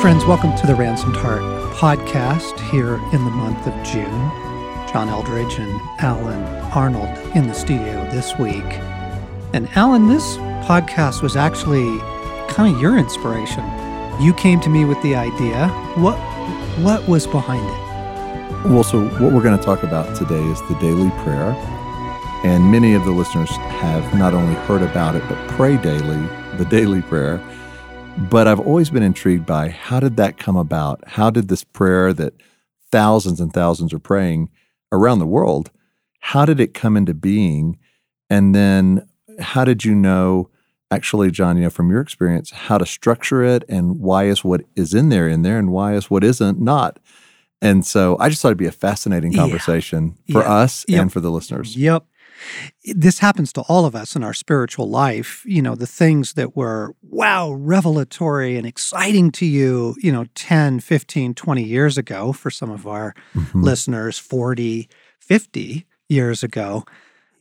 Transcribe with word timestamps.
Friends, 0.00 0.24
welcome 0.24 0.56
to 0.56 0.64
the 0.64 0.76
Ransomed 0.76 1.16
Heart 1.16 1.42
podcast 1.74 2.60
here 2.70 3.00
in 3.12 3.24
the 3.24 3.32
month 3.32 3.66
of 3.66 3.74
June. 3.84 4.06
John 4.86 5.08
Eldredge 5.08 5.58
and 5.58 5.80
Allen 5.98 6.40
Arnold 6.72 7.08
in 7.34 7.48
the 7.48 7.52
studio 7.52 8.08
this 8.12 8.38
week. 8.38 8.62
And 9.52 9.68
Allen, 9.74 10.06
this 10.06 10.36
podcast 10.68 11.20
was 11.20 11.34
actually 11.34 11.98
kind 12.48 12.72
of 12.72 12.80
your 12.80 12.96
inspiration. 12.96 13.64
You 14.20 14.32
came 14.34 14.60
to 14.60 14.68
me 14.68 14.84
with 14.84 15.02
the 15.02 15.16
idea. 15.16 15.66
What 15.96 16.16
what 16.78 17.08
was 17.08 17.26
behind 17.26 17.66
it? 17.66 18.70
Well, 18.70 18.84
so 18.84 19.04
what 19.04 19.32
we're 19.32 19.42
going 19.42 19.58
to 19.58 19.64
talk 19.64 19.82
about 19.82 20.14
today 20.14 20.44
is 20.44 20.60
the 20.68 20.78
daily 20.80 21.10
prayer. 21.24 21.50
And 22.44 22.70
many 22.70 22.94
of 22.94 23.04
the 23.04 23.10
listeners 23.10 23.50
have 23.50 24.16
not 24.16 24.32
only 24.32 24.54
heard 24.54 24.82
about 24.82 25.16
it, 25.16 25.24
but 25.28 25.36
pray 25.48 25.76
daily, 25.76 26.24
the 26.56 26.66
daily 26.70 27.02
prayer. 27.02 27.42
But 28.18 28.46
I've 28.46 28.60
always 28.60 28.90
been 28.90 29.02
intrigued 29.02 29.46
by 29.46 29.68
how 29.68 30.00
did 30.00 30.16
that 30.16 30.38
come 30.38 30.56
about? 30.56 31.02
How 31.06 31.30
did 31.30 31.48
this 31.48 31.64
prayer 31.64 32.12
that 32.12 32.34
thousands 32.90 33.40
and 33.40 33.52
thousands 33.52 33.92
are 33.92 33.98
praying 33.98 34.50
around 34.92 35.18
the 35.18 35.26
world, 35.26 35.70
how 36.20 36.44
did 36.44 36.60
it 36.60 36.74
come 36.74 36.96
into 36.96 37.14
being? 37.14 37.78
And 38.28 38.54
then 38.54 39.08
how 39.38 39.64
did 39.64 39.84
you 39.84 39.94
know, 39.94 40.50
actually, 40.90 41.30
John, 41.30 41.56
you 41.56 41.64
know, 41.64 41.70
from 41.70 41.90
your 41.90 42.00
experience, 42.00 42.50
how 42.50 42.78
to 42.78 42.86
structure 42.86 43.42
it 43.42 43.64
and 43.68 44.00
why 44.00 44.24
is 44.24 44.44
what 44.44 44.62
is 44.76 44.94
in 44.94 45.08
there 45.08 45.28
in 45.28 45.42
there 45.42 45.58
and 45.58 45.70
why 45.70 45.94
is 45.94 46.10
what 46.10 46.24
isn't 46.24 46.60
not? 46.60 46.98
And 47.60 47.84
so 47.86 48.16
I 48.20 48.28
just 48.28 48.42
thought 48.42 48.48
it'd 48.48 48.58
be 48.58 48.66
a 48.66 48.72
fascinating 48.72 49.32
conversation 49.32 50.16
yeah. 50.26 50.32
for 50.32 50.42
yeah. 50.42 50.52
us 50.52 50.84
yep. 50.88 51.02
and 51.02 51.12
for 51.12 51.20
the 51.20 51.30
listeners. 51.30 51.76
Yep. 51.76 52.04
This 52.84 53.18
happens 53.18 53.52
to 53.54 53.62
all 53.62 53.84
of 53.84 53.94
us 53.94 54.16
in 54.16 54.24
our 54.24 54.34
spiritual 54.34 54.88
life. 54.88 55.42
You 55.46 55.62
know, 55.62 55.74
the 55.74 55.86
things 55.86 56.34
that 56.34 56.56
were, 56.56 56.94
wow, 57.02 57.52
revelatory 57.52 58.56
and 58.56 58.66
exciting 58.66 59.30
to 59.32 59.46
you, 59.46 59.96
you 59.98 60.12
know, 60.12 60.26
10, 60.34 60.80
15, 60.80 61.34
20 61.34 61.62
years 61.62 61.98
ago 61.98 62.32
for 62.32 62.50
some 62.50 62.70
of 62.70 62.86
our 62.86 63.14
mm-hmm. 63.34 63.62
listeners, 63.62 64.18
40, 64.18 64.88
50 65.20 65.86
years 66.08 66.42
ago, 66.42 66.84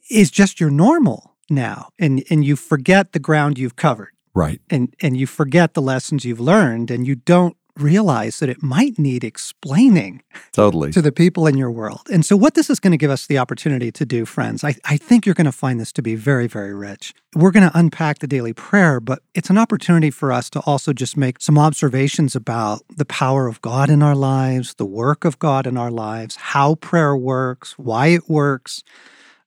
is 0.10 0.32
just 0.32 0.60
your 0.60 0.70
normal 0.70 1.36
now. 1.50 1.90
And, 2.00 2.24
and 2.30 2.44
you 2.44 2.56
forget 2.56 3.14
the 3.14 3.20
ground 3.20 3.58
you've 3.58 3.76
covered. 3.76 4.12
Right. 4.34 4.62
And, 4.70 4.96
and 5.02 5.18
you 5.18 5.26
forget 5.26 5.74
the 5.74 5.82
lessons 5.82 6.24
you've 6.24 6.40
learned 6.40 6.92
and 6.92 7.08
you 7.08 7.16
don't 7.16 7.58
realize 7.80 8.40
that 8.40 8.50
it 8.50 8.62
might 8.62 8.98
need 8.98 9.24
explaining 9.24 10.24
totally 10.52 10.92
to 10.92 11.02
the 11.02 11.12
people 11.12 11.48
in 11.48 11.58
your 11.58 11.72
world. 11.72 12.08
And 12.12 12.26
so, 12.26 12.36
what 12.36 12.54
this 12.54 12.70
is 12.70 12.80
going 12.80 12.92
to 12.92 12.98
give 12.98 13.12
us 13.12 13.28
the 13.28 13.38
opportunity 13.38 13.92
to 13.92 14.06
do, 14.06 14.26
friends, 14.26 14.64
I, 14.64 14.76
I 14.86 14.98
think 14.98 15.26
you're 15.26 15.36
going 15.36 15.46
to 15.46 15.52
find 15.52 15.80
this 15.80 15.92
to 15.94 16.02
be 16.02 16.16
very, 16.16 16.48
very 16.48 16.74
rich. 16.74 17.14
We're 17.36 17.52
going 17.52 17.70
to 17.70 17.78
unpack 17.78 18.20
the 18.20 18.28
daily 18.28 18.54
prayer, 18.54 19.00
but 19.00 19.22
it's 19.34 19.50
an 19.50 19.58
opportunity 19.58 20.10
for 20.10 20.32
us 20.32 20.50
to 20.52 20.60
also 20.62 20.94
just 20.94 21.18
make 21.18 21.42
some 21.42 21.58
observations 21.58 22.36
about 22.36 22.82
the 22.96 23.06
power 23.06 23.48
of 23.48 23.62
God 23.62 23.90
in 23.90 24.02
our 24.02 24.16
lives, 24.16 24.74
the 24.76 24.86
work 24.86 25.26
of 25.26 25.40
God 25.40 25.68
in 25.68 25.78
our 25.78 25.92
lives, 25.92 26.36
how 26.36 26.76
prayer 26.76 27.16
works, 27.16 27.78
why 27.78 28.08
it 28.08 28.30
works. 28.30 28.84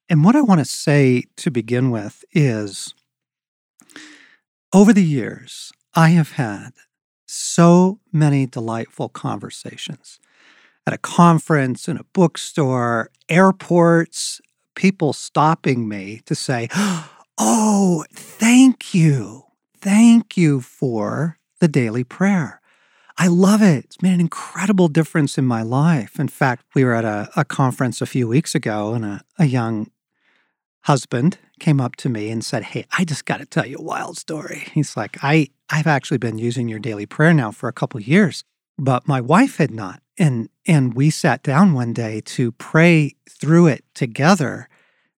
And 0.08 0.25
what 0.25 0.36
I 0.36 0.42
want 0.42 0.61
to 0.61 0.64
say 0.64 1.25
to 1.36 1.51
begin 1.51 1.91
with 1.91 2.25
is 2.33 2.95
over 4.73 4.92
the 4.92 5.05
years, 5.05 5.73
I 5.95 6.11
have 6.11 6.33
had 6.33 6.70
so 7.31 8.00
many 8.12 8.47
delightful 8.47 9.09
conversations 9.09 10.19
at 10.86 10.92
a 10.92 10.98
conference, 10.98 11.89
in 11.89 11.97
a 11.97 12.05
bookstore, 12.12 13.11
airports, 13.28 14.41
people 14.75 15.12
stopping 15.12 15.89
me 15.89 16.20
to 16.27 16.34
say, 16.34 16.69
Oh, 17.42 18.05
thank 18.12 18.92
you. 18.92 19.45
Thank 19.81 20.36
you 20.36 20.61
for 20.61 21.39
the 21.61 21.69
daily 21.69 22.05
prayer. 22.05 22.61
I 23.17 23.28
love 23.28 23.62
it. 23.62 23.84
It's 23.84 24.03
made 24.03 24.14
an 24.14 24.20
incredible 24.20 24.89
difference 24.89 25.39
in 25.39 25.47
my 25.47 25.62
life. 25.62 26.19
In 26.19 26.28
fact, 26.28 26.64
we 26.75 26.84
were 26.84 26.95
at 26.95 27.05
a, 27.05 27.31
a 27.36 27.45
conference 27.45 28.02
a 28.02 28.07
few 28.07 28.29
weeks 28.29 28.55
ago, 28.55 28.92
and 28.92 29.05
a, 29.05 29.23
a 29.39 29.46
young 29.46 29.90
husband 30.83 31.39
came 31.58 31.80
up 31.80 31.96
to 31.96 32.08
me 32.08 32.30
and 32.30 32.45
said, 32.45 32.63
Hey, 32.63 32.86
I 32.96 33.05
just 33.05 33.24
got 33.24 33.39
to 33.39 33.46
tell 33.46 33.67
you 33.67 33.77
a 33.79 33.83
wild 33.83 34.19
story. 34.19 34.67
He's 34.73 34.96
like, 34.96 35.17
I, 35.23 35.48
I've 35.70 35.86
actually 35.86 36.19
been 36.19 36.39
using 36.39 36.69
your 36.69 36.79
daily 36.79 37.07
prayer 37.07 37.33
now 37.33 37.51
for 37.51 37.69
a 37.69 37.73
couple 37.73 38.01
years, 38.01 38.45
but 38.77 39.07
my 39.07 39.20
wife 39.20 39.57
had 39.58 39.70
not. 39.70 40.03
And, 40.19 40.48
and 40.67 40.95
we 40.95 41.11
sat 41.11 41.42
down 41.42 41.73
one 41.73 41.92
day 41.92 42.20
to 42.23 42.53
pray 42.53 43.14
through 43.29 43.69
it 43.69 43.85
together. 43.95 44.69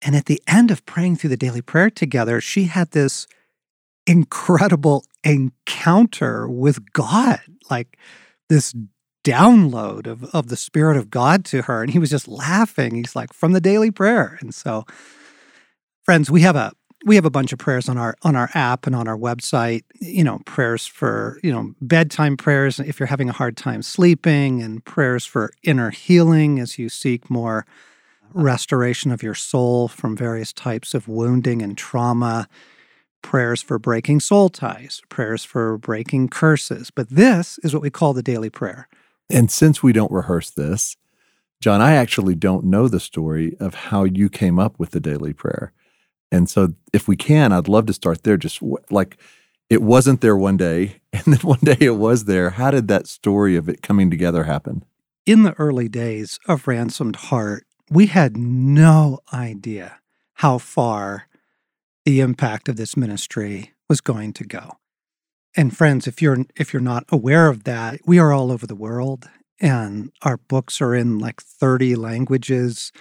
And 0.02 0.16
at 0.16 0.26
the 0.26 0.42
end 0.48 0.70
of 0.70 0.86
praying 0.86 1.16
through 1.16 1.30
the 1.30 1.38
daily 1.38 1.62
prayer 1.62 1.90
together, 1.90 2.42
she 2.42 2.66
had 2.66 2.92
this 2.92 3.28
incredible 4.06 5.06
encounter 5.24 6.48
with 6.48 6.92
God, 6.92 7.40
like 7.70 7.98
this 8.50 8.76
download 9.24 10.08
of, 10.08 10.24
of 10.36 10.48
the 10.48 10.58
Spirit 10.58 10.98
of 10.98 11.10
God 11.10 11.46
to 11.46 11.64
her. 11.64 11.82
And 11.82 11.92
he 11.92 12.00
was 12.00 12.10
just 12.10 12.28
laughing. 12.28 12.96
He's 12.96 13.16
like, 13.16 13.34
from 13.34 13.54
the 13.54 13.62
daily 13.62 13.92
prayer. 13.92 14.38
And 14.42 14.54
so 14.54 14.86
friends, 16.04 16.30
we 16.30 16.42
have 16.42 16.56
a 16.56 16.74
we 17.06 17.16
have 17.16 17.26
a 17.26 17.32
bunch 17.32 17.52
of 17.52 17.60
prayers 17.60 17.90
on 17.90 17.98
our 17.98 18.16
on 18.24 18.36
our 18.36 18.50
app 18.54 18.86
and 18.86 18.96
on 18.96 19.08
our 19.08 19.18
website 19.18 19.84
you 20.00 20.24
know 20.24 20.40
prayers 20.46 20.86
for 20.86 21.40
you 21.44 21.52
know 21.52 21.74
bedtime 21.82 22.38
prayers 22.38 22.80
if 22.80 23.00
you're 23.00 23.08
having 23.08 23.30
a 23.30 23.34
hard 23.34 23.58
time 23.58 23.82
sleeping 23.82 24.62
and 24.62 24.84
prayers 24.86 25.26
for 25.26 25.52
inner 25.64 25.90
healing 25.90 26.60
as 26.60 26.78
you 26.78 26.90
seek 26.90 27.30
more 27.30 27.66
restoration 28.34 29.12
of 29.12 29.24
your 29.24 29.36
soul 29.36 29.88
from 29.88 30.16
various 30.16 30.54
types 30.54 30.94
of 30.94 31.08
wounding 31.08 31.62
and 31.62 31.78
trauma. 31.78 32.48
Prayers 33.22 33.62
for 33.62 33.78
breaking 33.78 34.20
soul 34.20 34.50
ties 34.50 35.02
prayers 35.10 35.44
for 35.44 35.78
breaking 35.78 36.30
curses 36.30 36.90
but 36.90 37.10
this 37.10 37.60
is 37.60 37.74
what 37.74 37.84
we 37.84 37.90
call 37.90 38.14
the 38.14 38.24
daily 38.24 38.50
prayer. 38.50 38.88
And 39.30 39.52
since 39.52 39.84
we 39.84 39.94
don't 39.94 40.12
rehearse 40.12 40.50
this 40.50 40.98
john 41.62 41.80
i 41.80 41.94
actually 41.94 42.34
don't 42.34 42.66
know 42.66 42.88
the 42.88 43.00
story 43.00 43.56
of 43.60 43.76
how 43.76 44.04
you 44.04 44.28
came 44.28 44.58
up 44.58 44.80
with 44.80 44.90
the 44.90 45.00
daily 45.00 45.34
prayer 45.34 45.72
and 46.32 46.50
so, 46.50 46.74
if 46.94 47.08
we 47.08 47.16
can, 47.16 47.52
I'd 47.52 47.68
love 47.68 47.86
to 47.88 47.94
start 47.94 48.24
there. 48.24 48.38
Just 48.38 48.62
like 48.90 49.18
it 49.70 49.82
wasn't 49.82 50.22
there 50.22 50.38
one 50.38 50.58
day, 50.58 51.02
and 51.14 51.24
then 51.26 51.40
one 51.40 51.60
day 51.62 51.78
it 51.80 51.98
was 51.98 52.26
there. 52.26 52.52
How 52.52 52.72
did 52.72 52.88
that 52.88 53.08
story 53.08 53.56
of 53.56 53.70
it 53.70 53.82
coming 53.82 54.10
together 54.10 54.44
happen? 54.44 54.84
In 55.26 55.44
the 55.44 55.54
early 55.60 55.88
days 55.88 56.40
of 56.48 56.68
Ransomed 56.68 57.16
Heart, 57.16 57.66
we 57.90 58.08
had 58.08 58.38
no 58.38 59.20
idea 59.32 60.00
how 60.36 60.58
far 60.58 61.28
the 62.06 62.20
impact 62.20 62.68
of 62.68 62.78
this 62.78 62.98
ministry 62.98 63.74
was 63.88 64.02
going 64.02 64.34
to 64.34 64.44
go. 64.44 64.78
And 65.56 65.76
friends, 65.76 66.08
if 66.08 66.22
you're 66.22 66.46
if 66.56 66.74
you're 66.74 66.82
not 66.82 67.04
aware 67.10 67.48
of 67.48 67.66
that, 67.66 68.00
we 68.06 68.18
are 68.20 68.32
all 68.32 68.52
over 68.52 68.66
the 68.66 68.76
world 68.76 69.30
and 69.60 70.12
our 70.24 70.38
books 70.38 70.82
are 70.82 70.96
in 70.96 71.20
like 71.20 71.42
30 71.42 71.96
languages. 71.96 72.92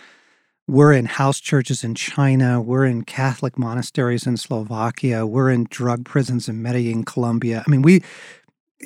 We're 0.70 0.92
in 0.92 1.06
house 1.06 1.40
churches 1.40 1.82
in 1.82 1.96
China. 1.96 2.60
We're 2.60 2.84
in 2.84 3.02
Catholic 3.02 3.58
monasteries 3.58 4.24
in 4.24 4.36
Slovakia. 4.36 5.26
We're 5.26 5.50
in 5.50 5.66
drug 5.68 6.04
prisons 6.04 6.48
in 6.48 6.62
Medellin, 6.62 7.02
Colombia. 7.02 7.64
I 7.66 7.68
mean, 7.68 7.82
we, 7.82 8.04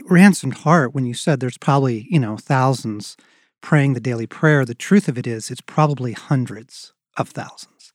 ransomed 0.09 0.55
heart, 0.55 0.95
when 0.95 1.05
you 1.05 1.12
said 1.12 1.41
there's 1.41 1.59
probably, 1.59 2.06
you 2.09 2.19
know, 2.19 2.39
thousands 2.39 3.19
praying 3.61 3.93
the 3.93 4.00
daily 4.00 4.27
prayer, 4.27 4.65
the 4.65 4.75
truth 4.75 5.09
of 5.09 5.19
it 5.19 5.27
is 5.27 5.50
it's 5.50 5.61
probably 5.61 6.12
hundreds 6.12 6.95
of 7.19 7.28
thousands. 7.28 7.93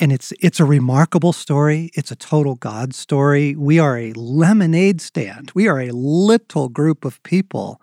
And 0.00 0.12
it's 0.12 0.32
it's 0.40 0.60
a 0.60 0.64
remarkable 0.64 1.32
story. 1.32 1.90
It's 1.94 2.12
a 2.12 2.16
total 2.16 2.54
God 2.54 2.94
story. 2.94 3.56
We 3.56 3.80
are 3.80 3.98
a 3.98 4.12
lemonade 4.12 5.00
stand. 5.00 5.50
We 5.56 5.66
are 5.66 5.80
a 5.80 5.90
little 5.90 6.68
group 6.68 7.04
of 7.04 7.20
people 7.24 7.82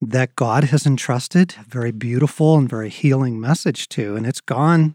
that 0.00 0.36
God 0.36 0.64
has 0.64 0.86
entrusted 0.86 1.56
a 1.60 1.64
very 1.64 1.90
beautiful 1.90 2.56
and 2.56 2.68
very 2.68 2.88
healing 2.88 3.40
message 3.40 3.88
to, 3.90 4.16
and 4.16 4.26
it's 4.26 4.40
gone 4.40 4.94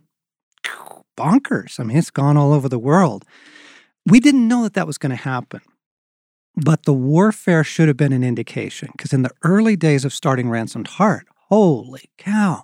bonkers. 1.18 1.80
I 1.80 1.84
mean, 1.84 1.98
it's 1.98 2.10
gone 2.10 2.38
all 2.38 2.54
over 2.54 2.70
the 2.70 2.80
world. 2.80 3.26
We 4.06 4.20
didn't 4.20 4.48
know 4.48 4.64
that 4.64 4.74
that 4.74 4.88
was 4.88 4.98
going 4.98 5.12
to 5.12 5.16
happen. 5.16 5.62
But 6.56 6.84
the 6.84 6.94
warfare 6.94 7.64
should 7.64 7.88
have 7.88 7.98
been 7.98 8.14
an 8.14 8.24
indication 8.24 8.90
because 8.96 9.12
in 9.12 9.24
the 9.24 9.32
early 9.44 9.76
days 9.76 10.06
of 10.06 10.14
starting 10.14 10.50
Ransomed 10.50 10.88
Heart, 10.88 11.28
holy 11.50 12.10
cow, 12.18 12.64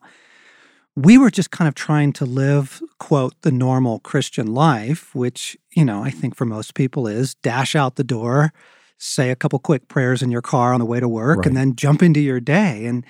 we 0.96 1.18
were 1.18 1.32
just 1.32 1.50
kind 1.50 1.68
of 1.68 1.74
trying 1.74 2.14
to 2.14 2.26
live, 2.26 2.82
quote, 3.00 3.34
the 3.42 3.52
normal 3.52 4.00
Christian 4.00 4.54
life, 4.54 5.16
which, 5.16 5.58
you 5.72 5.84
know, 5.84 6.04
I 6.04 6.12
think 6.12 6.36
for 6.36 6.46
most 6.46 6.76
people 6.76 7.08
is 7.08 7.34
dash 7.36 7.76
out 7.76 7.96
the 7.96 8.04
door, 8.04 8.54
say 9.00 9.32
a 9.32 9.36
couple 9.36 9.58
quick 9.58 9.88
prayers 9.88 10.22
in 10.22 10.30
your 10.30 10.42
car 10.42 10.74
on 10.74 10.80
the 10.80 10.86
way 10.86 11.00
to 11.00 11.08
work, 11.08 11.38
right. 11.38 11.48
and 11.48 11.58
then 11.58 11.76
jump 11.76 12.04
into 12.04 12.20
your 12.20 12.40
day. 12.40 12.86
And 12.86 13.04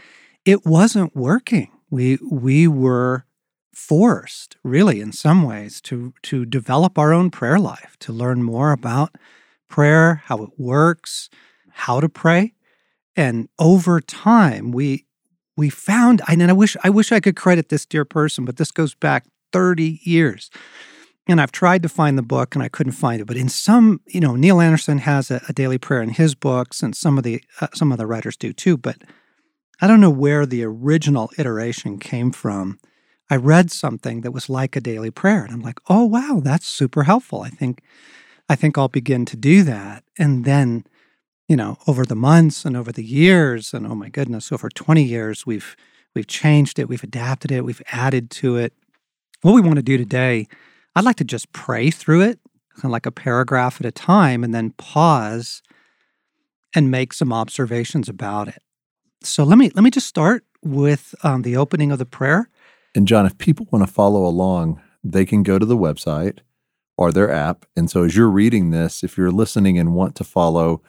it 0.45 0.65
wasn't 0.65 1.15
working. 1.15 1.69
We 1.89 2.19
we 2.31 2.68
were 2.68 3.25
forced, 3.74 4.57
really, 4.63 5.01
in 5.01 5.12
some 5.12 5.44
ways, 5.44 5.81
to 5.81 6.13
to 6.24 6.45
develop 6.45 6.97
our 6.97 7.12
own 7.12 7.31
prayer 7.31 7.59
life, 7.59 7.97
to 8.00 8.13
learn 8.13 8.44
more 8.44 8.71
about 8.71 9.15
prayer, 9.68 10.21
how 10.25 10.44
it 10.44 10.51
works, 10.57 11.30
how 11.71 12.00
to 12.00 12.07
pray. 12.07 12.53
And 13.15 13.50
over 13.57 14.00
time, 14.00 14.71
we 14.71 15.06
we 15.57 15.69
found, 15.69 16.21
and 16.27 16.44
I 16.44 16.53
wish 16.53 16.77
I 16.83 16.89
wish 16.89 17.12
I 17.12 17.19
could 17.19 17.35
credit 17.35 17.69
this 17.69 17.85
dear 17.85 18.06
person, 18.06 18.45
but 18.45 18.57
this 18.57 18.71
goes 18.71 18.94
back 18.94 19.25
30 19.51 20.00
years. 20.03 20.50
And 21.30 21.40
I've 21.40 21.52
tried 21.52 21.84
to 21.84 21.90
find 21.90 22.18
the 22.18 22.24
book 22.24 22.56
and 22.56 22.64
I 22.64 22.70
couldn't 22.70 22.94
find 22.94 23.22
it. 23.22 23.26
But 23.26 23.38
in 23.38 23.50
some, 23.50 24.02
you 24.08 24.20
know, 24.20 24.36
Neil 24.36 24.60
Anderson 24.60 24.98
has 25.00 25.30
a, 25.30 25.42
a 25.48 25.54
daily 25.54 25.78
prayer 25.78 26.02
in 26.02 26.10
his 26.10 26.34
books, 26.34 26.81
and 26.81 26.96
some 26.96 27.18
of 27.18 27.24
the 27.24 27.42
uh, 27.62 27.68
some 27.74 27.92
of 27.92 27.98
the 27.98 28.08
writers 28.08 28.36
do 28.36 28.52
too. 28.52 28.78
But 28.78 28.98
I 29.80 29.88
don't 29.88 30.02
know 30.02 30.10
where 30.10 30.46
the 30.46 30.64
original 30.64 31.30
iteration 31.38 32.00
came 32.00 32.31
from. 32.31 32.80
I 33.30 33.36
read 33.36 33.70
something 33.70 34.22
that 34.22 34.31
was 34.31 34.50
like 34.50 34.76
a 34.76 34.81
daily 34.81 35.12
prayer, 35.12 35.44
and 35.44 35.54
I'm 35.54 35.62
like, 35.62 35.80
oh 35.88 36.06
wow, 36.06 36.42
that's 36.44 36.68
super 36.68 37.04
helpful. 37.04 37.42
I 37.42 37.50
think 37.50 37.81
I 38.50 38.56
think 38.56 38.78
I'll 38.78 38.88
begin 38.88 39.26
to 39.26 39.38
do 39.38 39.64
that, 39.64 40.04
and 40.18 40.46
then. 40.46 40.86
You 41.48 41.56
know, 41.56 41.80
over 41.88 42.06
the 42.06 42.14
months 42.14 42.64
and 42.64 42.78
over 42.78 42.92
the 42.92 43.04
years, 43.04 43.74
and 43.74 43.88
oh 43.88 43.96
my 43.96 44.10
goodness, 44.10 44.52
over 44.52 44.70
20 44.70 45.02
years, 45.02 45.48
we've 45.48 45.76
we've 46.14 46.28
changed 46.28 46.78
it, 46.78 46.88
we've 46.88 47.04
adapted 47.04 47.52
it, 47.52 47.66
we've 47.66 47.81
added 47.92 48.30
to 48.30 48.58
it. 48.58 48.72
What 49.42 49.54
we 49.54 49.62
want 49.62 49.78
to 49.78 49.81
do 49.81 49.98
today 49.98 50.48
I'd 51.00 51.06
like 51.06 51.16
to 51.16 51.24
just 51.24 51.54
pray 51.54 51.92
through 51.92 52.24
it, 52.24 52.40
kind 52.74 52.84
of 52.84 52.92
like 52.92 53.06
a 53.06 53.12
paragraph 53.12 53.80
at 53.80 53.86
a 53.86 53.92
time, 53.92 54.44
and 54.44 54.54
then 54.54 54.72
pause 54.72 55.63
and 56.75 56.92
make 56.92 57.13
some 57.13 57.31
observations 57.31 58.10
about 58.10 58.50
it. 58.50 58.62
So 59.24 59.46
let 59.46 59.57
me 59.57 59.72
let 59.75 59.84
me 59.86 59.92
just 59.92 60.07
start 60.07 60.44
with 60.62 61.16
um, 61.24 61.44
the 61.44 61.56
opening 61.56 61.94
of 61.94 62.00
the 62.00 62.06
prayer. 62.06 62.50
And 62.94 63.07
John, 63.07 63.25
if 63.25 63.38
people 63.38 63.66
want 63.72 63.88
to 63.88 63.94
follow 63.94 64.25
along, 64.25 64.81
they 65.01 65.25
can 65.25 65.42
go 65.42 65.57
to 65.57 65.66
the 65.66 65.78
website 65.78 66.40
or 66.98 67.13
their 67.13 67.31
app. 67.31 67.66
And 67.78 67.90
so 67.90 68.04
as 68.04 68.18
you're 68.18 68.28
reading 68.28 68.72
this, 68.72 69.02
if 69.02 69.18
you're 69.18 69.31
listening 69.31 69.80
and 69.80 69.95
want 69.95 70.16
to 70.16 70.25
follow, 70.25 70.81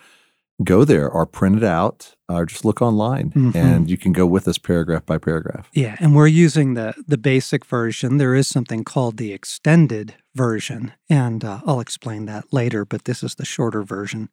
go 0.65 0.85
there 0.85 1.09
or 1.09 1.27
print 1.27 1.57
it 1.57 1.65
out 1.65 2.15
or 2.29 2.47
just 2.47 2.65
look 2.65 2.83
online 2.83 3.31
mm-hmm. 3.31 3.57
and 3.57 3.91
you 3.91 3.97
can 3.97 4.13
go 4.13 4.27
with 4.27 4.47
us 4.47 4.59
paragraph 4.59 5.05
by 5.07 5.19
paragraph. 5.19 5.69
Yeah, 5.73 5.97
and 6.01 6.15
we're 6.15 6.27
using 6.27 6.75
the 6.75 6.95
the 7.07 7.19
basic 7.19 7.65
version. 7.65 8.19
There 8.19 8.35
is 8.35 8.49
something 8.49 8.85
called 8.85 9.17
the 9.17 9.33
extended 9.33 10.15
version, 10.35 10.93
and 11.09 11.45
uh, 11.45 11.61
I'll 11.67 11.81
explain 11.81 12.27
that 12.27 12.53
later, 12.53 12.85
but 12.85 13.05
this 13.05 13.23
is 13.23 13.35
the 13.35 13.45
shorter 13.45 13.83
version. 13.83 14.29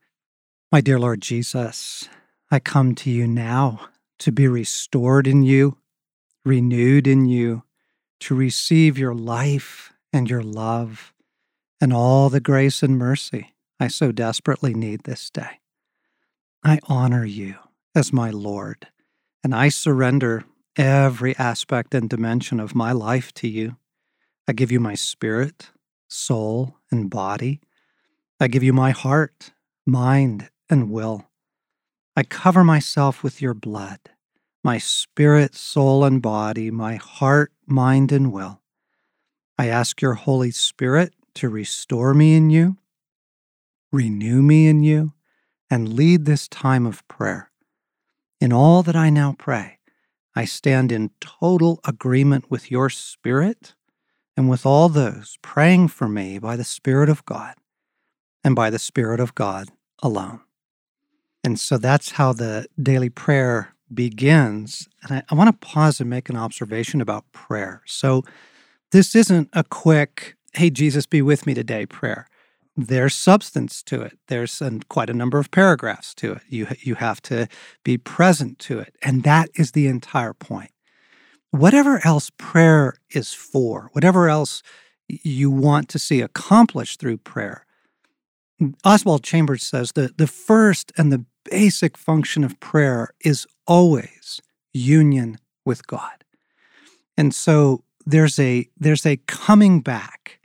My 0.72 0.82
dear 0.82 1.00
Lord 1.00 1.22
Jesus, 1.22 2.10
I 2.52 2.60
come 2.60 2.94
to 2.96 3.10
you 3.10 3.28
now 3.28 3.88
to 4.20 4.32
be 4.32 4.48
restored 4.48 5.28
in 5.28 5.44
you, 5.44 5.78
renewed 6.44 7.08
in 7.08 7.26
you, 7.26 7.64
to 8.22 8.36
receive 8.36 8.98
your 8.98 9.14
life 9.14 9.94
and 10.12 10.30
your 10.30 10.44
love 10.44 11.14
and 11.80 11.94
all 11.94 12.30
the 12.30 12.40
grace 12.40 12.82
and 12.82 12.98
mercy 12.98 13.54
I 13.80 13.88
so 13.88 14.12
desperately 14.12 14.74
need 14.74 15.04
this 15.04 15.30
day. 15.30 15.60
I 16.68 16.80
honor 16.90 17.24
you 17.24 17.56
as 17.96 18.12
my 18.12 18.30
Lord, 18.30 18.88
and 19.42 19.56
I 19.56 19.70
surrender 19.70 20.44
every 20.76 21.34
aspect 21.38 21.96
and 21.96 22.10
dimension 22.10 22.60
of 22.60 22.76
my 22.76 22.92
life 22.92 23.34
to 23.36 23.48
you. 23.48 23.78
I 24.50 24.52
give 24.52 24.70
you 24.70 24.82
my 24.82 24.94
spirit, 24.94 25.70
soul, 26.10 26.76
and 26.92 27.10
body. 27.10 27.62
I 28.42 28.50
give 28.50 28.64
you 28.64 28.74
my 28.74 28.92
heart, 28.92 29.54
mind, 29.86 30.50
and 30.70 30.92
will. 30.92 31.30
I 32.18 32.24
cover 32.24 32.66
myself 32.66 33.24
with 33.24 33.42
your 33.42 33.54
blood, 33.54 34.00
my 34.62 34.78
spirit, 34.78 35.56
soul, 35.56 36.04
and 36.04 36.22
body, 36.22 36.70
my 36.70 36.96
heart, 36.96 37.54
mind, 37.66 38.12
and 38.12 38.34
will. 38.34 38.60
I 39.58 39.68
ask 39.68 40.02
your 40.02 40.16
Holy 40.16 40.52
Spirit 40.52 41.14
to 41.36 41.48
restore 41.48 42.14
me 42.14 42.36
in 42.36 42.50
you, 42.50 42.76
renew 43.94 44.42
me 44.42 44.68
in 44.68 44.84
you, 44.84 45.14
and 45.70 45.94
lead 45.94 46.26
this 46.26 46.48
time 46.48 46.86
of 46.86 47.08
prayer. 47.08 47.52
In 48.40 48.54
all 48.54 48.84
that 48.84 48.96
I 48.96 49.10
now 49.10 49.36
pray, 49.38 49.80
I 50.36 50.46
stand 50.46 50.92
in 50.92 51.12
total 51.20 51.80
agreement 51.86 52.50
with 52.52 52.70
your 52.70 52.90
Spirit 52.90 53.74
and 54.36 54.50
with 54.50 54.66
all 54.66 54.88
those 54.88 55.38
praying 55.42 55.88
for 55.88 56.08
me 56.08 56.38
by 56.38 56.56
the 56.56 56.64
Spirit 56.64 57.10
of 57.10 57.26
God 57.26 57.56
and 58.44 58.56
by 58.56 58.70
the 58.70 58.80
Spirit 58.80 59.20
of 59.20 59.34
God 59.34 59.70
alone. 60.04 60.42
And 61.44 61.60
so 61.60 61.78
that's 61.78 62.12
how 62.12 62.34
the 62.34 62.68
daily 62.82 63.10
prayer 63.10 63.74
begins. 63.92 64.88
And 65.02 65.20
I, 65.20 65.24
I 65.30 65.36
want 65.36 65.50
to 65.50 65.68
pause 65.68 66.00
and 66.00 66.10
make 66.10 66.30
an 66.30 66.38
observation 66.38 67.02
about 67.02 67.32
prayer. 67.32 67.82
So 67.86 68.24
this 68.92 69.16
isn't 69.16 69.50
a 69.54 69.64
quick, 69.64 70.36
hey, 70.54 70.70
Jesus, 70.70 71.06
be 71.06 71.22
with 71.22 71.48
me 71.48 71.54
today 71.54 71.86
prayer 71.86 72.28
there's 72.78 73.16
substance 73.16 73.82
to 73.84 74.02
it. 74.04 74.20
There's 74.28 74.62
an, 74.62 74.84
quite 74.88 75.10
a 75.10 75.14
number 75.14 75.40
of 75.40 75.50
paragraphs 75.50 76.14
to 76.16 76.34
it. 76.34 76.42
You, 76.48 76.68
you 76.80 76.96
have 76.96 77.22
to 77.24 77.48
be 77.84 77.98
present 77.98 78.60
to 78.60 78.80
it. 78.80 78.96
And 79.02 79.24
that 79.24 79.50
is 79.56 79.72
the 79.72 79.88
entire 79.88 80.34
point. 80.34 80.72
Whatever 81.50 82.00
else 82.06 82.30
prayer 82.38 82.94
is 83.10 83.34
for, 83.34 83.90
whatever 83.94 84.30
else 84.30 84.62
you 85.08 85.50
want 85.50 85.90
to 85.90 86.00
see 86.00 86.22
accomplished 86.22 87.00
through 87.00 87.18
prayer, 87.18 87.66
Oswald 88.86 89.24
Chambers 89.24 89.64
says 89.64 89.94
that 89.94 90.18
the 90.18 90.28
first 90.28 90.92
and 90.98 91.12
the 91.12 91.26
basic 91.50 91.98
function 91.98 92.44
of 92.44 92.60
prayer 92.60 93.10
is 93.24 93.48
always 93.66 94.40
union 94.74 95.38
with 95.66 95.88
God. 95.88 96.24
And 97.18 97.34
so 97.34 97.84
there's 98.06 98.40
a 98.40 98.68
there's 98.78 99.06
a 99.06 99.18
coming 99.28 99.82
back 99.82 100.37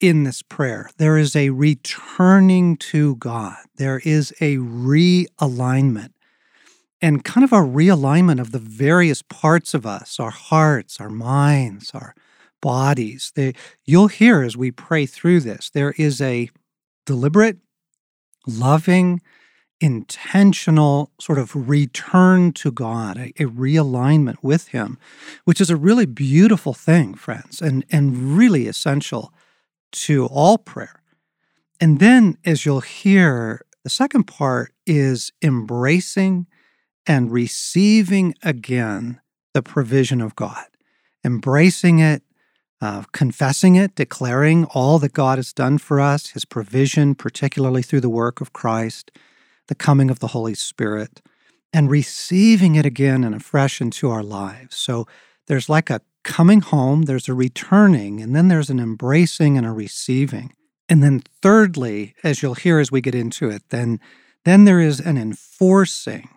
in 0.00 0.24
this 0.24 0.42
prayer. 0.42 0.90
There 0.98 1.16
is 1.16 1.34
a 1.34 1.50
returning 1.50 2.76
to 2.78 3.16
God, 3.16 3.56
there 3.76 4.00
is 4.04 4.32
a 4.40 4.56
realignment 4.56 6.10
and 7.02 7.24
kind 7.24 7.44
of 7.44 7.52
a 7.52 7.56
realignment 7.56 8.40
of 8.40 8.52
the 8.52 8.58
various 8.58 9.22
parts 9.22 9.74
of 9.74 9.86
us 9.86 10.18
our 10.18 10.30
hearts, 10.30 11.00
our 11.00 11.10
minds, 11.10 11.90
our 11.92 12.14
bodies. 12.60 13.32
They, 13.34 13.54
you'll 13.84 14.08
hear 14.08 14.42
as 14.42 14.56
we 14.56 14.70
pray 14.70 15.06
through 15.06 15.40
this, 15.40 15.70
there 15.70 15.94
is 15.98 16.20
a 16.20 16.50
deliberate, 17.04 17.58
loving, 18.46 19.20
intentional 19.80 21.10
sort 21.20 21.38
of 21.38 21.68
return 21.68 22.52
to 22.54 22.72
God, 22.72 23.18
a, 23.18 23.28
a, 23.38 23.46
realignment 23.46 24.36
with 24.42 24.68
Him, 24.68 24.98
which 25.44 25.60
is 25.60 25.68
a 25.68 25.76
really 25.76 26.06
beautiful 26.06 26.72
thing, 26.72 27.14
friends, 27.14 27.60
and, 27.60 27.84
and 27.90 28.36
really 28.38 28.66
essential 28.66 29.34
to 29.92 30.26
all 30.26 30.58
prayer. 30.58 31.02
And 31.80 32.00
then, 32.00 32.38
as 32.44 32.64
you'll 32.64 32.80
hear, 32.80 33.64
the 33.84 33.90
second 33.90 34.24
part 34.24 34.72
is 34.86 35.32
embracing 35.42 36.46
and 37.06 37.30
receiving 37.30 38.34
again 38.42 39.20
the 39.54 39.62
provision 39.62 40.20
of 40.20 40.34
God, 40.34 40.64
embracing 41.24 41.98
it, 41.98 42.22
uh, 42.80 43.04
confessing 43.12 43.76
it, 43.76 43.94
declaring 43.94 44.64
all 44.66 44.98
that 44.98 45.12
God 45.12 45.38
has 45.38 45.52
done 45.52 45.78
for 45.78 46.00
us, 46.00 46.30
his 46.30 46.44
provision, 46.44 47.14
particularly 47.14 47.82
through 47.82 48.00
the 48.02 48.08
work 48.08 48.40
of 48.40 48.52
Christ, 48.52 49.10
the 49.68 49.74
coming 49.74 50.10
of 50.10 50.18
the 50.18 50.28
Holy 50.28 50.54
Spirit, 50.54 51.22
and 51.72 51.90
receiving 51.90 52.74
it 52.74 52.86
again 52.86 53.24
and 53.24 53.34
afresh 53.34 53.80
into 53.80 54.10
our 54.10 54.22
lives. 54.22 54.76
So 54.76 55.06
there's 55.46 55.68
like 55.68 55.90
a 55.90 56.00
coming 56.26 56.60
home, 56.60 57.02
there's 57.02 57.28
a 57.28 57.34
returning, 57.34 58.20
and 58.20 58.34
then 58.34 58.48
there's 58.48 58.68
an 58.68 58.80
embracing 58.80 59.56
and 59.56 59.66
a 59.66 59.70
receiving. 59.70 60.52
And 60.88 61.02
then 61.02 61.22
thirdly, 61.40 62.14
as 62.22 62.42
you'll 62.42 62.54
hear 62.54 62.78
as 62.78 62.90
we 62.90 63.00
get 63.00 63.14
into 63.14 63.48
it, 63.48 63.62
then 63.70 64.00
then 64.44 64.64
there 64.64 64.80
is 64.80 65.00
an 65.00 65.16
enforcing 65.18 66.28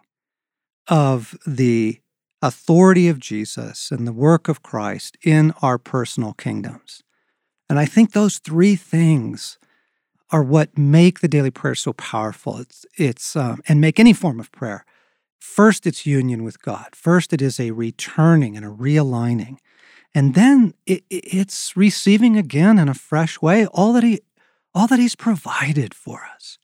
of 0.88 1.38
the 1.46 2.00
authority 2.41 3.08
of 3.08 3.19
Jesus 3.19 3.91
and 3.91 4.08
the 4.08 4.13
work 4.13 4.48
of 4.48 4.63
Christ 4.63 5.17
in 5.24 5.53
our 5.62 5.77
personal 5.77 6.34
kingdoms. 6.34 7.03
And 7.69 7.77
I 7.77 7.86
think 7.86 8.13
those 8.13 8.39
three 8.39 8.75
things 8.75 9.60
are 10.31 10.41
what 10.41 10.75
make 10.77 11.19
the 11.19 11.27
daily 11.27 11.51
prayer 11.51 11.75
so 11.75 11.93
powerful. 11.93 12.58
It's 12.58 12.86
it's 12.98 13.36
um, 13.36 13.62
and 13.67 13.81
make 13.81 14.00
any 14.00 14.13
form 14.13 14.39
of 14.39 14.51
prayer. 14.51 14.86
First, 15.39 15.88
it's 15.88 16.05
union 16.05 16.43
with 16.43 16.62
God. 16.62 16.89
First, 16.93 17.34
it 17.34 17.41
is 17.41 17.60
a 17.60 17.72
returning 17.72 18.55
and 18.55 18.65
a 18.65 18.69
realigning. 18.69 19.58
And 20.16 20.34
then 20.34 20.74
it, 20.86 21.04
it's 21.10 21.78
receiving 21.78 22.38
again 22.38 22.80
in 22.80 22.89
a 22.89 22.94
fresh 22.94 23.42
way 23.42 23.66
all 23.68 23.94
that 23.94 24.04
he 24.04 24.22
all 24.74 24.88
that 24.88 25.00
he's 25.00 25.16
provided 25.16 25.94
for 25.94 26.28
us. 26.36 26.58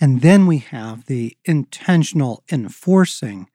And 0.00 0.20
then 0.20 0.46
we 0.46 0.58
have 0.58 1.06
the 1.06 1.36
intentional 1.44 2.42
enforcing 2.50 3.48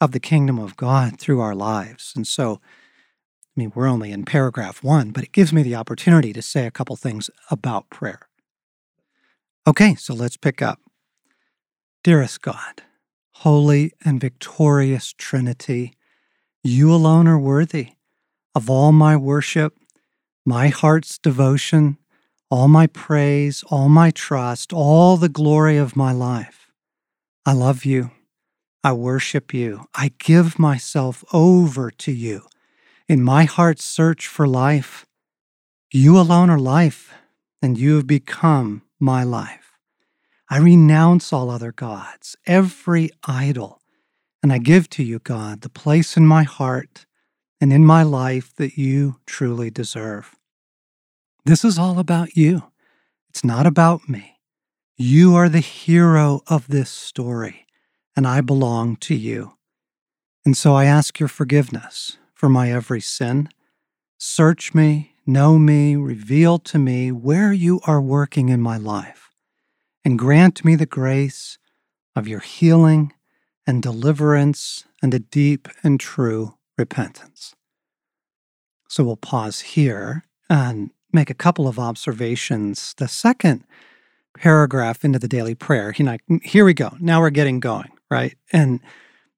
of 0.00 0.12
the 0.12 0.20
kingdom 0.20 0.58
of 0.58 0.76
God 0.76 1.18
through 1.18 1.40
our 1.40 1.54
lives. 1.54 2.12
And 2.14 2.26
so, 2.26 2.60
I 2.62 3.52
mean, 3.56 3.72
we're 3.74 3.88
only 3.88 4.12
in 4.12 4.24
paragraph 4.24 4.82
one, 4.82 5.10
but 5.10 5.24
it 5.24 5.32
gives 5.32 5.52
me 5.52 5.62
the 5.62 5.74
opportunity 5.74 6.32
to 6.34 6.42
say 6.42 6.66
a 6.66 6.70
couple 6.70 6.96
things 6.96 7.30
about 7.50 7.90
prayer. 7.90 8.28
Okay, 9.66 9.94
so 9.96 10.14
let's 10.14 10.36
pick 10.36 10.62
up. 10.62 10.80
Dearest 12.04 12.42
God, 12.42 12.82
holy 13.32 13.92
and 14.04 14.20
victorious 14.20 15.12
Trinity, 15.12 15.94
you 16.62 16.94
alone 16.94 17.26
are 17.26 17.38
worthy 17.38 17.95
of 18.56 18.70
all 18.70 18.90
my 18.90 19.14
worship, 19.14 19.78
my 20.46 20.68
heart's 20.68 21.18
devotion, 21.18 21.98
all 22.50 22.68
my 22.68 22.86
praise, 22.86 23.62
all 23.68 23.90
my 23.90 24.10
trust, 24.10 24.72
all 24.72 25.18
the 25.18 25.28
glory 25.28 25.76
of 25.76 25.94
my 25.94 26.10
life. 26.10 26.70
I 27.44 27.52
love 27.52 27.84
you. 27.84 28.12
I 28.82 28.92
worship 28.92 29.52
you. 29.52 29.84
I 29.94 30.12
give 30.18 30.58
myself 30.58 31.22
over 31.34 31.90
to 31.90 32.12
you. 32.12 32.46
In 33.10 33.22
my 33.22 33.44
heart's 33.44 33.84
search 33.84 34.26
for 34.26 34.48
life, 34.48 35.04
You 35.92 36.18
alone 36.18 36.48
are 36.48 36.58
life, 36.58 37.12
and 37.60 37.76
you 37.78 37.96
have 37.96 38.06
become 38.06 38.82
my 38.98 39.22
life. 39.22 39.72
I 40.48 40.58
renounce 40.58 41.30
all 41.32 41.50
other 41.50 41.72
gods, 41.72 42.36
every 42.46 43.10
idol, 43.24 43.80
and 44.42 44.50
I 44.52 44.58
give 44.58 44.88
to 44.90 45.04
you, 45.04 45.18
God, 45.18 45.60
the 45.60 45.68
place 45.68 46.16
in 46.16 46.26
my 46.26 46.42
heart 46.42 47.05
and 47.60 47.72
in 47.72 47.84
my 47.84 48.02
life 48.02 48.54
that 48.56 48.76
you 48.76 49.16
truly 49.26 49.70
deserve. 49.70 50.34
This 51.44 51.64
is 51.64 51.78
all 51.78 51.98
about 51.98 52.36
you. 52.36 52.64
It's 53.30 53.44
not 53.44 53.66
about 53.66 54.08
me. 54.08 54.40
You 54.96 55.34
are 55.34 55.48
the 55.48 55.60
hero 55.60 56.42
of 56.46 56.68
this 56.68 56.90
story, 56.90 57.66
and 58.16 58.26
I 58.26 58.40
belong 58.40 58.96
to 58.96 59.14
you. 59.14 59.52
And 60.44 60.56
so 60.56 60.74
I 60.74 60.86
ask 60.86 61.18
your 61.20 61.28
forgiveness 61.28 62.16
for 62.34 62.48
my 62.48 62.72
every 62.72 63.00
sin. 63.00 63.48
Search 64.18 64.74
me, 64.74 65.14
know 65.26 65.58
me, 65.58 65.96
reveal 65.96 66.58
to 66.60 66.78
me 66.78 67.12
where 67.12 67.52
you 67.52 67.80
are 67.86 68.00
working 68.00 68.48
in 68.48 68.60
my 68.60 68.76
life, 68.76 69.30
and 70.04 70.18
grant 70.18 70.64
me 70.64 70.74
the 70.74 70.86
grace 70.86 71.58
of 72.14 72.26
your 72.26 72.40
healing 72.40 73.12
and 73.66 73.82
deliverance 73.82 74.84
and 75.02 75.12
a 75.12 75.18
deep 75.18 75.68
and 75.82 76.00
true 76.00 76.55
repentance. 76.76 77.54
So 78.88 79.04
we'll 79.04 79.16
pause 79.16 79.60
here 79.60 80.24
and 80.48 80.90
make 81.12 81.30
a 81.30 81.34
couple 81.34 81.66
of 81.66 81.78
observations. 81.78 82.94
The 82.98 83.08
second 83.08 83.64
paragraph 84.36 85.04
into 85.04 85.18
the 85.18 85.28
daily 85.28 85.54
prayer, 85.54 85.94
know, 85.98 86.16
mm, 86.30 86.42
here 86.44 86.64
we 86.64 86.74
go. 86.74 86.96
Now 87.00 87.20
we're 87.20 87.30
getting 87.30 87.60
going, 87.60 87.90
right? 88.10 88.36
And 88.52 88.80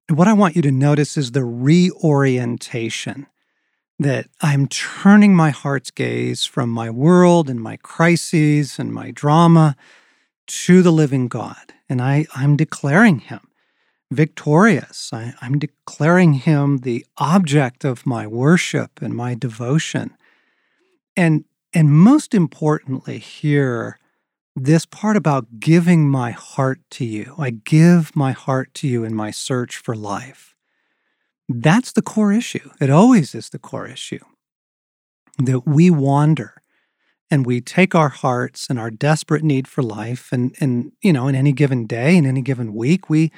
what 0.09 0.27
I 0.27 0.33
want 0.33 0.55
you 0.55 0.61
to 0.63 0.71
notice 0.71 1.17
is 1.17 1.31
the 1.31 1.45
reorientation 1.45 3.27
that 3.99 4.27
I'm 4.41 4.67
turning 4.67 5.35
my 5.35 5.49
heart's 5.49 5.91
gaze 5.91 6.45
from 6.45 6.69
my 6.69 6.89
world 6.89 7.49
and 7.49 7.59
my 7.59 7.77
crises 7.77 8.79
and 8.79 8.93
my 8.93 9.11
drama 9.11 9.75
to 10.47 10.81
the 10.81 10.91
living 10.91 11.27
God. 11.27 11.73
And 11.89 12.01
I, 12.01 12.25
I'm 12.33 12.55
declaring 12.55 13.19
him 13.19 13.48
victorious. 14.11 15.11
I, 15.13 15.33
I'm 15.41 15.59
declaring 15.59 16.33
him 16.33 16.79
the 16.79 17.05
object 17.17 17.85
of 17.85 18.05
my 18.05 18.25
worship 18.25 19.01
and 19.01 19.15
my 19.15 19.35
devotion. 19.35 20.15
And 21.15 21.45
and 21.73 21.91
most 21.91 22.33
importantly 22.33 23.19
here, 23.19 23.99
this 24.55 24.85
part 24.85 25.15
about 25.15 25.59
giving 25.59 26.09
my 26.09 26.31
heart 26.31 26.79
to 26.91 27.05
you. 27.05 27.35
I 27.37 27.51
give 27.51 28.15
my 28.15 28.31
heart 28.31 28.73
to 28.75 28.87
you 28.87 29.03
in 29.03 29.13
my 29.13 29.29
search 29.29 29.77
for 29.77 29.95
life. 29.95 30.55
That's 31.47 31.91
the 31.91 32.01
core 32.01 32.33
issue. 32.33 32.71
It 32.81 32.89
always 32.89 33.35
is 33.35 33.49
the 33.49 33.59
core 33.59 33.87
issue. 33.87 34.23
That 35.37 35.67
we 35.67 35.89
wander 35.89 36.59
and 37.31 37.45
we 37.45 37.61
take 37.61 37.95
our 37.95 38.09
hearts 38.09 38.67
and 38.69 38.79
our 38.79 38.89
desperate 38.91 39.43
need 39.43 39.67
for 39.67 39.83
life 39.83 40.29
and 40.31 40.55
and 40.59 40.91
you 41.01 41.13
know 41.13 41.27
in 41.27 41.35
any 41.35 41.51
given 41.51 41.85
day 41.85 42.17
in 42.17 42.25
any 42.25 42.41
given 42.41 42.73
week 42.73 43.09
we 43.09 43.31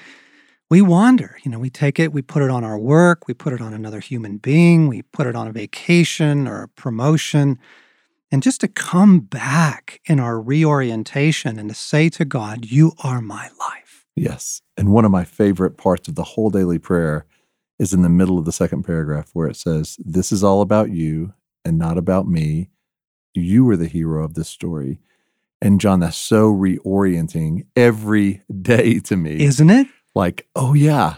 we 0.72 0.82
wander 0.82 1.38
you 1.44 1.52
know 1.52 1.60
we 1.60 1.70
take 1.70 2.00
it 2.00 2.12
we 2.12 2.24
put 2.24 2.42
it 2.42 2.50
on 2.50 2.64
our 2.64 2.80
work 2.80 3.28
we 3.28 3.34
put 3.36 3.54
it 3.54 3.62
on 3.62 3.74
another 3.74 4.00
human 4.00 4.38
being 4.38 4.88
we 4.88 5.04
put 5.04 5.28
it 5.28 5.36
on 5.36 5.48
a 5.48 5.52
vacation 5.52 6.48
or 6.48 6.64
a 6.64 6.68
promotion 6.70 7.60
and 8.32 8.42
just 8.42 8.62
to 8.62 8.68
come 8.68 9.20
back 9.20 10.00
in 10.06 10.20
our 10.20 10.40
reorientation 10.40 11.60
and 11.60 11.68
to 11.68 11.76
say 11.76 12.08
to 12.10 12.24
God, 12.24 12.66
You 12.66 12.94
are 13.04 13.22
my 13.22 13.50
life. 13.60 14.06
Yes. 14.16 14.62
And 14.78 14.94
one 14.94 15.04
of 15.04 15.12
my 15.12 15.26
favorite 15.26 15.78
parts 15.78 16.08
of 16.08 16.16
the 16.16 16.24
whole 16.24 16.50
daily 16.50 16.80
prayer 16.80 17.26
is 17.78 17.94
in 17.94 18.04
the 18.04 18.10
middle 18.10 18.40
of 18.40 18.46
the 18.46 18.52
second 18.52 18.84
paragraph 18.84 19.32
where 19.34 19.48
it 19.48 19.58
says, 19.58 19.98
This 20.00 20.32
is 20.32 20.44
all 20.44 20.62
about 20.62 20.92
you 20.92 21.34
and 21.66 21.78
not 21.78 21.98
about 21.98 22.28
me. 22.28 22.70
You 23.34 23.70
are 23.70 23.78
the 23.78 23.88
hero 23.88 24.24
of 24.24 24.34
this 24.34 24.48
story. 24.48 25.00
And 25.62 25.80
John, 25.80 26.00
that's 26.00 26.18
so 26.18 26.52
reorienting 26.52 27.66
every 27.76 28.44
day 28.62 29.00
to 29.02 29.18
me. 29.18 29.42
Isn't 29.42 29.70
it? 29.70 29.88
Like, 30.14 30.48
oh, 30.56 30.74
yeah, 30.74 31.18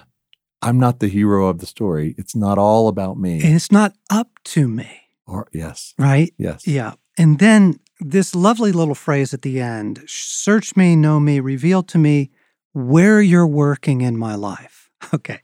I'm 0.61 0.79
not 0.79 0.99
the 0.99 1.07
hero 1.07 1.47
of 1.47 1.59
the 1.59 1.65
story. 1.65 2.15
It's 2.17 2.35
not 2.35 2.57
all 2.57 2.87
about 2.87 3.17
me. 3.17 3.41
And 3.41 3.55
it's 3.55 3.71
not 3.71 3.93
up 4.09 4.29
to 4.45 4.67
me. 4.67 5.01
Or, 5.25 5.47
yes. 5.51 5.93
Right? 5.97 6.33
Yes. 6.37 6.67
Yeah. 6.67 6.93
And 7.17 7.39
then 7.39 7.79
this 7.99 8.35
lovely 8.35 8.71
little 8.71 8.95
phrase 8.95 9.33
at 9.33 9.41
the 9.41 9.59
end 9.61 10.03
search 10.07 10.75
me, 10.75 10.95
know 10.95 11.19
me, 11.19 11.39
reveal 11.39 11.83
to 11.83 11.97
me 11.97 12.31
where 12.73 13.21
you're 13.21 13.47
working 13.47 14.01
in 14.01 14.17
my 14.17 14.35
life. 14.35 14.79
Okay. 15.13 15.41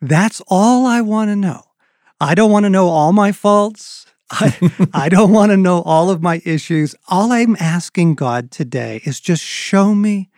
That's 0.00 0.40
all 0.48 0.86
I 0.86 1.02
want 1.02 1.28
to 1.28 1.36
know. 1.36 1.62
I 2.18 2.34
don't 2.34 2.50
want 2.50 2.64
to 2.64 2.70
know 2.70 2.88
all 2.88 3.12
my 3.12 3.30
faults. 3.30 4.06
I, 4.30 4.56
I 4.94 5.10
don't 5.10 5.32
want 5.32 5.52
to 5.52 5.56
know 5.58 5.82
all 5.82 6.08
of 6.08 6.22
my 6.22 6.40
issues. 6.46 6.94
All 7.06 7.30
I'm 7.30 7.56
asking 7.60 8.14
God 8.14 8.50
today 8.50 9.02
is 9.04 9.20
just 9.20 9.44
show 9.44 9.94
me 9.94 10.30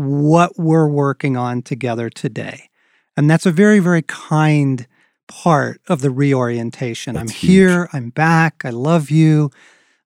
what 0.00 0.58
we're 0.58 0.88
working 0.88 1.36
on 1.36 1.62
together 1.62 2.08
today. 2.08 2.70
And 3.16 3.30
that's 3.30 3.46
a 3.46 3.52
very, 3.52 3.80
very 3.80 4.02
kind 4.02 4.86
part 5.28 5.80
of 5.88 6.00
the 6.00 6.10
reorientation. 6.10 7.14
That's 7.14 7.30
I'm 7.30 7.34
huge. 7.36 7.50
here, 7.50 7.88
I'm 7.92 8.10
back, 8.10 8.62
I 8.64 8.70
love 8.70 9.10
you. 9.10 9.50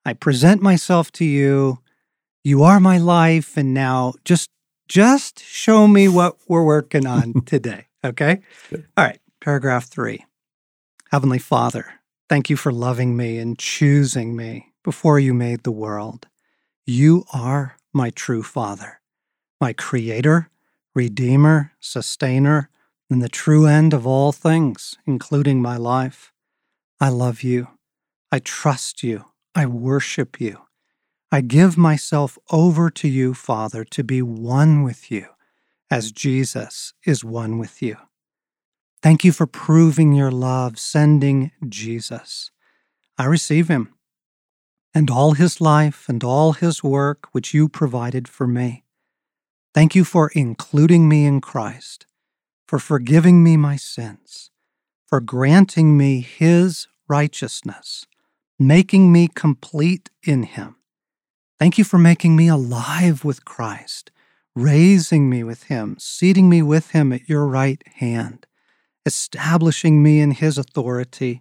I 0.05 0.13
present 0.13 0.61
myself 0.61 1.13
to 1.13 1.25
you. 1.25 1.79
You 2.43 2.63
are 2.63 2.81
my 2.81 2.99
life. 2.99 3.57
And 3.57 3.73
now 3.73 4.15
just 4.25 4.51
just 4.89 5.43
show 5.43 5.87
me 5.89 6.09
what 6.09 6.37
we're 6.47 6.65
working 6.65 7.07
on 7.07 7.33
today. 7.47 7.87
Okay. 8.05 8.41
All 8.73 9.05
right. 9.05 9.21
Paragraph 9.41 9.85
three. 9.85 10.25
Heavenly 11.11 11.39
Father, 11.39 12.01
thank 12.29 12.51
you 12.51 12.57
for 12.57 12.73
loving 12.73 13.17
me 13.17 13.39
and 13.39 13.59
choosing 13.59 14.35
me 14.35 14.73
before 14.83 15.19
you 15.19 15.33
made 15.33 15.63
the 15.63 15.71
world. 15.73 16.27
You 16.85 17.25
are 17.33 17.77
my 17.93 18.11
true 18.11 18.43
Father, 18.43 19.01
my 19.65 19.73
Creator, 19.73 20.51
Redeemer, 20.95 21.73
Sustainer, 21.81 22.69
and 23.09 23.23
the 23.23 23.31
true 23.31 23.65
end 23.65 23.95
of 23.95 24.07
all 24.07 24.31
things, 24.31 24.99
including 25.07 25.63
my 25.63 25.79
life. 25.79 26.35
I 27.01 27.09
love 27.09 27.43
you. 27.43 27.69
I 28.31 28.41
trust 28.41 29.03
you. 29.03 29.25
I 29.55 29.65
worship 29.65 30.39
you. 30.39 30.59
I 31.33 31.41
give 31.41 31.79
myself 31.79 32.37
over 32.51 32.91
to 32.91 33.09
you, 33.09 33.33
Father, 33.33 33.85
to 33.85 34.05
be 34.05 34.21
one 34.21 34.83
with 34.83 35.11
you 35.11 35.29
as 35.91 36.13
Jesus 36.13 36.93
is 37.07 37.25
one 37.25 37.59
with 37.59 37.81
you. 37.81 37.97
Thank 39.03 39.25
you 39.25 39.33
for 39.33 39.47
proving 39.47 40.13
your 40.13 40.31
love, 40.31 40.79
sending 40.79 41.53
Jesus. 41.67 42.51
I 43.17 43.25
receive 43.25 43.69
him 43.69 43.95
and 44.93 45.11
all 45.11 45.33
his 45.33 45.59
life 45.59 46.07
and 46.07 46.23
all 46.23 46.53
his 46.53 46.85
work 46.85 47.29
which 47.33 47.55
you 47.55 47.67
provided 47.67 48.29
for 48.29 48.47
me. 48.47 48.84
Thank 49.75 49.95
you 49.95 50.05
for 50.05 50.31
including 50.35 51.09
me 51.09 51.27
in 51.27 51.41
Christ, 51.41 52.07
for 52.67 52.79
forgiving 52.79 53.43
me 53.43 53.57
my 53.57 53.77
sins, 53.77 54.51
for 55.07 55.21
granting 55.21 55.99
me 55.99 56.21
his 56.21 56.87
righteousness 57.09 58.07
making 58.59 59.13
me 59.13 59.29
complete 59.29 60.11
in 60.23 60.45
Him. 60.45 60.77
Thank 61.59 61.79
you 61.79 61.85
for 61.85 61.99
making 61.99 62.37
me 62.37 62.49
alive 62.49 63.25
with 63.25 63.45
Christ, 63.45 64.11
raising 64.55 65.29
me 65.29 65.43
with 65.43 65.65
Him, 65.65 65.97
seating 65.99 66.49
me 66.49 66.63
with 66.63 66.91
Him 66.91 67.13
at 67.13 67.29
your 67.29 67.47
right 67.47 67.83
hand, 67.97 68.47
establishing 69.07 70.03
me 70.03 70.21
in 70.21 70.33
His 70.33 70.59
authority, 70.59 71.41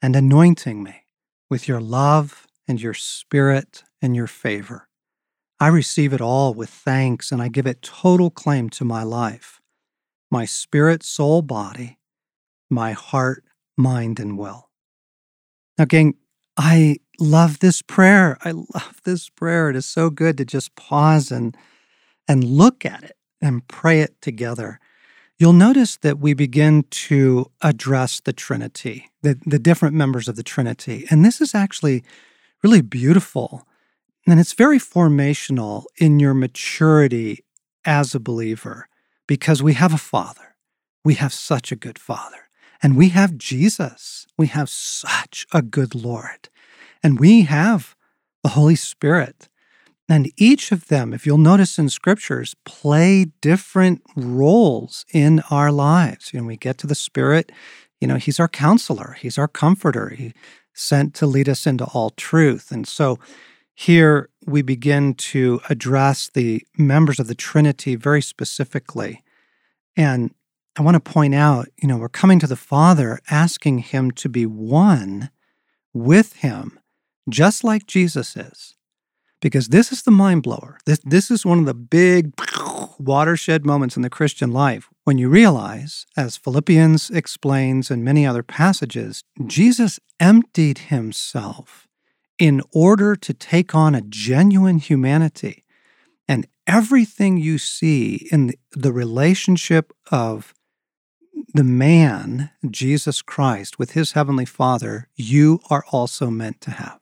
and 0.00 0.16
anointing 0.16 0.82
me 0.82 1.04
with 1.48 1.68
your 1.68 1.80
love 1.80 2.46
and 2.66 2.80
your 2.80 2.94
spirit 2.94 3.84
and 4.00 4.16
your 4.16 4.26
favor. 4.26 4.88
I 5.62 5.68
receive 5.68 6.12
it 6.12 6.20
all 6.20 6.54
with 6.54 6.70
thanks 6.70 7.30
and 7.30 7.40
I 7.40 7.46
give 7.46 7.68
it 7.68 7.82
total 7.82 8.30
claim 8.30 8.68
to 8.70 8.84
my 8.84 9.04
life, 9.04 9.60
my 10.28 10.44
spirit, 10.44 11.04
soul, 11.04 11.40
body, 11.40 12.00
my 12.68 12.90
heart, 12.90 13.44
mind, 13.76 14.18
and 14.18 14.36
will. 14.36 14.70
Now, 15.78 15.84
gang, 15.84 16.16
I 16.56 16.96
love 17.20 17.60
this 17.60 17.80
prayer. 17.80 18.38
I 18.42 18.50
love 18.50 19.02
this 19.04 19.28
prayer. 19.28 19.70
It 19.70 19.76
is 19.76 19.86
so 19.86 20.10
good 20.10 20.36
to 20.38 20.44
just 20.44 20.74
pause 20.74 21.30
and 21.30 21.56
and 22.26 22.42
look 22.42 22.84
at 22.84 23.04
it 23.04 23.16
and 23.40 23.68
pray 23.68 24.00
it 24.00 24.20
together. 24.20 24.80
You'll 25.38 25.52
notice 25.52 25.96
that 25.98 26.18
we 26.18 26.34
begin 26.34 26.86
to 26.90 27.52
address 27.60 28.20
the 28.20 28.32
Trinity, 28.32 29.12
the, 29.22 29.38
the 29.46 29.60
different 29.60 29.94
members 29.94 30.26
of 30.26 30.34
the 30.34 30.42
Trinity. 30.42 31.06
And 31.08 31.24
this 31.24 31.40
is 31.40 31.54
actually 31.54 32.02
really 32.64 32.80
beautiful. 32.80 33.64
And 34.26 34.38
it's 34.38 34.52
very 34.52 34.78
formational 34.78 35.84
in 35.98 36.20
your 36.20 36.34
maturity 36.34 37.44
as 37.84 38.14
a 38.14 38.20
believer 38.20 38.88
because 39.26 39.62
we 39.62 39.74
have 39.74 39.92
a 39.92 39.98
Father. 39.98 40.56
We 41.04 41.14
have 41.14 41.32
such 41.32 41.72
a 41.72 41.76
good 41.76 41.98
Father. 41.98 42.48
And 42.82 42.96
we 42.96 43.10
have 43.10 43.38
Jesus. 43.38 44.26
We 44.38 44.48
have 44.48 44.68
such 44.68 45.46
a 45.52 45.62
good 45.62 45.94
Lord. 45.94 46.48
And 47.02 47.18
we 47.18 47.42
have 47.42 47.96
the 48.42 48.50
Holy 48.50 48.76
Spirit. 48.76 49.48
And 50.08 50.30
each 50.36 50.72
of 50.72 50.88
them, 50.88 51.12
if 51.12 51.26
you'll 51.26 51.38
notice 51.38 51.78
in 51.78 51.88
scriptures, 51.88 52.54
play 52.64 53.26
different 53.40 54.02
roles 54.16 55.04
in 55.12 55.40
our 55.50 55.72
lives. 55.72 56.32
You 56.32 56.40
know, 56.40 56.46
we 56.46 56.56
get 56.56 56.78
to 56.78 56.86
the 56.86 56.94
Spirit, 56.94 57.50
you 58.00 58.08
know, 58.08 58.16
He's 58.16 58.40
our 58.40 58.48
counselor, 58.48 59.16
He's 59.20 59.38
our 59.38 59.48
comforter, 59.48 60.10
he, 60.10 60.32
sent 60.74 61.14
to 61.14 61.26
lead 61.26 61.48
us 61.48 61.66
into 61.66 61.84
all 61.84 62.10
truth. 62.10 62.70
And 62.70 62.86
so 62.86 63.18
here 63.74 64.28
we 64.46 64.62
begin 64.62 65.14
to 65.14 65.60
address 65.68 66.30
the 66.32 66.62
members 66.76 67.18
of 67.18 67.26
the 67.26 67.34
Trinity 67.34 67.96
very 67.96 68.22
specifically. 68.22 69.22
And 69.96 70.34
I 70.78 70.82
want 70.82 70.94
to 70.94 71.12
point 71.12 71.34
out, 71.34 71.68
you 71.80 71.88
know, 71.88 71.96
we're 71.96 72.08
coming 72.08 72.38
to 72.40 72.46
the 72.46 72.56
Father 72.56 73.20
asking 73.30 73.78
him 73.78 74.10
to 74.12 74.28
be 74.28 74.46
one 74.46 75.30
with 75.92 76.36
him, 76.36 76.78
just 77.28 77.62
like 77.62 77.86
Jesus 77.86 78.36
is. 78.36 78.74
Because 79.40 79.68
this 79.68 79.90
is 79.90 80.02
the 80.02 80.12
mind 80.12 80.44
blower. 80.44 80.78
This, 80.86 81.00
this 81.04 81.30
is 81.30 81.44
one 81.44 81.58
of 81.58 81.66
the 81.66 81.74
big 81.74 82.32
watershed 82.98 83.66
moments 83.66 83.96
in 83.96 84.02
the 84.02 84.10
Christian 84.10 84.52
life 84.52 84.88
when 85.04 85.18
you 85.18 85.28
realize, 85.28 86.06
as 86.16 86.36
Philippians 86.36 87.10
explains 87.10 87.90
and 87.90 88.04
many 88.04 88.24
other 88.24 88.44
passages, 88.44 89.24
Jesus 89.44 89.98
emptied 90.20 90.78
himself 90.78 91.88
in 92.38 92.62
order 92.72 93.14
to 93.16 93.34
take 93.34 93.74
on 93.74 93.94
a 93.94 94.02
genuine 94.02 94.78
humanity. 94.78 95.64
And 96.28 96.46
everything 96.66 97.36
you 97.36 97.58
see 97.58 98.28
in 98.30 98.52
the 98.72 98.92
relationship 98.92 99.92
of 100.10 100.54
the 101.54 101.64
man, 101.64 102.50
Jesus 102.68 103.22
Christ, 103.22 103.78
with 103.78 103.92
his 103.92 104.12
heavenly 104.12 104.44
Father, 104.44 105.08
you 105.16 105.60
are 105.70 105.84
also 105.90 106.30
meant 106.30 106.60
to 106.62 106.70
have. 106.72 106.98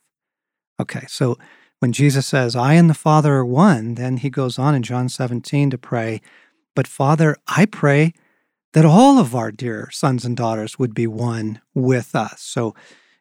Okay, 0.81 1.05
so 1.09 1.37
when 1.79 1.93
Jesus 1.93 2.27
says, 2.27 2.57
I 2.57 2.75
and 2.75 2.91
the 2.91 2.95
Father 2.95 3.35
are 3.37 3.45
one, 3.45 3.95
then 3.95 4.19
he 4.19 4.31
goes 4.31 4.59
on 4.59 4.75
in 4.75 4.83
John 4.83 5.09
17 5.09 5.71
to 5.71 5.79
pray, 5.79 6.21
But 6.75 6.87
Father, 6.87 7.37
I 7.47 7.67
pray 7.67 8.13
that 8.73 8.85
all 8.85 9.19
of 9.19 9.35
our 9.35 9.51
dear 9.51 9.89
sons 9.91 10.25
and 10.25 10.37
daughters 10.37 10.79
would 10.79 10.95
be 10.95 11.07
one 11.07 11.61
with 11.75 12.15
us. 12.15 12.41
So 12.43 12.75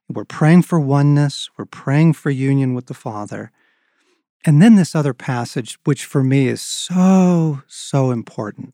we're 0.09 0.25
praying 0.25 0.63
for 0.63 0.79
oneness, 0.79 1.49
we're 1.57 1.65
praying 1.65 2.13
for 2.13 2.31
union 2.31 2.73
with 2.73 2.87
the 2.87 2.93
Father. 2.95 3.51
And 4.45 4.61
then 4.61 4.75
this 4.75 4.95
other 4.95 5.13
passage, 5.13 5.77
which 5.83 6.05
for 6.05 6.23
me 6.23 6.47
is 6.47 6.61
so, 6.61 7.61
so 7.67 8.09
important. 8.09 8.73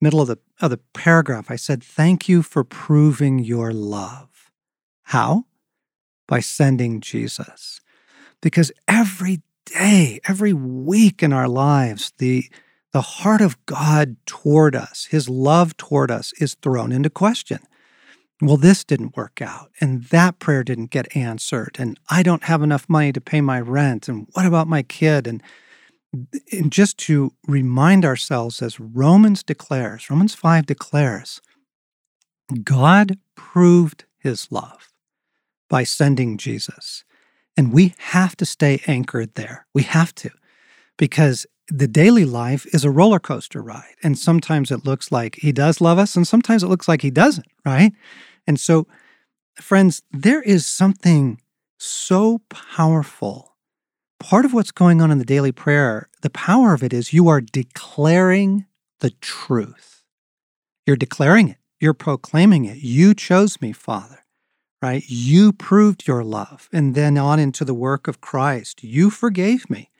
Middle 0.00 0.20
of 0.20 0.28
the, 0.28 0.38
of 0.60 0.70
the 0.70 0.80
paragraph, 0.92 1.50
I 1.50 1.56
said, 1.56 1.84
Thank 1.84 2.28
you 2.28 2.42
for 2.42 2.64
proving 2.64 3.38
your 3.38 3.72
love. 3.72 4.50
How? 5.04 5.44
By 6.26 6.40
sending 6.40 7.00
Jesus. 7.00 7.80
Because 8.42 8.72
every 8.88 9.42
day, 9.66 10.20
every 10.26 10.52
week 10.52 11.22
in 11.22 11.32
our 11.32 11.48
lives, 11.48 12.12
the, 12.18 12.46
the 12.92 13.00
heart 13.00 13.40
of 13.40 13.64
God 13.66 14.16
toward 14.26 14.74
us, 14.74 15.06
his 15.10 15.28
love 15.28 15.76
toward 15.76 16.10
us, 16.10 16.32
is 16.40 16.54
thrown 16.54 16.90
into 16.90 17.10
question 17.10 17.60
well, 18.42 18.56
this 18.56 18.84
didn't 18.84 19.16
work 19.16 19.40
out, 19.40 19.70
and 19.80 20.04
that 20.04 20.38
prayer 20.38 20.62
didn't 20.62 20.90
get 20.90 21.16
answered, 21.16 21.76
and 21.78 21.98
I 22.10 22.22
don't 22.22 22.44
have 22.44 22.62
enough 22.62 22.88
money 22.88 23.12
to 23.12 23.20
pay 23.20 23.40
my 23.40 23.60
rent, 23.60 24.08
and 24.08 24.26
what 24.32 24.44
about 24.44 24.68
my 24.68 24.82
kid? 24.82 25.26
And, 25.26 25.42
and 26.52 26.70
just 26.70 26.98
to 26.98 27.32
remind 27.46 28.04
ourselves, 28.04 28.60
as 28.60 28.78
Romans 28.78 29.42
declares, 29.42 30.10
Romans 30.10 30.34
5 30.34 30.66
declares, 30.66 31.40
God 32.62 33.18
proved 33.34 34.04
his 34.18 34.48
love 34.50 34.92
by 35.68 35.84
sending 35.84 36.36
Jesus. 36.36 37.04
And 37.56 37.72
we 37.72 37.94
have 37.98 38.36
to 38.36 38.46
stay 38.46 38.82
anchored 38.86 39.34
there. 39.34 39.66
We 39.72 39.82
have 39.82 40.14
to, 40.16 40.30
because 40.98 41.46
the 41.68 41.88
daily 41.88 42.24
life 42.24 42.66
is 42.72 42.84
a 42.84 42.90
roller 42.90 43.18
coaster 43.18 43.60
ride. 43.60 43.94
And 44.02 44.18
sometimes 44.18 44.70
it 44.70 44.84
looks 44.84 45.10
like 45.10 45.36
he 45.36 45.52
does 45.52 45.80
love 45.80 45.98
us, 45.98 46.16
and 46.16 46.26
sometimes 46.26 46.62
it 46.62 46.68
looks 46.68 46.88
like 46.88 47.02
he 47.02 47.10
doesn't, 47.10 47.46
right? 47.64 47.92
And 48.46 48.60
so, 48.60 48.86
friends, 49.60 50.02
there 50.12 50.42
is 50.42 50.66
something 50.66 51.40
so 51.78 52.40
powerful. 52.48 53.56
Part 54.20 54.44
of 54.44 54.54
what's 54.54 54.70
going 54.70 55.02
on 55.02 55.10
in 55.10 55.18
the 55.18 55.24
daily 55.24 55.52
prayer, 55.52 56.08
the 56.22 56.30
power 56.30 56.72
of 56.72 56.82
it 56.82 56.92
is 56.92 57.12
you 57.12 57.28
are 57.28 57.40
declaring 57.40 58.66
the 59.00 59.10
truth. 59.20 60.04
You're 60.86 60.96
declaring 60.96 61.48
it, 61.48 61.58
you're 61.80 61.94
proclaiming 61.94 62.64
it. 62.64 62.78
You 62.78 63.12
chose 63.12 63.60
me, 63.60 63.72
Father, 63.72 64.24
right? 64.80 65.02
You 65.06 65.52
proved 65.52 66.06
your 66.06 66.24
love. 66.24 66.68
And 66.72 66.94
then 66.94 67.18
on 67.18 67.38
into 67.38 67.64
the 67.64 67.74
work 67.74 68.08
of 68.08 68.20
Christ. 68.20 68.82
You 68.84 69.10
forgave 69.10 69.68
me. 69.68 69.90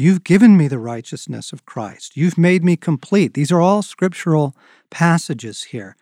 You've 0.00 0.24
given 0.24 0.56
me 0.56 0.66
the 0.66 0.78
righteousness 0.78 1.52
of 1.52 1.66
Christ. 1.66 2.16
You've 2.16 2.38
made 2.38 2.64
me 2.64 2.74
complete. 2.74 3.34
These 3.34 3.52
are 3.52 3.60
all 3.60 3.82
scriptural 3.82 4.56
passages 4.88 5.64
here. 5.64 5.94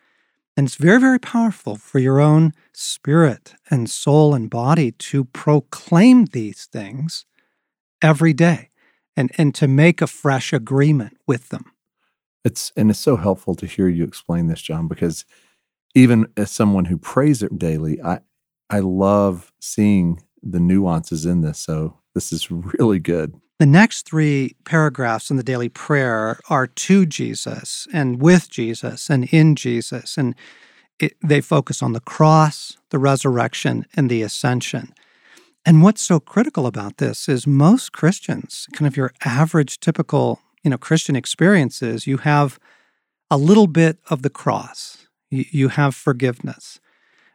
And 0.55 0.67
it's 0.67 0.77
very, 0.77 1.01
very 1.01 1.19
powerful 1.19 1.75
for 1.75 1.99
your 1.99 2.21
own 2.21 2.53
spirit 2.71 3.55
and 3.69 3.89
soul 3.89 4.33
and 4.33 4.49
body 4.49 4.93
to 4.93 5.25
proclaim 5.25 6.27
these 6.27 6.63
things 6.63 7.25
every 8.01 8.31
day 8.31 8.69
and, 9.17 9.31
and 9.37 9.53
to 9.55 9.67
make 9.67 10.01
a 10.01 10.07
fresh 10.07 10.53
agreement 10.53 11.17
with 11.27 11.49
them. 11.49 11.65
It's 12.45 12.71
and 12.77 12.89
it's 12.89 12.99
so 12.99 13.17
helpful 13.17 13.53
to 13.55 13.65
hear 13.65 13.89
you 13.89 14.05
explain 14.05 14.47
this, 14.47 14.61
John, 14.61 14.87
because 14.87 15.25
even 15.93 16.27
as 16.37 16.51
someone 16.51 16.85
who 16.85 16.97
prays 16.97 17.43
it 17.43 17.59
daily, 17.59 18.01
I 18.01 18.21
I 18.69 18.79
love 18.79 19.51
seeing 19.59 20.23
the 20.41 20.61
nuances 20.61 21.25
in 21.25 21.41
this. 21.41 21.59
So 21.59 21.97
this 22.15 22.31
is 22.31 22.49
really 22.79 22.99
good. 22.99 23.35
The 23.59 23.65
next 23.65 24.05
three 24.05 24.55
paragraphs 24.63 25.29
in 25.29 25.35
the 25.35 25.43
daily 25.43 25.67
prayer 25.67 26.39
are 26.49 26.65
to 26.65 27.05
Jesus 27.05 27.89
and 27.93 28.21
with 28.21 28.49
Jesus 28.49 29.09
and 29.09 29.25
in 29.33 29.55
Jesus. 29.55 30.17
And 30.17 30.33
it, 30.97 31.17
they 31.21 31.41
focus 31.41 31.83
on 31.83 31.91
the 31.91 31.99
cross, 31.99 32.77
the 32.89 32.99
resurrection, 32.99 33.85
and 33.97 34.09
the 34.09 34.21
ascension. 34.21 34.93
And 35.65 35.83
what's 35.83 36.01
so 36.01 36.21
critical 36.21 36.65
about 36.65 36.97
this 36.97 37.27
is 37.27 37.45
most 37.45 37.91
Christians, 37.91 38.65
kind 38.71 38.87
of 38.87 38.95
your 38.95 39.11
average, 39.25 39.81
typical, 39.81 40.39
you 40.63 40.71
know, 40.71 40.77
Christian 40.77 41.17
experiences, 41.17 42.07
you 42.07 42.17
have 42.17 42.59
a 43.29 43.37
little 43.37 43.67
bit 43.67 43.99
of 44.09 44.21
the 44.21 44.29
cross. 44.29 45.07
You, 45.29 45.43
you 45.51 45.67
have 45.67 45.95
forgiveness. 45.95 46.79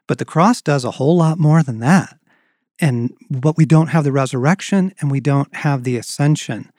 But 0.06 0.16
the 0.16 0.24
cross 0.24 0.62
does 0.62 0.86
a 0.86 0.92
whole 0.92 1.18
lot 1.18 1.38
more 1.38 1.62
than 1.62 1.80
that. 1.80 2.18
And 2.80 3.14
but 3.30 3.56
we 3.56 3.64
don't 3.64 3.88
have 3.88 4.04
the 4.04 4.12
resurrection 4.12 4.92
and 5.00 5.10
we 5.10 5.20
don't 5.20 5.54
have 5.56 5.84
the 5.84 5.96
ascension. 5.96 6.70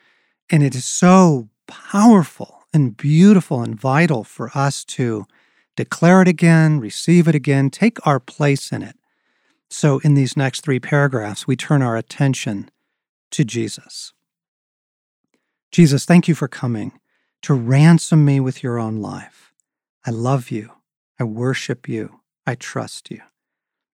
And 0.49 0.61
it 0.61 0.75
is 0.75 0.85
so 0.85 1.49
powerful 1.67 2.63
and 2.73 2.95
beautiful 2.95 3.61
and 3.61 3.79
vital 3.79 4.23
for 4.23 4.51
us 4.53 4.83
to 4.85 5.25
declare 5.75 6.21
it 6.21 6.27
again, 6.27 6.79
receive 6.79 7.27
it 7.27 7.35
again, 7.35 7.69
take 7.69 8.05
our 8.05 8.19
place 8.19 8.71
in 8.71 8.81
it. 8.81 8.97
So, 9.69 9.99
in 9.99 10.13
these 10.13 10.37
next 10.37 10.61
three 10.61 10.79
paragraphs, 10.79 11.47
we 11.47 11.55
turn 11.55 11.81
our 11.81 11.97
attention 11.97 12.69
to 13.31 13.43
Jesus. 13.43 14.13
Jesus, 15.71 16.05
thank 16.05 16.27
you 16.27 16.35
for 16.35 16.47
coming 16.47 16.99
to 17.41 17.53
ransom 17.53 18.23
me 18.23 18.39
with 18.39 18.63
your 18.63 18.79
own 18.79 18.97
life. 18.97 19.53
I 20.05 20.11
love 20.11 20.51
you. 20.51 20.71
I 21.19 21.23
worship 21.23 21.89
you. 21.89 22.21
I 22.45 22.55
trust 22.55 23.09
you. 23.11 23.21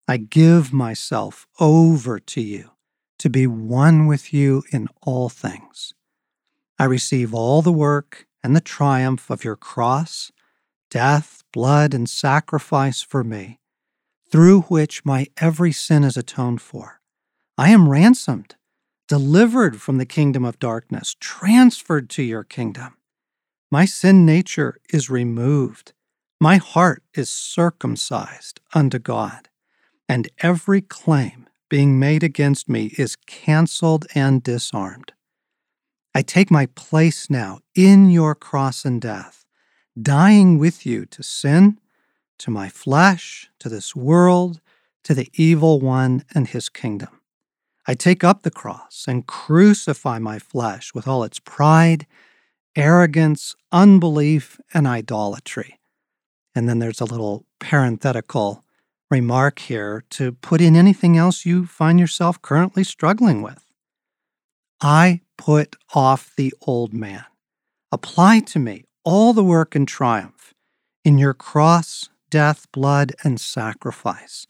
I 0.10 0.18
give 0.18 0.74
myself 0.74 1.46
over 1.60 2.18
to 2.18 2.42
you 2.42 2.72
to 3.20 3.30
be 3.30 3.46
one 3.46 4.08
with 4.08 4.34
you 4.34 4.64
in 4.72 4.88
all 5.04 5.30
things. 5.30 5.94
I 6.80 6.86
receive 6.86 7.32
all 7.32 7.62
the 7.62 7.72
work 7.72 8.26
and 8.44 8.56
the 8.56 8.60
triumph 8.60 9.30
of 9.30 9.44
your 9.44 9.56
cross, 9.56 10.32
death, 10.90 11.44
blood, 11.54 11.94
and 11.94 12.10
sacrifice 12.10 13.04
for 13.04 13.24
me, 13.24 13.60
through 14.32 14.62
which 14.62 15.06
my 15.06 15.28
every 15.38 15.72
sin 15.72 16.04
is 16.04 16.18
atoned 16.18 16.64
for. 16.64 17.02
I 17.56 17.70
am 17.70 17.88
ransomed, 17.88 18.56
delivered 19.08 19.80
from 19.80 20.00
the 20.00 20.08
kingdom 20.08 20.44
of 20.44 20.58
darkness, 20.58 21.16
transferred 21.20 22.10
to 22.10 22.24
your 22.24 22.44
kingdom. 22.44 22.98
My 23.70 23.86
sin 23.86 24.26
nature 24.26 24.80
is 24.92 25.12
removed. 25.12 25.94
My 26.42 26.58
heart 26.58 27.04
is 27.14 27.30
circumcised 27.30 28.60
unto 28.74 28.98
God 28.98 29.49
and 30.10 30.28
every 30.40 30.82
claim 30.82 31.48
being 31.70 32.00
made 32.00 32.24
against 32.24 32.68
me 32.68 32.88
is 32.98 33.16
canceled 33.28 34.08
and 34.16 34.42
disarmed. 34.42 35.14
I 36.16 36.24
take 36.24 36.50
my 36.50 36.66
place 36.66 37.30
now 37.30 37.60
in 37.76 38.10
your 38.10 38.34
cross 38.34 38.84
and 38.84 39.00
death, 39.00 39.46
dying 40.02 40.58
with 40.58 40.84
you 40.84 41.06
to 41.06 41.22
sin, 41.22 41.80
to 42.40 42.50
my 42.50 42.70
flesh, 42.70 43.50
to 43.60 43.70
this 43.70 43.96
world, 43.96 44.60
to 45.04 45.14
the 45.14 45.30
evil 45.36 45.80
one 45.80 46.26
and 46.34 46.48
his 46.48 46.68
kingdom. 46.68 47.22
I 47.88 47.94
take 47.94 48.24
up 48.24 48.42
the 48.42 48.52
cross 48.52 49.06
and 49.08 49.28
crucify 49.28 50.18
my 50.18 50.40
flesh 50.40 50.94
with 50.94 51.08
all 51.08 51.24
its 51.24 51.40
pride, 51.40 52.08
arrogance, 52.76 53.56
unbelief, 53.72 54.60
and 54.74 54.88
idolatry. 54.88 55.80
And 56.56 56.68
then 56.68 56.80
there's 56.80 57.02
a 57.02 57.06
little 57.06 57.46
parenthetical 57.60 58.64
remark 59.10 59.60
here 59.60 60.04
to 60.12 60.32
put 60.34 60.62
in 60.62 60.76
anything 60.76 61.18
else 61.18 61.46
you 61.46 61.66
find 61.66 62.00
yourself 62.00 62.42
currently 62.42 62.84
struggling 62.84 63.42
with. 63.42 63.66
I 64.82 65.22
put 65.38 65.76
off 65.94 66.32
the 66.38 66.54
old 66.62 66.94
man. 66.94 67.26
Apply 67.92 68.40
to 68.42 68.60
me 68.60 68.86
all 69.04 69.34
the 69.34 69.44
work 69.44 69.76
and 69.76 69.88
triumph 69.88 70.54
in 71.04 71.18
your 71.18 71.34
cross, 71.34 72.10
death, 72.30 72.68
blood, 72.72 73.14
and 73.24 73.40
sacrifice. 73.40 74.46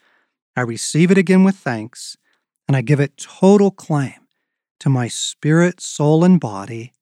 I 0.55 0.61
receive 0.61 1.09
it 1.09 1.17
again 1.17 1.43
with 1.43 1.55
thanks, 1.55 2.17
and 2.67 2.75
I 2.75 2.81
give 2.81 2.99
it 2.99 3.17
total 3.17 3.71
claim 3.71 4.27
to 4.81 4.89
my 4.89 5.07
spirit, 5.07 5.79
soul, 5.79 6.23
and 6.23 6.39
body, 6.39 6.93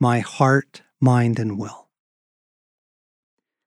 my 0.00 0.20
heart, 0.20 0.82
mind, 1.00 1.38
and 1.38 1.58
will. 1.58 1.85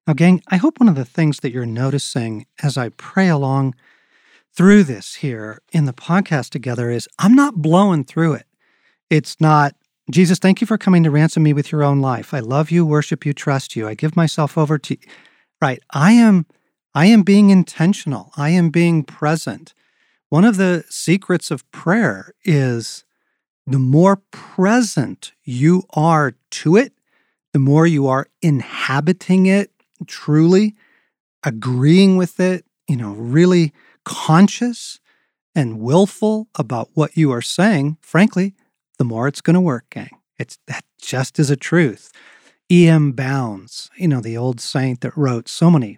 Now, 0.09 0.13
gang, 0.13 0.41
I 0.47 0.57
hope 0.57 0.79
one 0.79 0.89
of 0.89 0.95
the 0.95 1.05
things 1.05 1.41
that 1.41 1.51
you're 1.51 1.67
noticing 1.67 2.47
as 2.63 2.79
I 2.79 2.89
pray 2.89 3.27
along 3.27 3.75
through 4.55 4.85
this 4.85 5.13
here 5.13 5.59
in 5.71 5.85
the 5.85 5.93
podcast 5.93 6.49
together 6.49 6.89
is 6.89 7.07
I'm 7.19 7.35
not 7.35 7.61
blowing 7.61 8.03
through 8.03 8.33
it. 8.33 8.47
It's 9.11 9.39
not, 9.39 9.75
Jesus, 10.09 10.39
thank 10.39 10.61
you 10.61 10.65
for 10.65 10.79
coming 10.79 11.03
to 11.03 11.11
ransom 11.11 11.43
me 11.43 11.53
with 11.53 11.71
your 11.71 11.83
own 11.83 12.01
life. 12.01 12.33
I 12.33 12.39
love 12.39 12.71
you, 12.71 12.87
worship 12.87 13.23
you, 13.23 13.33
trust 13.33 13.75
you. 13.75 13.87
I 13.87 13.93
give 13.93 14.15
myself 14.15 14.57
over 14.57 14.79
to 14.79 14.95
you. 14.95 15.11
Right. 15.61 15.79
I 15.93 16.13
am 16.13 16.47
I 16.95 17.05
am 17.05 17.21
being 17.21 17.51
intentional. 17.51 18.31
I 18.35 18.49
am 18.49 18.71
being 18.71 19.03
present. 19.03 19.75
One 20.29 20.43
of 20.43 20.57
the 20.57 20.85
secrets 20.89 21.51
of 21.51 21.71
prayer 21.71 22.33
is 22.43 23.03
the 23.67 23.77
more 23.77 24.23
present 24.31 25.33
you 25.43 25.83
are 25.91 26.33
to 26.49 26.77
it, 26.77 26.93
the 27.53 27.59
more 27.59 27.85
you 27.85 28.07
are 28.07 28.25
inhabiting 28.41 29.45
it 29.45 29.71
truly, 30.07 30.75
agreeing 31.43 32.17
with 32.17 32.39
it, 32.39 32.65
you 32.87 32.97
know, 32.97 33.13
really 33.13 33.73
conscious 34.05 34.99
and 35.55 35.79
willful 35.79 36.47
about 36.55 36.89
what 36.93 37.15
you 37.17 37.31
are 37.31 37.41
saying, 37.41 37.97
frankly, 38.01 38.55
the 38.97 39.03
more 39.03 39.27
it's 39.27 39.41
going 39.41 39.55
to 39.55 39.61
work, 39.61 39.85
gang. 39.89 40.09
It's 40.37 40.57
that 40.67 40.83
just 41.01 41.39
is 41.39 41.49
a 41.49 41.55
truth. 41.55 42.11
E.M. 42.71 43.13
Bounds, 43.13 43.89
you 43.97 44.07
know, 44.07 44.21
the 44.21 44.37
old 44.37 44.61
saint 44.61 45.01
that 45.01 45.17
wrote 45.17 45.49
so 45.49 45.71
many 45.71 45.97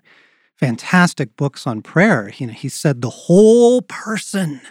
fantastic 0.57 1.35
books 1.35 1.67
on 1.67 1.81
prayer. 1.81 2.31
You 2.37 2.47
know, 2.47 2.53
he 2.53 2.69
said 2.69 3.01
the 3.01 3.09
whole 3.09 3.81
person 3.81 4.61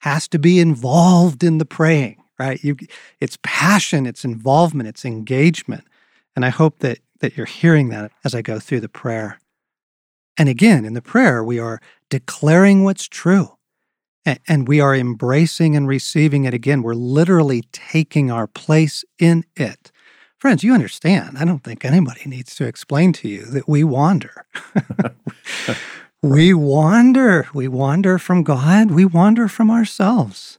has 0.00 0.28
to 0.28 0.38
be 0.38 0.60
involved 0.60 1.42
in 1.42 1.58
the 1.58 1.64
praying, 1.64 2.22
right? 2.38 2.62
You, 2.62 2.76
it's 3.20 3.38
passion, 3.42 4.06
it's 4.06 4.24
involvement, 4.24 4.88
it's 4.88 5.04
engagement. 5.04 5.84
And 6.36 6.44
I 6.44 6.50
hope 6.50 6.80
that 6.80 6.98
that 7.20 7.36
you're 7.36 7.46
hearing 7.46 7.88
that 7.90 8.12
as 8.24 8.34
I 8.34 8.42
go 8.42 8.58
through 8.58 8.80
the 8.80 8.88
prayer. 8.88 9.38
And 10.36 10.48
again, 10.48 10.84
in 10.84 10.94
the 10.94 11.02
prayer, 11.02 11.42
we 11.42 11.58
are 11.58 11.80
declaring 12.10 12.84
what's 12.84 13.08
true 13.08 13.58
and 14.46 14.68
we 14.68 14.80
are 14.80 14.94
embracing 14.94 15.76
and 15.76 15.88
receiving 15.88 16.44
it 16.44 16.54
again. 16.54 16.82
We're 16.82 16.94
literally 16.94 17.62
taking 17.72 18.30
our 18.30 18.46
place 18.46 19.04
in 19.18 19.44
it. 19.56 19.90
Friends, 20.38 20.62
you 20.62 20.72
understand. 20.74 21.38
I 21.38 21.44
don't 21.44 21.64
think 21.64 21.84
anybody 21.84 22.22
needs 22.26 22.54
to 22.56 22.66
explain 22.66 23.12
to 23.14 23.28
you 23.28 23.44
that 23.46 23.68
we 23.68 23.82
wander. 23.82 24.46
we 26.22 26.54
wander. 26.54 27.48
We 27.52 27.68
wander 27.68 28.18
from 28.18 28.42
God. 28.42 28.90
We 28.90 29.04
wander 29.04 29.48
from 29.48 29.70
ourselves. 29.70 30.58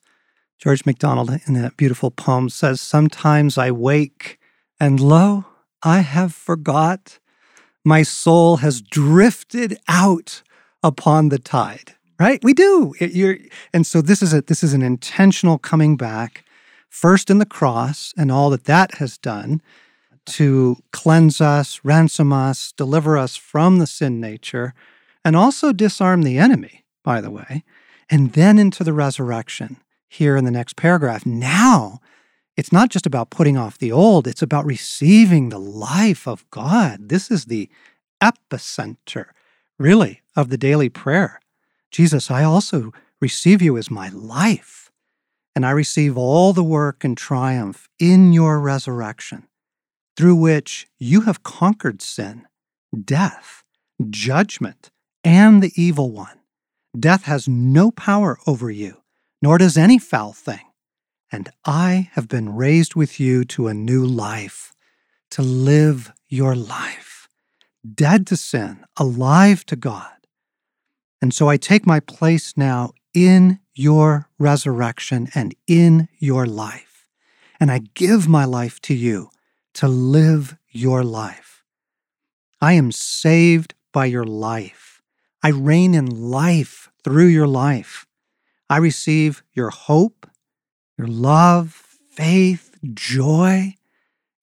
George 0.57 0.85
MacDonald, 0.85 1.31
in 1.47 1.53
that 1.53 1.77
beautiful 1.77 2.11
poem, 2.11 2.49
says, 2.49 2.81
Sometimes 2.81 3.57
I 3.57 3.71
wake, 3.71 4.37
and 4.79 4.99
lo, 4.99 5.45
I 5.83 5.99
have 5.99 6.33
forgot. 6.33 7.19
My 7.85 8.03
soul 8.03 8.57
has 8.57 8.81
drifted 8.81 9.77
out 9.87 10.43
upon 10.83 11.29
the 11.29 11.39
tide. 11.39 11.95
Right? 12.19 12.43
We 12.43 12.53
do. 12.53 12.93
It, 12.99 13.51
and 13.73 13.87
so 13.87 14.01
this 14.01 14.21
is 14.21 14.33
a 14.33 14.41
this 14.41 14.61
is 14.61 14.73
an 14.73 14.81
intentional 14.81 15.57
coming 15.57 15.95
back 15.95 16.43
first 16.89 17.29
in 17.29 17.37
the 17.37 17.45
cross 17.45 18.13
and 18.17 18.29
all 18.29 18.49
that 18.49 18.65
that 18.65 18.95
has 18.95 19.17
done 19.17 19.61
to 20.25 20.77
cleanse 20.91 21.39
us, 21.39 21.79
ransom 21.83 22.33
us, 22.33 22.73
deliver 22.73 23.17
us 23.17 23.35
from 23.35 23.79
the 23.79 23.87
sin 23.87 24.19
nature, 24.19 24.73
and 25.23 25.35
also 25.35 25.71
disarm 25.71 26.23
the 26.23 26.37
enemy, 26.37 26.83
by 27.03 27.21
the 27.21 27.31
way, 27.31 27.63
and 28.09 28.33
then 28.33 28.59
into 28.59 28.83
the 28.83 28.93
resurrection 28.93 29.77
here 30.07 30.35
in 30.35 30.45
the 30.45 30.51
next 30.51 30.75
paragraph. 30.75 31.25
Now, 31.25 31.99
it's 32.59 32.73
not 32.73 32.89
just 32.89 33.05
about 33.05 33.29
putting 33.29 33.55
off 33.55 33.77
the 33.77 33.89
old, 33.89 34.27
it's 34.27 34.41
about 34.41 34.65
receiving 34.65 35.47
the 35.47 35.57
life 35.57 36.27
of 36.27 36.43
God. 36.49 37.07
This 37.07 37.31
is 37.31 37.45
the 37.45 37.69
epicenter, 38.21 39.27
really, 39.77 40.23
of 40.35 40.49
the 40.49 40.57
daily 40.57 40.89
prayer. 40.89 41.39
Jesus, 41.89 42.29
I 42.29 42.43
also 42.43 42.91
receive 43.21 43.61
you 43.61 43.77
as 43.77 43.89
my 43.89 44.09
life 44.09 44.91
and 45.55 45.65
I 45.65 45.71
receive 45.71 46.17
all 46.17 46.51
the 46.51 46.61
work 46.61 47.05
and 47.05 47.17
triumph 47.17 47.87
in 47.97 48.33
your 48.33 48.59
resurrection, 48.59 49.47
through 50.17 50.35
which 50.35 50.85
you 50.97 51.21
have 51.21 51.43
conquered 51.43 52.01
sin, 52.01 52.45
death, 53.05 53.63
judgment, 54.09 54.91
and 55.23 55.63
the 55.63 55.71
evil 55.81 56.11
one. 56.11 56.41
Death 56.99 57.23
has 57.23 57.47
no 57.47 57.89
power 57.89 58.37
over 58.45 58.69
you, 58.69 59.01
nor 59.41 59.57
does 59.57 59.77
any 59.77 59.97
foul 59.97 60.33
thing. 60.33 60.68
And 61.31 61.49
I 61.65 62.09
have 62.13 62.27
been 62.27 62.55
raised 62.55 62.95
with 62.95 63.19
you 63.19 63.43
to 63.45 63.67
a 63.67 63.73
new 63.73 64.05
life, 64.05 64.73
to 65.31 65.41
live 65.41 66.11
your 66.27 66.55
life, 66.55 67.27
dead 67.93 68.25
to 68.27 68.37
sin, 68.37 68.85
alive 68.97 69.65
to 69.67 69.75
God. 69.75 70.11
And 71.21 71.33
so 71.33 71.49
I 71.49 71.57
take 71.57 71.85
my 71.85 71.99
place 71.99 72.55
now 72.57 72.93
in 73.13 73.59
your 73.73 74.29
resurrection 74.37 75.29
and 75.35 75.55
in 75.67 76.07
your 76.17 76.45
life. 76.45 77.07
And 77.59 77.71
I 77.71 77.79
give 77.93 78.27
my 78.27 78.45
life 78.45 78.79
to 78.81 78.93
you 78.93 79.29
to 79.73 79.87
live 79.87 80.57
your 80.69 81.03
life. 81.03 81.63
I 82.61 82.73
am 82.73 82.91
saved 82.91 83.73
by 83.91 84.05
your 84.05 84.25
life. 84.25 85.01
I 85.43 85.49
reign 85.49 85.93
in 85.93 86.05
life 86.07 86.89
through 87.03 87.27
your 87.27 87.47
life. 87.47 88.05
I 88.69 88.77
receive 88.77 89.43
your 89.53 89.69
hope, 89.69 90.28
your 90.99 91.07
love, 91.07 91.97
faith, 92.11 92.75
joy, 92.93 93.73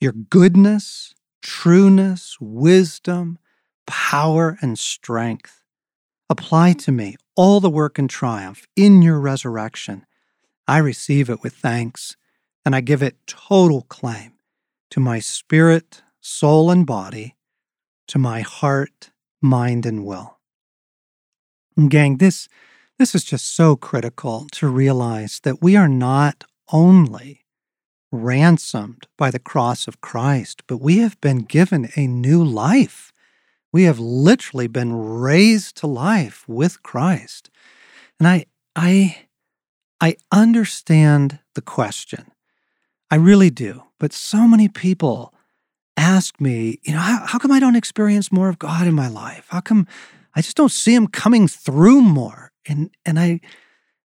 your 0.00 0.12
goodness, 0.12 1.14
trueness, 1.42 2.38
wisdom, 2.40 3.38
power, 3.86 4.56
and 4.62 4.78
strength. 4.78 5.62
Apply 6.30 6.72
to 6.72 6.90
me 6.90 7.16
all 7.36 7.60
the 7.60 7.68
work 7.68 7.98
and 7.98 8.08
triumph 8.08 8.66
in 8.74 9.02
your 9.02 9.20
resurrection. 9.20 10.06
I 10.66 10.78
receive 10.78 11.28
it 11.28 11.42
with 11.42 11.52
thanks, 11.52 12.16
and 12.64 12.74
I 12.74 12.80
give 12.80 13.02
it 13.02 13.26
total 13.26 13.82
claim 13.82 14.32
to 14.92 14.98
my 14.98 15.18
spirit, 15.18 16.00
soul, 16.22 16.70
and 16.70 16.86
body, 16.86 17.36
to 18.08 18.18
my 18.18 18.40
heart, 18.40 19.10
mind, 19.42 19.84
and 19.84 20.06
will. 20.06 20.38
And 21.76 21.90
gang, 21.90 22.16
this, 22.16 22.48
this 22.98 23.14
is 23.14 23.24
just 23.24 23.54
so 23.54 23.76
critical 23.76 24.46
to 24.52 24.68
realize 24.68 25.40
that 25.42 25.62
we 25.62 25.76
are 25.76 25.88
not 25.88 26.44
only 26.72 27.44
ransomed 28.10 29.06
by 29.18 29.30
the 29.30 29.38
cross 29.38 29.86
of 29.86 30.00
Christ, 30.00 30.62
but 30.66 30.78
we 30.78 30.98
have 30.98 31.20
been 31.20 31.38
given 31.38 31.90
a 31.96 32.06
new 32.06 32.42
life. 32.42 33.12
We 33.72 33.82
have 33.82 33.98
literally 33.98 34.66
been 34.66 34.94
raised 34.94 35.76
to 35.78 35.86
life 35.86 36.44
with 36.48 36.82
Christ. 36.82 37.50
And 38.18 38.26
I 38.26 38.46
I 38.74 39.26
I 40.00 40.16
understand 40.32 41.40
the 41.54 41.62
question. 41.62 42.30
I 43.10 43.16
really 43.16 43.50
do. 43.50 43.82
But 43.98 44.12
so 44.12 44.48
many 44.48 44.68
people 44.68 45.34
ask 45.96 46.40
me, 46.40 46.78
you 46.82 46.92
know, 46.92 47.00
how, 47.00 47.26
how 47.26 47.38
come 47.38 47.52
I 47.52 47.60
don't 47.60 47.76
experience 47.76 48.32
more 48.32 48.48
of 48.48 48.58
God 48.58 48.86
in 48.86 48.94
my 48.94 49.08
life? 49.08 49.46
How 49.48 49.60
come 49.60 49.86
I 50.34 50.42
just 50.42 50.56
don't 50.56 50.72
see 50.72 50.94
him 50.94 51.06
coming 51.06 51.48
through 51.48 52.02
more? 52.02 52.52
And 52.68 52.90
and 53.04 53.18
I 53.18 53.40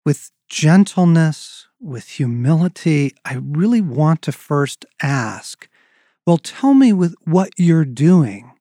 with 0.05 0.31
gentleness, 0.49 1.67
with 1.81 2.09
humility, 2.09 3.15
I 3.25 3.39
really 3.41 3.81
want 3.81 4.23
to 4.23 4.33
first 4.33 4.85
ask, 5.03 5.69
well, 6.27 6.39
tell 6.39 6.75
me 6.75 6.93
with 6.93 7.15
what 7.25 7.51
you're 7.57 7.85
doing 7.85 8.53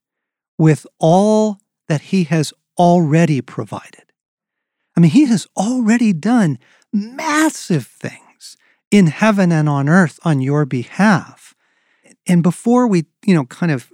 with 0.58 0.88
all 1.00 1.60
that 1.88 2.02
He 2.02 2.24
has 2.26 2.54
already 2.78 3.42
provided. 3.42 4.06
I 4.96 5.00
mean, 5.00 5.12
He 5.12 5.26
has 5.26 5.48
already 5.58 6.14
done 6.14 6.58
massive 6.92 7.88
things 7.88 8.58
in 8.92 9.08
heaven 9.08 9.52
and 9.52 9.68
on 9.68 9.90
earth 9.90 10.20
on 10.24 10.40
your 10.40 10.66
behalf. 10.66 11.56
And 12.28 12.44
before 12.44 12.88
we, 12.88 13.06
you 13.26 13.34
know, 13.34 13.46
kind 13.46 13.72
of 13.72 13.92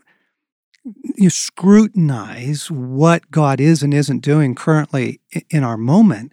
you 0.84 1.30
scrutinize 1.30 2.72
what 2.72 3.30
God 3.32 3.60
is 3.60 3.84
and 3.84 3.94
isn't 3.94 4.20
doing 4.20 4.56
currently 4.56 5.20
in 5.50 5.64
our 5.64 5.78
moment, 5.78 6.32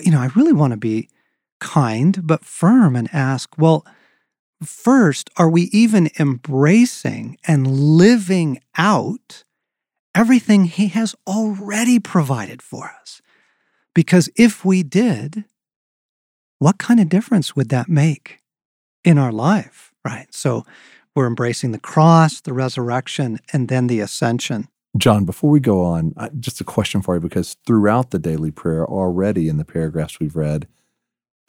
you 0.00 0.10
know, 0.10 0.20
I 0.20 0.30
really 0.34 0.52
want 0.52 0.72
to 0.72 0.76
be 0.76 1.08
kind 1.60 2.26
but 2.26 2.44
firm 2.44 2.96
and 2.96 3.08
ask, 3.12 3.50
well, 3.58 3.86
first, 4.62 5.30
are 5.36 5.48
we 5.48 5.62
even 5.72 6.10
embracing 6.18 7.38
and 7.46 7.66
living 7.66 8.60
out 8.76 9.44
everything 10.14 10.64
He 10.64 10.88
has 10.88 11.14
already 11.26 11.98
provided 11.98 12.62
for 12.62 12.90
us? 13.00 13.20
Because 13.94 14.28
if 14.36 14.64
we 14.64 14.82
did, 14.82 15.44
what 16.58 16.78
kind 16.78 17.00
of 17.00 17.08
difference 17.08 17.54
would 17.54 17.68
that 17.70 17.88
make 17.88 18.38
in 19.04 19.18
our 19.18 19.32
life, 19.32 19.92
right? 20.04 20.32
So 20.34 20.64
we're 21.14 21.26
embracing 21.26 21.72
the 21.72 21.78
cross, 21.78 22.40
the 22.40 22.52
resurrection, 22.52 23.38
and 23.52 23.68
then 23.68 23.86
the 23.86 24.00
ascension. 24.00 24.68
John, 24.96 25.24
before 25.24 25.50
we 25.50 25.60
go 25.60 25.82
on, 25.84 26.14
just 26.38 26.60
a 26.60 26.64
question 26.64 27.02
for 27.02 27.14
you 27.14 27.20
because 27.20 27.56
throughout 27.66 28.10
the 28.10 28.18
daily 28.18 28.50
prayer, 28.50 28.86
already 28.86 29.48
in 29.48 29.56
the 29.56 29.64
paragraphs 29.64 30.20
we've 30.20 30.36
read, 30.36 30.68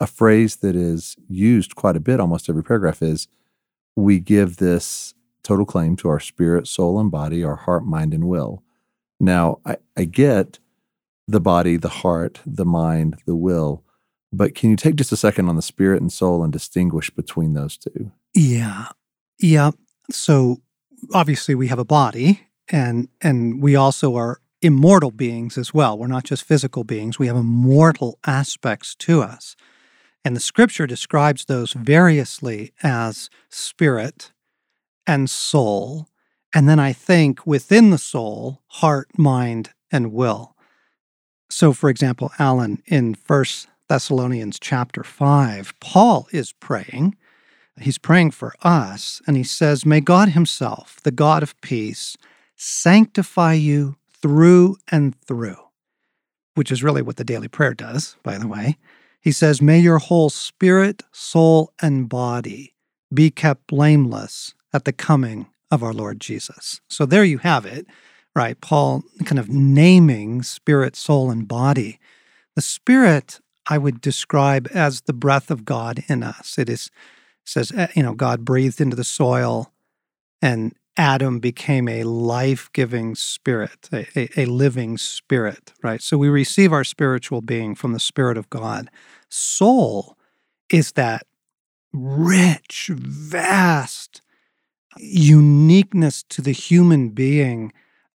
a 0.00 0.06
phrase 0.06 0.56
that 0.56 0.74
is 0.74 1.16
used 1.28 1.76
quite 1.76 1.96
a 1.96 2.00
bit, 2.00 2.20
almost 2.20 2.48
every 2.48 2.64
paragraph, 2.64 3.02
is 3.02 3.28
we 3.94 4.18
give 4.18 4.56
this 4.56 5.14
total 5.42 5.64
claim 5.64 5.96
to 5.96 6.08
our 6.08 6.20
spirit, 6.20 6.66
soul, 6.66 6.98
and 6.98 7.10
body, 7.10 7.44
our 7.44 7.56
heart, 7.56 7.84
mind, 7.84 8.12
and 8.12 8.28
will. 8.28 8.62
Now, 9.20 9.60
I, 9.64 9.76
I 9.96 10.04
get 10.04 10.58
the 11.28 11.40
body, 11.40 11.76
the 11.76 11.88
heart, 11.88 12.40
the 12.44 12.66
mind, 12.66 13.18
the 13.26 13.36
will, 13.36 13.84
but 14.32 14.54
can 14.54 14.70
you 14.70 14.76
take 14.76 14.96
just 14.96 15.12
a 15.12 15.16
second 15.16 15.48
on 15.48 15.56
the 15.56 15.62
spirit 15.62 16.02
and 16.02 16.12
soul 16.12 16.42
and 16.42 16.52
distinguish 16.52 17.10
between 17.10 17.54
those 17.54 17.76
two? 17.76 18.10
Yeah. 18.34 18.88
Yeah. 19.38 19.72
So 20.10 20.62
obviously 21.12 21.54
we 21.54 21.68
have 21.68 21.78
a 21.78 21.84
body 21.84 22.48
and 22.68 23.08
and 23.20 23.62
we 23.62 23.76
also 23.76 24.16
are 24.16 24.40
immortal 24.62 25.10
beings 25.10 25.58
as 25.58 25.72
well. 25.74 25.98
We're 25.98 26.06
not 26.06 26.24
just 26.24 26.44
physical 26.44 26.84
beings. 26.84 27.18
We 27.18 27.26
have 27.26 27.36
immortal 27.36 28.18
aspects 28.26 28.94
to 28.96 29.22
us. 29.22 29.54
And 30.24 30.34
the 30.34 30.40
scripture 30.40 30.86
describes 30.86 31.44
those 31.44 31.72
variously 31.72 32.72
as 32.82 33.30
spirit 33.48 34.32
and 35.06 35.30
soul. 35.30 36.08
And 36.52 36.68
then 36.68 36.80
I 36.80 36.92
think 36.92 37.46
within 37.46 37.90
the 37.90 37.98
soul, 37.98 38.62
heart, 38.66 39.08
mind, 39.16 39.70
and 39.92 40.12
will. 40.12 40.56
So, 41.48 41.72
for 41.72 41.88
example, 41.88 42.32
Allen, 42.40 42.82
in 42.86 43.14
First 43.14 43.68
Thessalonians 43.88 44.58
chapter 44.58 45.04
5, 45.04 45.74
Paul 45.80 46.26
is 46.32 46.52
praying. 46.52 47.16
He's 47.80 47.98
praying 47.98 48.30
for 48.30 48.54
us, 48.62 49.20
and 49.26 49.36
he 49.36 49.42
says, 49.42 49.84
May 49.84 50.00
God 50.00 50.30
Himself, 50.30 50.98
the 51.02 51.10
God 51.10 51.42
of 51.42 51.60
peace, 51.60 52.16
sanctify 52.56 53.52
you 53.54 53.96
through 54.22 54.76
and 54.90 55.14
through, 55.20 55.58
which 56.54 56.72
is 56.72 56.82
really 56.82 57.02
what 57.02 57.16
the 57.16 57.24
daily 57.24 57.48
prayer 57.48 57.74
does, 57.74 58.16
by 58.22 58.38
the 58.38 58.48
way. 58.48 58.78
He 59.20 59.32
says, 59.32 59.60
May 59.60 59.78
your 59.78 59.98
whole 59.98 60.30
spirit, 60.30 61.02
soul, 61.12 61.72
and 61.82 62.08
body 62.08 62.74
be 63.12 63.30
kept 63.30 63.66
blameless 63.66 64.54
at 64.72 64.84
the 64.84 64.92
coming 64.92 65.46
of 65.70 65.82
our 65.82 65.92
Lord 65.92 66.20
Jesus. 66.20 66.80
So 66.88 67.06
there 67.06 67.24
you 67.24 67.38
have 67.38 67.66
it, 67.66 67.86
right? 68.34 68.60
Paul 68.60 69.02
kind 69.24 69.38
of 69.38 69.48
naming 69.48 70.42
spirit, 70.42 70.96
soul, 70.96 71.30
and 71.30 71.46
body. 71.46 71.98
The 72.54 72.62
spirit 72.62 73.40
I 73.68 73.78
would 73.78 74.00
describe 74.00 74.68
as 74.72 75.02
the 75.02 75.12
breath 75.12 75.50
of 75.50 75.64
God 75.64 76.04
in 76.08 76.22
us. 76.22 76.56
It 76.58 76.68
is 76.68 76.90
says, 77.46 77.72
eh, 77.72 77.88
you 77.94 78.02
know, 78.02 78.14
God 78.14 78.44
breathed 78.44 78.80
into 78.80 78.96
the 78.96 79.04
soil 79.04 79.72
and 80.42 80.74
Adam 80.96 81.40
became 81.40 81.88
a 81.88 82.04
life 82.04 82.70
giving 82.72 83.14
spirit, 83.14 83.88
a, 83.92 84.06
a, 84.16 84.42
a, 84.42 84.46
living 84.46 84.96
spirit, 84.96 85.72
right? 85.82 86.00
So 86.00 86.16
we 86.16 86.28
receive 86.28 86.72
our 86.72 86.84
spiritual 86.84 87.42
being 87.42 87.74
from 87.74 87.92
the 87.92 88.00
Spirit 88.00 88.38
of 88.38 88.48
God. 88.48 88.90
Soul 89.28 90.16
is 90.70 90.92
that 90.92 91.26
rich, 91.92 92.90
vast 92.92 94.22
uniqueness 94.98 96.22
to 96.30 96.40
the 96.40 96.52
human 96.52 97.10
being 97.10 97.72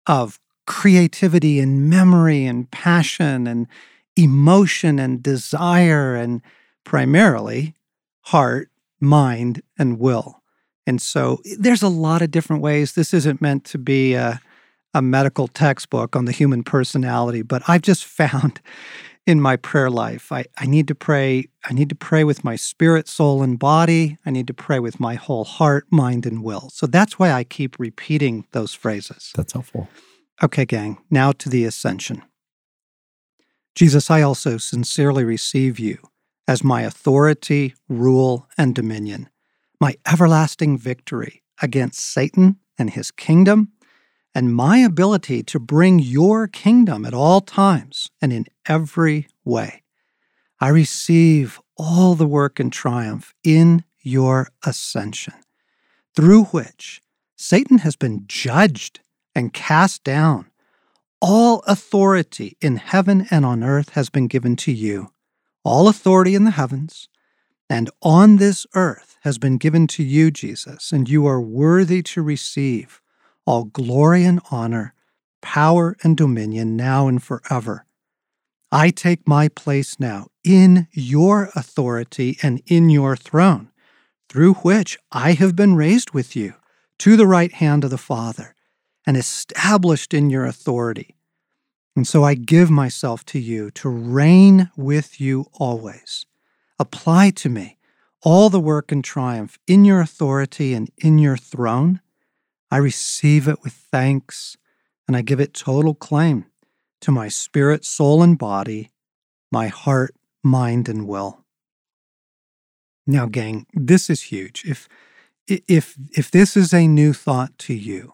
of 0.07 0.39
creativity 0.65 1.59
and 1.59 1.89
memory 1.89 2.45
and 2.45 2.69
passion 2.71 3.45
and 3.45 3.67
emotion 4.15 4.97
and 4.97 5.21
desire 5.21 6.15
and 6.15 6.41
primarily 6.83 7.75
heart, 8.21 8.70
mind, 9.01 9.61
and 9.77 9.99
will. 9.99 10.41
And 10.87 11.01
so 11.01 11.39
there's 11.57 11.83
a 11.83 11.89
lot 11.89 12.21
of 12.21 12.31
different 12.31 12.61
ways. 12.61 12.93
This 12.93 13.13
isn't 13.13 13.41
meant 13.41 13.65
to 13.65 13.77
be 13.77 14.13
a, 14.13 14.41
a 14.93 15.01
medical 15.01 15.47
textbook 15.47 16.15
on 16.15 16.25
the 16.25 16.31
human 16.31 16.63
personality, 16.63 17.41
but 17.41 17.63
I've 17.67 17.81
just 17.81 18.05
found 18.21 18.61
in 19.27 19.39
my 19.39 19.55
prayer 19.55 19.89
life, 19.89 20.31
I, 20.31 20.45
I 20.57 20.65
need 20.65 20.87
to 20.87 20.95
pray. 20.95 21.47
I 21.63 21.73
need 21.73 21.89
to 21.89 21.95
pray 21.95 22.23
with 22.23 22.43
my 22.43 22.55
spirit, 22.55 23.07
soul, 23.07 23.43
and 23.43 23.57
body. 23.59 24.17
I 24.25 24.31
need 24.31 24.47
to 24.47 24.53
pray 24.53 24.79
with 24.79 24.99
my 24.99 25.15
whole 25.15 25.43
heart, 25.43 25.85
mind, 25.91 26.25
and 26.25 26.43
will. 26.43 26.69
So 26.71 26.87
that's 26.87 27.19
why 27.19 27.31
I 27.31 27.43
keep 27.43 27.77
repeating 27.77 28.45
those 28.51 28.73
phrases. 28.73 29.31
That's 29.35 29.53
helpful. 29.53 29.87
Okay, 30.41 30.65
gang, 30.65 30.97
now 31.11 31.31
to 31.33 31.49
the 31.49 31.65
ascension. 31.65 32.23
Jesus, 33.75 34.09
I 34.09 34.21
also 34.21 34.57
sincerely 34.57 35.23
receive 35.23 35.77
you 35.77 35.99
as 36.51 36.65
my 36.65 36.81
authority, 36.81 37.73
rule, 37.87 38.45
and 38.57 38.75
dominion 38.75 39.29
my 39.79 39.95
everlasting 40.05 40.77
victory 40.77 41.41
against 41.61 41.99
Satan 41.99 42.57
and 42.77 42.89
his 42.89 43.09
kingdom, 43.09 43.71
and 44.35 44.53
my 44.53 44.77
ability 44.79 45.41
to 45.43 45.59
bring 45.59 45.97
your 45.97 46.47
kingdom 46.47 47.05
at 47.05 47.13
all 47.13 47.39
times 47.39 48.09
and 48.21 48.33
in 48.33 48.45
every 48.67 49.27
way. 49.45 49.81
I 50.59 50.67
receive 50.67 51.59
all 51.77 52.15
the 52.15 52.27
work 52.27 52.59
and 52.59 52.71
triumph 52.71 53.33
in 53.45 53.85
your 54.01 54.49
ascension, 54.65 55.33
through 56.17 56.43
which 56.45 57.01
Satan 57.37 57.77
has 57.79 57.95
been 57.95 58.25
judged 58.27 58.99
and 59.33 59.53
cast 59.53 60.03
down. 60.03 60.51
All 61.21 61.63
authority 61.65 62.57
in 62.59 62.75
heaven 62.75 63.25
and 63.31 63.45
on 63.45 63.63
earth 63.63 63.91
has 63.91 64.09
been 64.09 64.27
given 64.27 64.57
to 64.57 64.71
you. 64.73 65.11
All 65.63 65.87
authority 65.87 66.35
in 66.35 66.43
the 66.43 66.51
heavens 66.51 67.07
and 67.69 67.89
on 68.01 68.37
this 68.37 68.65
earth 68.73 69.17
has 69.21 69.37
been 69.37 69.57
given 69.57 69.87
to 69.87 70.03
you, 70.03 70.31
Jesus, 70.31 70.91
and 70.91 71.07
you 71.07 71.25
are 71.25 71.41
worthy 71.41 72.01
to 72.03 72.21
receive 72.21 73.01
all 73.45 73.65
glory 73.65 74.25
and 74.25 74.41
honor, 74.51 74.93
power 75.41 75.95
and 76.03 76.17
dominion 76.17 76.75
now 76.75 77.07
and 77.07 77.21
forever. 77.21 77.85
I 78.71 78.89
take 78.89 79.27
my 79.27 79.47
place 79.47 79.99
now 79.99 80.27
in 80.43 80.87
your 80.91 81.49
authority 81.55 82.37
and 82.41 82.61
in 82.65 82.89
your 82.89 83.15
throne, 83.15 83.69
through 84.29 84.55
which 84.55 84.97
I 85.11 85.33
have 85.33 85.55
been 85.55 85.75
raised 85.75 86.11
with 86.11 86.35
you 86.35 86.55
to 86.99 87.15
the 87.15 87.27
right 87.27 87.51
hand 87.51 87.83
of 87.83 87.89
the 87.89 87.97
Father 87.97 88.55
and 89.05 89.17
established 89.17 90.13
in 90.13 90.29
your 90.29 90.45
authority. 90.45 91.15
And 91.95 92.07
so 92.07 92.23
I 92.23 92.35
give 92.35 92.69
myself 92.71 93.25
to 93.25 93.39
you 93.39 93.69
to 93.71 93.89
reign 93.89 94.69
with 94.77 95.19
you 95.19 95.47
always 95.53 96.25
apply 96.79 97.29
to 97.29 97.47
me 97.47 97.77
all 98.23 98.49
the 98.49 98.59
work 98.59 98.91
and 98.91 99.03
triumph 99.03 99.57
in 99.67 99.85
your 99.85 100.01
authority 100.01 100.73
and 100.73 100.89
in 100.97 101.19
your 101.19 101.37
throne. 101.37 102.01
I 102.69 102.77
receive 102.77 103.47
it 103.47 103.61
with 103.63 103.73
thanks, 103.73 104.57
and 105.07 105.17
I 105.17 105.21
give 105.21 105.39
it 105.39 105.53
total 105.53 105.93
claim 105.93 106.45
to 107.01 107.11
my 107.11 107.27
spirit, 107.27 107.83
soul, 107.83 108.23
and 108.23 108.37
body, 108.37 108.91
my 109.51 109.67
heart, 109.67 110.15
mind, 110.43 110.87
and 110.87 111.07
will. 111.07 111.43
Now, 113.05 113.25
gang, 113.25 113.65
this 113.73 114.09
is 114.09 114.23
huge. 114.23 114.63
If 114.65 114.87
if 115.47 115.97
if 116.15 116.31
this 116.31 116.55
is 116.55 116.73
a 116.73 116.87
new 116.87 117.13
thought 117.13 117.57
to 117.59 117.73
you, 117.73 118.13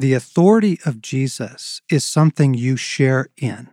the 0.00 0.14
authority 0.14 0.78
of 0.86 1.02
Jesus 1.02 1.82
is 1.90 2.04
something 2.04 2.54
you 2.54 2.76
share 2.76 3.28
in. 3.36 3.68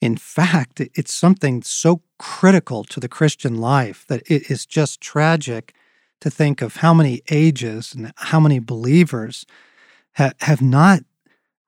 In 0.00 0.16
fact, 0.16 0.80
it's 0.80 1.12
something 1.12 1.62
so 1.62 2.00
critical 2.18 2.84
to 2.84 2.98
the 2.98 3.08
Christian 3.08 3.58
life 3.58 4.06
that 4.08 4.22
it 4.30 4.50
is 4.50 4.64
just 4.64 5.00
tragic 5.00 5.74
to 6.22 6.30
think 6.30 6.62
of 6.62 6.76
how 6.76 6.94
many 6.94 7.20
ages 7.30 7.94
and 7.94 8.12
how 8.16 8.40
many 8.40 8.58
believers 8.58 9.44
ha- 10.16 10.32
have 10.40 10.62
not 10.62 11.00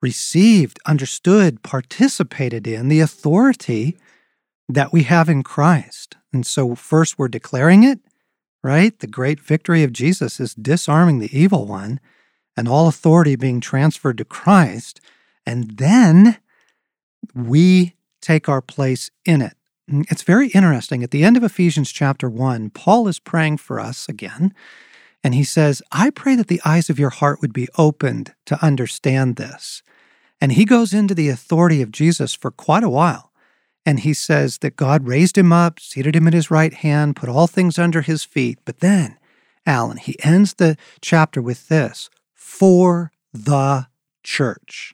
received, 0.01 0.79
understood, 0.87 1.61
participated 1.61 2.65
in 2.65 2.87
the 2.87 3.01
authority 3.01 3.99
that 4.67 4.91
we 4.91 5.03
have 5.03 5.29
in 5.29 5.43
Christ. 5.43 6.17
And 6.33 6.43
so, 6.43 6.73
first, 6.73 7.19
we're 7.19 7.27
declaring 7.27 7.83
it, 7.83 7.99
right? 8.63 8.97
The 8.97 9.05
great 9.05 9.39
victory 9.39 9.83
of 9.83 9.93
Jesus 9.93 10.39
is 10.39 10.55
disarming 10.55 11.19
the 11.19 11.37
evil 11.37 11.67
one 11.67 11.99
and 12.55 12.67
all 12.67 12.87
authority 12.87 13.35
being 13.35 13.61
transferred 13.61 14.17
to 14.17 14.25
Christ. 14.25 15.01
And 15.45 15.77
then 15.77 16.37
we 17.33 17.95
take 18.21 18.47
our 18.49 18.61
place 18.61 19.09
in 19.25 19.41
it. 19.41 19.55
Mm, 19.89 20.05
it's 20.11 20.23
very 20.23 20.49
interesting. 20.49 21.03
At 21.03 21.11
the 21.11 21.23
end 21.23 21.37
of 21.37 21.43
Ephesians 21.43 21.91
chapter 21.91 22.29
1, 22.29 22.71
Paul 22.71 23.07
is 23.07 23.19
praying 23.19 23.57
for 23.57 23.79
us 23.79 24.07
again. 24.07 24.53
And 25.23 25.35
he 25.35 25.43
says, 25.43 25.81
I 25.91 26.09
pray 26.09 26.35
that 26.35 26.47
the 26.47 26.61
eyes 26.65 26.89
of 26.89 26.99
your 26.99 27.09
heart 27.09 27.41
would 27.41 27.53
be 27.53 27.67
opened 27.77 28.33
to 28.45 28.63
understand 28.63 29.35
this. 29.35 29.83
And 30.39 30.53
he 30.53 30.65
goes 30.65 30.93
into 30.93 31.13
the 31.13 31.29
authority 31.29 31.81
of 31.81 31.91
Jesus 31.91 32.33
for 32.33 32.49
quite 32.49 32.83
a 32.83 32.89
while. 32.89 33.31
And 33.85 33.99
he 33.99 34.13
says 34.13 34.59
that 34.59 34.75
God 34.75 35.07
raised 35.07 35.37
him 35.37 35.53
up, 35.53 35.79
seated 35.79 36.15
him 36.15 36.27
at 36.27 36.33
his 36.33 36.51
right 36.51 36.73
hand, 36.73 37.15
put 37.15 37.29
all 37.29 37.47
things 37.47 37.77
under 37.79 38.01
his 38.01 38.23
feet. 38.23 38.59
But 38.65 38.79
then, 38.79 39.17
Allen, 39.65 39.97
he 39.97 40.17
ends 40.23 40.55
the 40.55 40.77
chapter 41.01 41.41
with 41.41 41.67
this 41.67 42.09
for 42.51 43.11
the 43.33 43.87
church. 44.23 44.93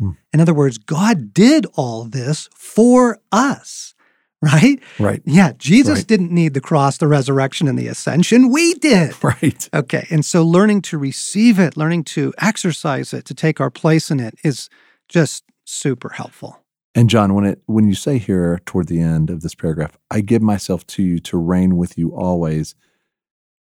Hmm. 0.00 0.10
In 0.32 0.40
other 0.40 0.52
words, 0.52 0.78
God 0.78 1.32
did 1.32 1.64
all 1.74 2.04
this 2.04 2.48
for 2.54 3.18
us, 3.30 3.94
right? 4.42 4.80
Right. 4.98 5.22
Yeah, 5.24 5.52
Jesus 5.58 5.98
Right. 6.00 6.06
didn't 6.06 6.32
need 6.32 6.54
the 6.54 6.60
cross, 6.60 6.98
the 6.98 7.06
resurrection, 7.06 7.68
and 7.68 7.78
the 7.78 7.86
ascension. 7.86 8.50
We 8.50 8.74
did. 8.74 9.14
Right. 9.22 9.68
Okay. 9.72 10.06
And 10.10 10.24
so 10.24 10.42
learning 10.44 10.82
to 10.82 10.98
receive 10.98 11.58
it, 11.60 11.76
learning 11.76 12.04
to 12.16 12.34
exercise 12.38 13.12
it, 13.14 13.24
to 13.26 13.34
take 13.34 13.60
our 13.60 13.70
place 13.70 14.10
in 14.10 14.18
it 14.20 14.34
is 14.42 14.68
just 15.08 15.44
super 15.64 16.10
helpful. 16.10 16.58
And 16.94 17.08
John, 17.08 17.34
when 17.34 17.44
it 17.44 17.62
when 17.66 17.86
you 17.88 17.94
say 17.94 18.18
here 18.18 18.60
toward 18.66 18.88
the 18.88 19.00
end 19.00 19.30
of 19.30 19.42
this 19.42 19.54
paragraph, 19.54 19.96
I 20.10 20.20
give 20.20 20.42
myself 20.42 20.84
to 20.88 21.02
you 21.02 21.20
to 21.20 21.36
reign 21.38 21.76
with 21.76 21.96
you 21.96 22.08
always. 22.14 22.74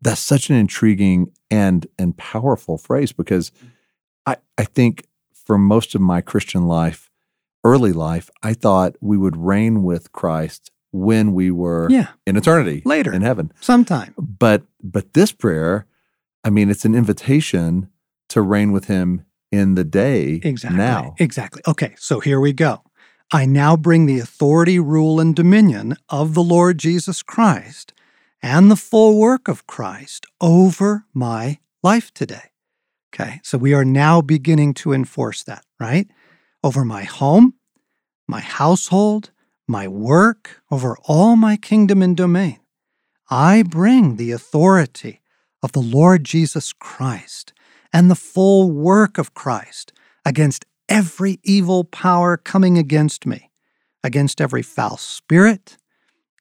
That's 0.02 0.22
such 0.22 0.50
an 0.50 0.56
intriguing 0.56 1.32
and 1.50 1.88
and 1.98 2.16
powerful 2.18 2.78
phrase 2.78 3.12
because 3.12 3.50
mm. 3.52 3.70
I 4.26 4.38
I 4.58 4.64
think 4.64 5.08
for 5.34 5.58
most 5.58 5.96
of 5.96 6.02
my 6.02 6.22
Christian 6.22 6.68
life, 6.68 7.10
early 7.64 7.94
life, 7.94 8.30
I 8.44 8.54
thought 8.54 8.96
we 9.02 9.18
would 9.18 9.38
reign 9.38 9.84
with 9.84 10.12
Christ 10.12 10.72
when 10.92 11.34
we 11.34 11.52
were 11.52 11.88
Yeah. 11.90 12.08
in 12.26 12.36
eternity, 12.38 12.82
Later. 12.86 13.14
in 13.14 13.22
heaven. 13.22 13.52
Sometime. 13.62 14.14
But 14.18 14.64
but 14.84 15.14
this 15.14 15.32
prayer, 15.32 15.86
I 16.44 16.50
mean, 16.50 16.70
it's 16.70 16.86
an 16.86 16.96
invitation 16.96 17.90
to 18.30 18.42
reign 18.42 18.72
with 18.72 18.86
him 18.86 19.24
in 19.52 19.76
the 19.76 19.84
day 19.84 20.42
Exactly. 20.44 20.78
now. 20.78 21.16
Exactly. 21.18 21.62
Okay. 21.68 21.96
So 21.98 22.20
here 22.20 22.40
we 22.40 22.52
go. 22.54 22.84
I 23.32 23.46
now 23.46 23.76
bring 23.76 24.06
the 24.06 24.20
authority, 24.20 24.80
rule, 24.80 25.20
and 25.20 25.36
dominion 25.36 25.98
of 26.10 26.34
the 26.34 26.44
Lord 26.44 26.78
Jesus 26.78 27.22
Christ 27.22 27.94
and 28.42 28.70
the 28.70 28.76
full 28.76 29.18
work 29.18 29.48
of 29.48 29.68
Christ 29.68 30.26
over 30.40 31.06
my 31.14 31.60
life 31.84 32.14
today. 32.14 32.52
Okay. 33.14 33.40
So 33.44 33.58
we 33.58 33.74
are 33.74 33.86
now 33.86 34.22
beginning 34.22 34.74
to 34.76 34.94
enforce 34.94 35.44
that, 35.44 35.66
right? 35.80 36.08
Over 36.64 36.86
my 36.86 37.04
home, 37.04 37.56
my 38.28 38.42
household, 38.42 39.32
my 39.68 39.88
work, 39.88 40.62
over 40.70 40.98
all 41.06 41.36
my 41.36 41.58
kingdom 41.58 42.02
and 42.02 42.16
domain. 42.16 42.60
I 43.30 43.64
bring 43.64 44.16
the 44.16 44.32
authority 44.32 45.22
of 45.62 45.72
the 45.72 45.82
Lord 45.82 46.24
Jesus 46.24 46.74
Christ 46.74 47.54
and 47.92 48.10
the 48.10 48.16
full 48.16 48.72
work 48.72 49.18
of 49.18 49.34
Christ 49.34 49.92
against 50.26 50.66
every 50.88 51.40
evil 51.44 51.84
power 51.84 52.38
coming 52.38 52.78
against 52.78 53.26
me, 53.26 53.52
against 54.04 54.40
every 54.40 54.62
foul 54.62 54.98
spirit, 54.98 55.78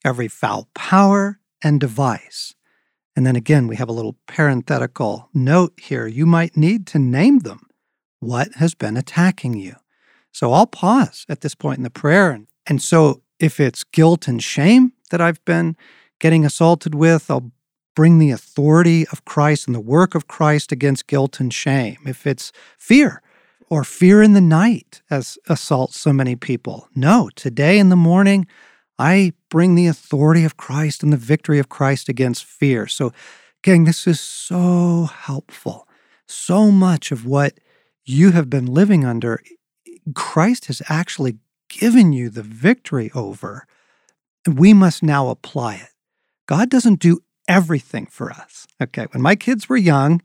every 0.04 0.28
foul 0.28 0.68
power 0.74 1.40
and 1.66 1.81
device. 1.81 2.55
And 3.16 3.26
then 3.26 3.35
again, 3.35 3.66
we 3.66 3.74
have 3.74 3.88
a 3.88 3.92
little 3.92 4.16
parenthetical 4.29 5.29
note 5.35 5.72
here. 5.76 6.07
You 6.07 6.26
might 6.26 6.57
need 6.57 6.87
to 6.88 6.98
name 7.00 7.40
them. 7.40 7.66
What 8.20 8.55
has 8.57 8.74
been 8.74 8.96
attacking 8.96 9.55
you? 9.55 9.74
So 10.31 10.52
I'll 10.52 10.68
pause 10.68 11.26
at 11.29 11.40
this 11.40 11.57
point 11.57 11.79
in 11.79 11.83
the 11.83 11.90
prayer. 11.90 12.31
And, 12.31 12.46
and 12.66 12.81
so 12.81 13.22
if 13.40 13.59
it's 13.59 13.83
guilt 13.83 14.29
and 14.29 14.40
shame 14.40 14.92
that 15.11 15.20
I've 15.20 15.44
been 15.44 15.76
getting 16.20 16.44
assaulted 16.44 16.94
with, 16.94 17.29
I'll 17.31 17.50
bring 17.96 18.18
the 18.18 18.31
authority 18.31 19.05
of 19.09 19.24
Christ 19.24 19.66
and 19.66 19.74
the 19.74 19.81
work 19.81 20.14
of 20.14 20.29
Christ 20.29 20.70
against 20.70 21.09
guilt 21.09 21.40
and 21.40 21.52
shame. 21.52 21.96
If 22.07 22.29
it's 22.29 22.52
fear 22.79 23.22
or 23.68 23.83
fear 23.83 24.22
in 24.22 24.35
the 24.35 24.40
night, 24.40 25.02
as 25.11 25.37
assaults 25.48 25.98
so 25.98 26.12
many 26.12 26.37
people, 26.37 26.88
no, 26.94 27.29
today 27.35 27.79
in 27.79 27.88
the 27.88 27.96
morning, 27.96 28.46
I 28.98 29.32
bring 29.50 29.74
the 29.74 29.87
authority 29.87 30.44
of 30.44 30.56
Christ 30.56 31.02
and 31.02 31.12
the 31.12 31.18
victory 31.18 31.59
of 31.59 31.68
Christ 31.68 32.09
against 32.09 32.44
fear. 32.44 32.87
So, 32.87 33.12
gang, 33.62 33.85
this 33.85 34.06
is 34.06 34.20
so 34.20 35.04
helpful. 35.04 35.87
So 36.26 36.70
much 36.70 37.12
of 37.12 37.26
what 37.26 37.59
you 38.04 38.32
have 38.32 38.48
been 38.48 38.66
living 38.66 39.04
under, 39.04 39.42
Christ 40.14 40.66
has 40.66 40.82
actually 40.88 41.38
given 41.68 42.12
you 42.12 42.30
the 42.30 42.42
victory 42.42 43.11
over. 43.14 43.66
And 44.44 44.59
we 44.59 44.72
must 44.72 45.02
now 45.02 45.28
apply 45.28 45.76
it. 45.76 45.90
God 46.46 46.70
doesn't 46.70 47.00
do 47.00 47.20
everything 47.48 48.06
for 48.06 48.30
us. 48.30 48.66
Okay. 48.80 49.06
When 49.11 49.22
my 49.22 49.35
kids 49.37 49.68
were 49.68 49.76
young, 49.76 50.22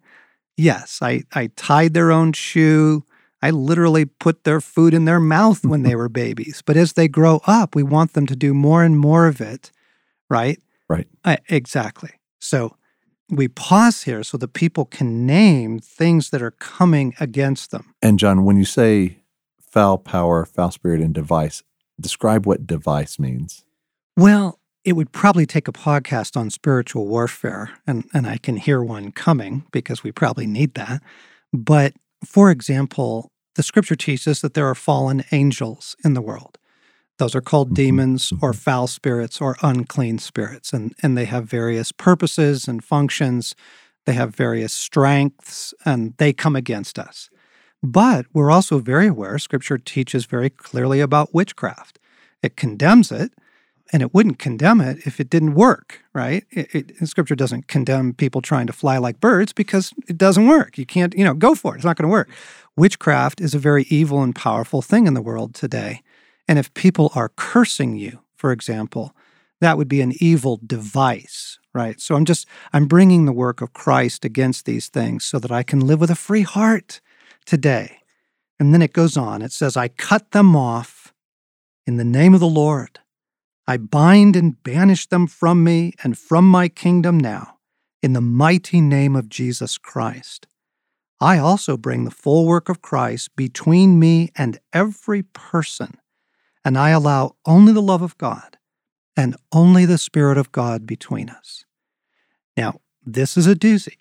yes, 0.56 1.00
I, 1.02 1.24
I 1.34 1.48
tied 1.56 1.94
their 1.94 2.12
own 2.12 2.34
shoe. 2.34 3.04
I 3.42 3.50
literally 3.50 4.06
put 4.06 4.44
their 4.44 4.62
food 4.62 4.94
in 4.94 5.06
their 5.06 5.20
mouth 5.20 5.66
when 5.66 5.84
they 5.84 5.96
were 6.02 6.10
babies. 6.10 6.62
But 6.66 6.78
as 6.78 6.94
they 6.94 7.08
grow 7.08 7.42
up, 7.48 7.76
we 7.76 7.84
want 7.84 8.14
them 8.14 8.28
to 8.28 8.36
do 8.36 8.54
more 8.54 8.84
and 8.84 8.98
more 8.98 9.28
of 9.28 9.42
it, 9.42 9.72
right? 10.30 10.60
Right. 10.88 11.08
I, 11.26 11.40
exactly. 11.50 12.12
So 12.40 12.76
we 13.30 13.48
pause 13.48 14.04
here 14.04 14.24
so 14.24 14.38
that 14.38 14.50
people 14.50 14.86
can 14.86 15.26
name 15.26 15.80
things 15.80 16.30
that 16.32 16.42
are 16.42 16.52
coming 16.52 17.16
against 17.20 17.72
them. 17.72 17.94
And 18.02 18.20
John, 18.20 18.44
when 18.44 18.58
you 18.58 18.66
say 18.66 19.18
foul 19.60 19.98
power, 19.98 20.46
foul 20.46 20.72
spirit, 20.72 21.02
and 21.02 21.14
device, 21.14 21.64
describe 22.00 22.46
what 22.46 22.68
device 22.68 23.18
means. 23.18 23.64
Well, 24.18 24.60
it 24.84 24.94
would 24.94 25.12
probably 25.12 25.46
take 25.46 25.68
a 25.68 25.72
podcast 25.72 26.36
on 26.36 26.50
spiritual 26.50 27.08
warfare, 27.08 27.72
and, 27.88 28.04
and 28.14 28.28
I 28.28 28.38
can 28.38 28.58
hear 28.58 28.84
one 28.84 29.12
coming 29.12 29.64
because 29.72 30.04
we 30.04 30.12
probably 30.12 30.48
need 30.48 30.74
that. 30.74 31.02
But 31.54 31.94
for 32.26 32.52
example, 32.52 33.31
the 33.56 33.64
scripture 33.64 33.96
teaches 33.96 34.42
that 34.42 34.54
there 34.54 34.68
are 34.68 34.76
fallen 34.76 35.24
angels 35.32 35.96
in 36.04 36.14
the 36.14 36.22
world. 36.22 36.58
Those 37.18 37.36
are 37.36 37.42
called 37.42 37.72
Mhm, 37.72 37.76
demons 37.76 38.34
or 38.42 38.52
mhm. 38.52 38.56
foul 38.56 38.88
spirits 38.88 39.40
or 39.42 39.56
unclean 39.62 40.18
spirits, 40.18 40.74
and, 40.74 40.96
and 41.04 41.18
they 41.18 41.26
have 41.26 41.46
various 41.46 41.92
purposes 41.92 42.68
and 42.68 42.84
functions. 42.84 43.54
They 44.06 44.14
have 44.14 44.36
various 44.36 44.74
strengths, 44.74 45.74
and 45.86 46.16
they 46.18 46.34
come 46.34 46.56
against 46.56 46.98
us. 46.98 47.30
But 47.84 48.26
we're 48.34 48.52
also 48.52 48.80
very 48.80 49.08
aware, 49.08 49.38
scripture 49.38 49.78
teaches 49.78 50.26
very 50.26 50.50
clearly 50.50 51.00
about 51.00 51.34
witchcraft. 51.34 52.00
It 52.42 52.56
condemns 52.56 53.12
it, 53.12 53.34
and 53.92 54.02
it 54.02 54.14
wouldn't 54.14 54.40
condemn 54.40 54.80
it 54.80 55.06
if 55.06 55.20
it 55.20 55.30
didn't 55.30 55.54
work, 55.54 56.02
right? 56.14 56.46
It, 56.52 56.70
it, 56.74 57.08
scripture 57.08 57.36
doesn't 57.36 57.68
condemn 57.68 58.14
people 58.14 58.42
trying 58.42 58.68
to 58.68 58.74
fly 58.74 58.98
like 58.98 59.20
birds 59.20 59.52
because 59.54 59.94
it 60.08 60.18
doesn't 60.18 60.48
work. 60.48 60.78
You 60.78 60.86
can't, 60.86 61.14
you 61.18 61.26
know, 61.26 61.34
go 61.34 61.56
for 61.56 61.74
it. 61.74 61.78
It's 61.78 61.86
not 61.86 61.98
going 61.98 62.08
to 62.08 62.12
work. 62.12 62.30
Witchcraft 62.78 63.42
is 63.42 63.54
a 63.54 63.60
very 63.60 63.84
evil 63.90 64.24
and 64.24 64.36
powerful 64.36 64.82
thing 64.82 65.08
in 65.08 65.14
the 65.14 65.22
world 65.22 65.54
today. 65.54 66.02
And 66.48 66.58
if 66.58 66.74
people 66.74 67.12
are 67.16 67.30
cursing 67.36 67.96
you, 67.98 68.20
for 68.36 68.52
example, 68.52 69.14
that 69.60 69.78
would 69.78 69.88
be 69.88 70.02
an 70.02 70.14
evil 70.20 70.60
device, 70.66 71.60
right? 71.74 72.00
So 72.00 72.16
I'm 72.16 72.26
just, 72.26 72.48
I'm 72.74 72.88
bringing 72.88 73.26
the 73.26 73.32
work 73.32 73.62
of 73.62 73.74
Christ 73.74 74.26
against 74.26 74.66
these 74.66 74.88
things 74.88 75.24
so 75.24 75.38
that 75.40 75.52
I 75.52 75.64
can 75.64 75.82
live 75.82 76.00
with 76.00 76.10
a 76.10 76.16
free 76.16 76.42
heart 76.42 77.02
today. 77.46 78.00
And 78.60 78.74
then 78.74 78.82
it 78.82 78.94
goes 78.94 79.18
on. 79.18 79.42
It 79.42 79.52
says, 79.52 79.76
I 79.76 79.88
cut 79.90 80.32
them 80.32 80.56
off 80.56 81.14
in 81.86 81.98
the 81.98 82.06
name 82.06 82.34
of 82.34 82.40
the 82.40 82.48
Lord. 82.48 83.00
I 83.68 83.78
bind 83.78 84.36
and 84.36 84.62
banish 84.64 85.08
them 85.08 85.28
from 85.28 85.64
me 85.64 85.94
and 86.04 86.18
from 86.18 86.50
my 86.50 86.68
kingdom 86.68 87.20
now, 87.20 87.58
in 88.02 88.14
the 88.14 88.22
mighty 88.22 88.82
name 88.82 89.16
of 89.16 89.30
Jesus 89.30 89.78
Christ. 89.78 90.48
I 91.20 91.38
also 91.38 91.78
bring 91.78 92.04
the 92.04 92.12
full 92.12 92.48
work 92.48 92.68
of 92.68 92.82
Christ 92.82 93.36
between 93.36 94.00
me 94.00 94.32
and 94.36 94.60
every 94.74 95.22
person, 95.22 96.00
and 96.66 96.78
I 96.78 96.90
allow 96.90 97.36
only 97.46 97.74
the 97.74 97.82
love 97.82 98.02
of 98.02 98.18
God 98.18 98.58
and 99.16 99.36
only 99.52 99.86
the 99.86 100.00
Spirit 100.00 100.38
of 100.38 100.52
God 100.52 100.88
between 100.88 101.30
us. 101.30 101.64
Now, 102.58 102.82
this 103.06 103.38
is 103.38 103.46
a 103.46 103.56
doozy 103.56 103.98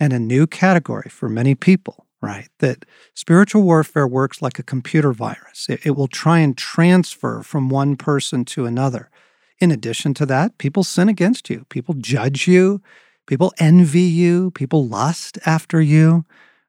and 0.00 0.12
a 0.12 0.18
new 0.18 0.46
category 0.46 1.10
for 1.10 1.28
many 1.28 1.54
people, 1.54 2.06
right? 2.22 2.48
That 2.60 2.86
spiritual 3.14 3.62
warfare 3.62 4.06
works 4.06 4.40
like 4.40 4.58
a 4.58 4.62
computer 4.62 5.12
virus. 5.12 5.66
It, 5.68 5.84
it 5.84 5.90
will 5.90 6.06
try 6.06 6.38
and 6.38 6.56
transfer 6.56 7.42
from 7.42 7.68
one 7.68 7.96
person 7.96 8.44
to 8.46 8.64
another. 8.64 9.10
In 9.58 9.70
addition 9.70 10.14
to 10.14 10.26
that, 10.26 10.56
people 10.58 10.84
sin 10.84 11.08
against 11.08 11.50
you, 11.50 11.66
people 11.68 11.94
judge 11.94 12.46
you, 12.46 12.80
people 13.26 13.52
envy 13.58 14.00
you, 14.02 14.52
people 14.52 14.86
lust 14.86 15.38
after 15.44 15.80
you, 15.80 16.24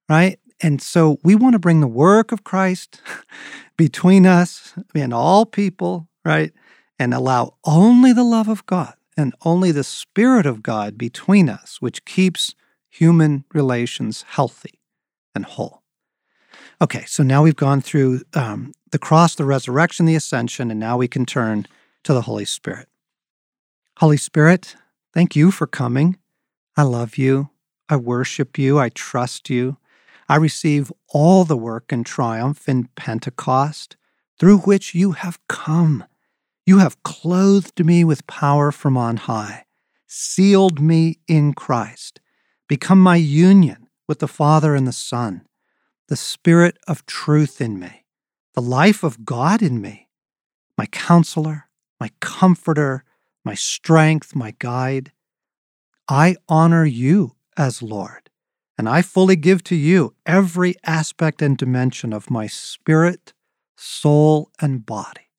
right? 0.10 0.40
And 0.62 0.82
so 0.82 1.20
we 1.24 1.36
want 1.36 1.54
to 1.54 1.60
bring 1.60 1.82
the 1.82 1.88
work 1.88 2.32
of 2.32 2.44
Christ 2.44 3.02
between 3.78 4.26
us 4.26 4.74
and 4.96 5.14
all 5.14 5.46
people, 5.46 6.08
right? 6.26 6.52
And 6.98 7.14
allow 7.14 7.56
only 7.64 8.12
the 8.12 8.24
love 8.24 8.48
of 8.48 8.66
God 8.66 8.96
and 9.16 9.34
only 9.44 9.72
the 9.72 9.84
Spirit 9.84 10.46
of 10.46 10.64
God 10.64 10.98
between 10.98 11.50
us, 11.50 11.78
which 11.80 12.06
keeps 12.06 12.56
human 12.90 13.44
relations 13.54 14.24
healthy 14.28 14.80
and 15.36 15.46
whole. 15.46 15.84
Okay, 16.82 17.06
so 17.06 17.24
now 17.24 17.44
we've 17.44 17.56
gone 17.56 17.82
through 17.82 18.22
um, 18.34 18.74
the 18.92 19.00
cross, 19.00 19.36
the 19.36 19.46
resurrection, 19.46 20.06
the 20.06 20.16
ascension, 20.16 20.70
and 20.72 20.80
now 20.80 20.98
we 20.98 21.08
can 21.08 21.26
turn 21.26 21.68
to 22.04 22.14
the 22.14 22.24
Holy 22.24 22.46
Spirit. 22.46 22.88
Holy 24.00 24.18
Spirit, 24.18 24.76
thank 25.14 25.36
you 25.36 25.52
for 25.52 25.68
coming. 25.68 26.18
I 26.76 26.84
love 26.84 27.18
you. 27.18 27.50
I 27.88 27.96
worship 27.96 28.58
you. 28.58 28.80
I 28.80 28.90
trust 28.90 29.50
you. 29.50 29.78
I 30.28 30.38
receive 30.38 30.92
all 31.10 31.44
the 31.44 31.58
work 31.58 31.92
and 31.92 32.06
triumph 32.06 32.68
in 32.68 32.90
Pentecost 32.96 33.96
through 34.40 34.60
which 34.60 34.96
you 34.96 35.12
have 35.12 35.40
come. 35.48 36.06
You 36.66 36.80
have 36.80 37.02
clothed 37.04 37.86
me 37.86 38.04
with 38.04 38.26
power 38.26 38.72
from 38.72 38.98
on 38.98 39.18
high, 39.18 39.66
sealed 40.08 40.82
me 40.82 41.20
in 41.28 41.54
Christ, 41.54 42.20
become 42.68 43.00
my 43.00 43.18
union 43.18 43.83
with 44.08 44.20
the 44.20 44.28
Father 44.28 44.76
and 44.76 44.88
the 44.88 44.92
Son, 44.92 45.48
the 46.08 46.16
Spirit 46.16 46.78
of 46.88 47.06
truth 47.06 47.62
in 47.62 47.80
me, 47.80 48.06
the 48.54 48.62
life 48.62 49.04
of 49.04 49.26
God 49.26 49.62
in 49.62 49.82
me, 49.82 50.10
my 50.78 50.86
counselor, 50.88 51.70
my 52.00 52.12
comforter, 52.20 53.04
my 53.46 53.56
strength, 53.56 54.36
my 54.36 54.54
guide. 54.60 55.12
I 56.08 56.36
honor 56.50 56.86
you 56.86 57.36
as 57.58 57.82
Lord, 57.82 58.30
and 58.78 58.90
I 58.90 59.02
fully 59.02 59.36
give 59.36 59.64
to 59.66 59.76
you 59.76 60.16
every 60.26 60.76
aspect 60.86 61.42
and 61.42 61.58
dimension 61.58 62.14
of 62.14 62.30
my 62.30 62.48
spirit, 62.48 63.34
soul, 63.78 64.52
and 64.60 64.86
body, 64.86 65.30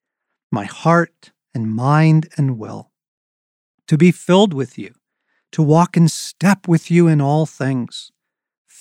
my 0.50 0.64
heart 0.64 1.32
and 1.54 1.72
mind 1.72 2.28
and 2.36 2.58
will, 2.58 2.90
to 3.88 3.96
be 3.96 4.10
filled 4.10 4.54
with 4.54 4.78
you, 4.78 4.94
to 5.52 5.62
walk 5.62 5.96
in 5.96 6.08
step 6.08 6.66
with 6.66 6.90
you 6.90 7.06
in 7.06 7.20
all 7.20 7.46
things. 7.46 8.10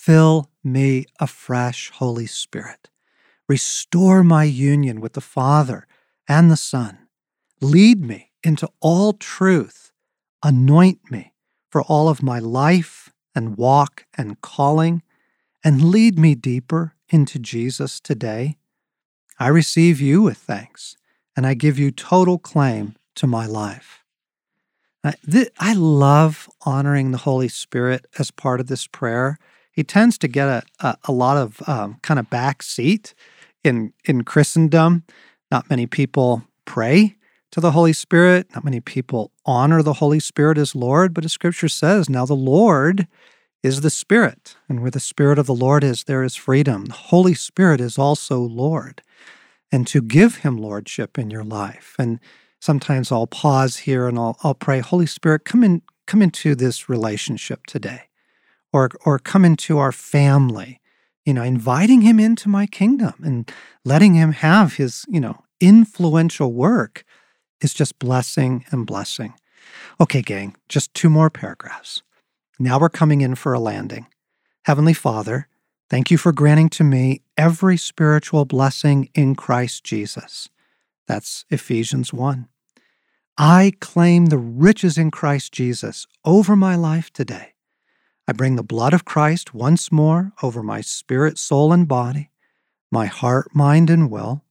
Fill 0.05 0.49
me 0.65 1.05
afresh, 1.17 1.89
Holy 1.91 2.25
Spirit. 2.25 2.89
Restore 3.47 4.21
my 4.21 4.43
union 4.43 4.99
with 4.99 5.13
the 5.13 5.21
Father 5.21 5.87
and 6.27 6.51
the 6.51 6.57
Son. 6.57 7.07
Lead 7.61 8.03
me 8.03 8.33
into 8.43 8.67
all 8.81 9.13
truth. 9.13 9.93
Anoint 10.43 11.09
me 11.09 11.31
for 11.69 11.83
all 11.83 12.09
of 12.09 12.21
my 12.21 12.37
life 12.37 13.13
and 13.33 13.55
walk 13.55 14.05
and 14.17 14.41
calling, 14.41 15.03
and 15.63 15.89
lead 15.89 16.19
me 16.19 16.35
deeper 16.35 16.95
into 17.07 17.39
Jesus 17.39 18.01
today. 18.01 18.57
I 19.39 19.47
receive 19.47 20.01
you 20.01 20.21
with 20.21 20.37
thanks, 20.37 20.97
and 21.33 21.47
I 21.47 21.53
give 21.53 21.79
you 21.79 21.91
total 21.91 22.37
claim 22.39 22.97
to 23.15 23.25
my 23.25 23.45
life. 23.45 24.03
I, 25.01 25.73
love 25.75 26.49
honoring 26.65 27.11
the 27.11 27.19
Holy 27.19 27.47
Spirit 27.47 28.05
as 28.19 28.31
part 28.31 28.59
of 28.59 28.67
this 28.67 28.85
prayer. 28.85 29.39
He 29.73 29.83
tends 29.83 30.17
to 30.19 30.27
get 30.27 30.47
a, 30.47 30.63
a, 30.79 30.97
a 31.05 31.11
lot 31.11 31.35
of 31.35 31.67
um, 31.67 31.97
kind 32.03 32.19
of 32.19 32.29
back 32.29 32.61
seat 32.63 33.13
in, 33.63 33.91
in 34.05 34.23
Christendom. 34.23 35.03
Not 35.51 35.69
many 35.69 35.87
people 35.87 36.43
pray 36.65 37.15
to 37.51 37.59
the 37.59 37.71
Holy 37.71 37.93
Spirit. 37.93 38.47
Not 38.53 38.63
many 38.63 38.79
people 38.79 39.31
honor 39.45 39.81
the 39.81 39.93
Holy 39.93 40.19
Spirit 40.19 40.57
as 40.57 40.75
Lord, 40.75 41.13
but 41.13 41.25
as 41.25 41.31
Scripture 41.31 41.67
says, 41.67 42.07
now 42.07 42.25
the 42.25 42.35
Lord 42.35 43.07
is 43.63 43.81
the 43.81 43.89
Spirit. 43.89 44.55
And 44.69 44.81
where 44.81 44.91
the 44.91 44.99
Spirit 44.99 45.39
of 45.39 45.47
the 45.47 45.55
Lord 45.55 45.83
is, 45.83 46.03
there 46.03 46.23
is 46.23 46.35
freedom. 46.35 46.85
The 46.85 46.93
Holy 46.93 47.33
Spirit 47.33 47.81
is 47.81 47.97
also 47.97 48.39
Lord. 48.39 49.01
And 49.71 49.87
to 49.87 50.01
give 50.01 50.37
Him 50.37 50.57
Lordship 50.57 51.17
in 51.17 51.31
your 51.31 51.43
life. 51.43 51.95
And 51.97 52.19
sometimes 52.59 53.11
I'll 53.11 53.27
pause 53.27 53.77
here 53.77 54.07
and 54.07 54.19
I'll, 54.19 54.37
I'll 54.43 54.53
pray, 54.53 54.81
Holy 54.81 55.07
Spirit, 55.07 55.45
come 55.45 55.63
in, 55.63 55.81
come 56.05 56.21
into 56.21 56.53
this 56.53 56.87
relationship 56.89 57.65
today. 57.65 58.03
Or, 58.73 58.89
or 59.05 59.19
come 59.19 59.45
into 59.45 59.77
our 59.77 59.91
family, 59.91 60.81
you 61.25 61.33
know, 61.33 61.43
inviting 61.43 62.01
him 62.01 62.19
into 62.19 62.49
my 62.49 62.65
kingdom 62.65 63.13
and 63.23 63.49
letting 63.85 64.15
him 64.15 64.31
have 64.31 64.75
his, 64.75 65.05
you 65.07 65.19
know, 65.19 65.43
influential 65.61 66.51
work 66.51 67.05
is 67.61 67.73
just 67.73 67.99
blessing 67.99 68.65
and 68.71 68.85
blessing. 68.85 69.35
Okay, 70.01 70.21
gang, 70.21 70.55
just 70.67 70.93
two 70.93 71.09
more 71.09 71.29
paragraphs. 71.29 72.01
Now 72.59 72.79
we're 72.79 72.89
coming 72.89 73.21
in 73.21 73.35
for 73.35 73.53
a 73.53 73.59
landing. 73.59 74.07
Heavenly 74.65 74.93
Father, 74.93 75.47
thank 75.89 76.11
you 76.11 76.17
for 76.17 76.31
granting 76.31 76.69
to 76.69 76.83
me 76.83 77.21
every 77.37 77.77
spiritual 77.77 78.45
blessing 78.45 79.09
in 79.13 79.35
Christ 79.35 79.83
Jesus. 79.83 80.49
That's 81.07 81.45
Ephesians 81.49 82.13
1. 82.13 82.47
I 83.37 83.73
claim 83.79 84.27
the 84.27 84.37
riches 84.37 84.97
in 84.97 85.09
Christ 85.11 85.51
Jesus 85.51 86.05
over 86.23 86.55
my 86.55 86.75
life 86.75 87.11
today. 87.11 87.52
I 88.27 88.31
bring 88.31 88.55
the 88.55 88.63
blood 88.63 88.93
of 88.93 89.05
Christ 89.05 89.53
once 89.53 89.91
more 89.91 90.31
over 90.41 90.63
my 90.63 90.81
spirit, 90.81 91.37
soul, 91.37 91.73
and 91.73 91.87
body, 91.87 92.31
my 92.91 93.05
heart, 93.05 93.53
mind, 93.53 93.89
and 93.89 94.09
will. 94.09 94.43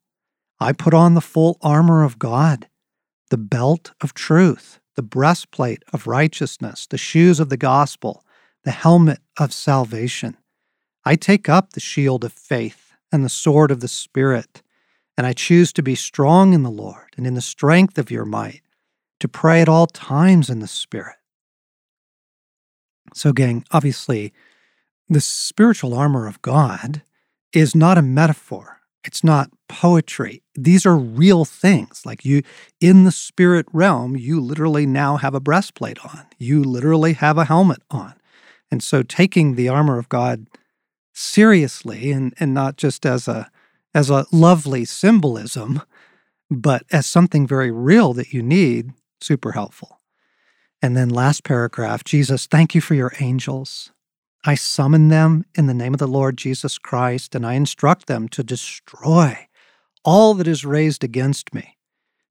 I 0.61 0.73
put 0.73 0.93
on 0.93 1.14
the 1.14 1.20
full 1.20 1.59
armor 1.62 2.05
of 2.05 2.18
God 2.18 2.68
the 3.31 3.39
belt 3.39 3.93
of 4.03 4.12
truth, 4.12 4.79
the 4.95 5.03
breastplate 5.03 5.83
of 5.91 6.07
righteousness, 6.07 6.87
the 6.87 6.99
shoes 6.99 7.41
of 7.41 7.49
the 7.49 7.57
gospel, 7.57 8.27
the 8.64 8.70
helmet 8.70 9.20
of 9.39 9.55
salvation. 9.55 10.37
I 11.07 11.16
take 11.16 11.49
up 11.49 11.73
the 11.73 11.81
shield 11.81 12.25
of 12.25 12.33
faith 12.35 12.93
and 13.11 13.25
the 13.25 13.31
sword 13.31 13.70
of 13.70 13.81
the 13.81 13.89
Spirit, 13.89 14.62
and 15.16 15.27
I 15.27 15.33
choose 15.33 15.73
to 15.73 15.83
be 15.83 15.95
strong 15.95 16.53
in 16.53 16.62
the 16.62 16.70
Lord 16.70 17.14
and 17.16 17.27
in 17.27 17.33
the 17.33 17.41
strength 17.41 17.97
of 17.97 18.11
your 18.11 18.27
might, 18.27 18.61
to 19.20 19.29
pray 19.29 19.62
at 19.62 19.68
all 19.68 19.87
times 19.87 20.51
in 20.51 20.59
the 20.59 20.68
Spirit. 20.68 21.16
So, 23.15 23.33
gang, 23.33 23.65
obviously, 23.71 24.33
the 25.09 25.21
spiritual 25.21 25.95
armor 25.95 26.27
of 26.27 26.41
God 26.43 27.03
is 27.53 27.75
not 27.75 27.99
a 27.99 28.03
metaphor. 28.03 28.79
It's 29.05 29.25
not 29.25 29.51
poetry. 29.69 30.43
These 30.55 30.87
are 30.87 30.97
real 30.97 31.45
things. 31.45 32.07
Like 32.07 32.25
you, 32.25 32.43
in 32.81 33.05
the 33.05 33.13
spirit 33.13 33.67
realm, 33.73 34.17
you 34.17 34.41
literally 34.41 34.87
now 34.87 35.17
have 35.17 35.35
a 35.35 35.41
breastplate 35.41 36.05
on. 36.05 36.27
You 36.39 36.63
literally 36.63 37.15
have 37.15 37.37
a 37.37 37.45
helmet 37.45 37.83
on. 37.91 38.15
And 38.71 38.83
so 38.83 39.03
taking 39.03 39.55
the 39.55 39.69
armor 39.69 39.99
of 39.99 40.09
God 40.09 40.47
seriously 41.13 42.11
and, 42.13 42.33
and 42.39 42.55
not 42.55 42.77
just 42.77 43.05
as 43.05 43.29
a 43.29 43.51
as 43.95 44.09
a 44.09 44.25
lovely 44.33 44.87
symbolism, 44.87 45.83
but 46.51 46.83
as 46.91 47.07
something 47.07 47.47
very 47.47 47.71
real 47.71 48.15
that 48.15 48.33
you 48.33 48.43
need, 48.43 48.93
super 49.21 49.53
helpful. 49.53 49.99
And 50.83 50.97
then 50.97 51.09
last 51.09 51.45
paragraph, 51.45 52.03
Jesus, 52.03 52.47
thank 52.47 52.74
you 52.74 52.80
for 52.80 52.95
your 52.95 53.12
angels. 53.20 53.93
I 54.45 54.57
summon 54.57 55.09
them 55.09 55.45
in 55.55 55.66
the 55.66 55.74
name 55.74 55.95
of 55.95 56.01
the 56.01 56.09
Lord 56.09 56.37
Jesus 56.37 56.76
Christ, 56.76 57.37
and 57.37 57.47
I 57.47 57.55
instruct 57.55 58.09
them 58.09 58.28
to 58.30 58.43
destroy 58.43 59.47
all 60.05 60.35
that 60.35 60.49
is 60.49 60.64
raised 60.64 61.05
against 61.05 61.55
me, 61.55 61.78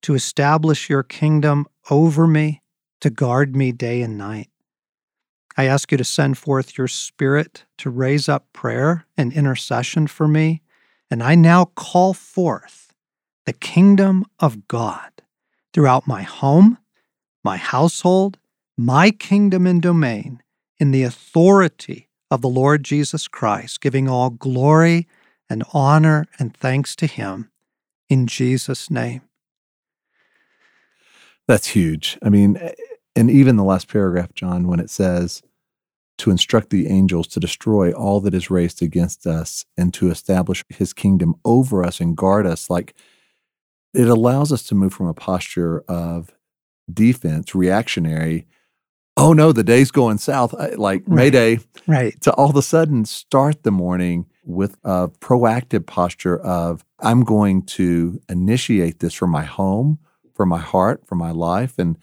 to 0.01 0.13
establish 0.13 0.89
your 0.89 1.03
kingdom 1.03 1.65
over 1.89 2.27
me, 2.27 2.61
to 2.99 3.09
guard 3.09 3.55
me 3.55 3.71
day 3.71 4.01
and 4.01 4.17
night. 4.17 4.49
I 5.55 5.65
ask 5.65 5.89
you 5.89 5.97
to 5.97 6.03
send 6.03 6.37
forth 6.37 6.77
your 6.77 6.89
spirit 6.89 7.63
to 7.77 7.89
raise 7.89 8.27
up 8.27 8.51
prayer 8.51 9.05
and 9.17 9.31
intercession 9.31 10.07
for 10.07 10.27
me, 10.27 10.61
and 11.09 11.23
I 11.23 11.35
now 11.35 11.65
call 11.75 12.13
forth 12.13 12.93
the 13.45 13.53
kingdom 13.53 14.25
of 14.39 14.67
God 14.67 15.11
throughout 15.73 16.07
my 16.07 16.23
home, 16.23 16.77
my 17.43 17.55
household, 17.55 18.37
my 18.77 19.11
kingdom 19.11 19.67
and 19.67 19.81
domain 19.81 20.41
in 20.79 20.91
the 20.91 21.03
authority 21.03 22.09
of 22.29 22.41
the 22.41 22.49
Lord 22.49 22.83
Jesus 22.83 23.27
Christ, 23.27 23.81
giving 23.81 24.07
all 24.07 24.29
glory 24.29 25.07
and 25.49 25.63
honor 25.73 26.25
and 26.39 26.55
thanks 26.55 26.95
to 26.97 27.05
Him 27.05 27.51
in 28.09 28.27
Jesus' 28.27 28.89
name. 28.89 29.21
That's 31.47 31.67
huge. 31.67 32.17
I 32.23 32.29
mean, 32.29 32.57
and 33.15 33.29
even 33.29 33.57
the 33.57 33.63
last 33.63 33.87
paragraph, 33.87 34.33
John, 34.33 34.67
when 34.67 34.79
it 34.79 34.89
says, 34.89 35.41
to 36.21 36.29
instruct 36.29 36.69
the 36.69 36.87
angels 36.87 37.27
to 37.27 37.39
destroy 37.39 37.91
all 37.91 38.19
that 38.21 38.35
is 38.35 38.51
raised 38.51 38.83
against 38.83 39.25
us 39.25 39.65
and 39.75 39.91
to 39.95 40.11
establish 40.11 40.63
his 40.69 40.93
kingdom 40.93 41.33
over 41.43 41.83
us 41.83 41.99
and 41.99 42.15
guard 42.15 42.45
us, 42.45 42.69
like 42.69 42.93
it 43.93 44.07
allows 44.07 44.51
us 44.51 44.61
to 44.63 44.75
move 44.75 44.93
from 44.93 45.07
a 45.07 45.15
posture 45.15 45.83
of 45.87 46.29
defense, 46.93 47.55
reactionary, 47.55 48.45
oh 49.17 49.33
no, 49.33 49.51
the 49.51 49.63
day's 49.63 49.91
going 49.91 50.17
south, 50.17 50.53
uh, 50.53 50.69
like 50.77 51.03
right. 51.05 51.31
Mayday, 51.31 51.59
right? 51.87 52.19
To 52.21 52.33
all 52.33 52.49
of 52.49 52.55
a 52.55 52.61
sudden 52.61 53.05
start 53.05 53.63
the 53.63 53.71
morning 53.71 54.25
with 54.43 54.77
a 54.83 55.07
proactive 55.07 55.85
posture 55.85 56.39
of 56.39 56.83
I'm 56.99 57.23
going 57.23 57.63
to 57.63 58.21
initiate 58.29 58.99
this 58.99 59.13
for 59.13 59.27
my 59.27 59.43
home, 59.43 59.99
for 60.33 60.45
my 60.45 60.59
heart, 60.59 61.05
for 61.07 61.15
my 61.15 61.31
life, 61.31 61.77
and 61.77 61.97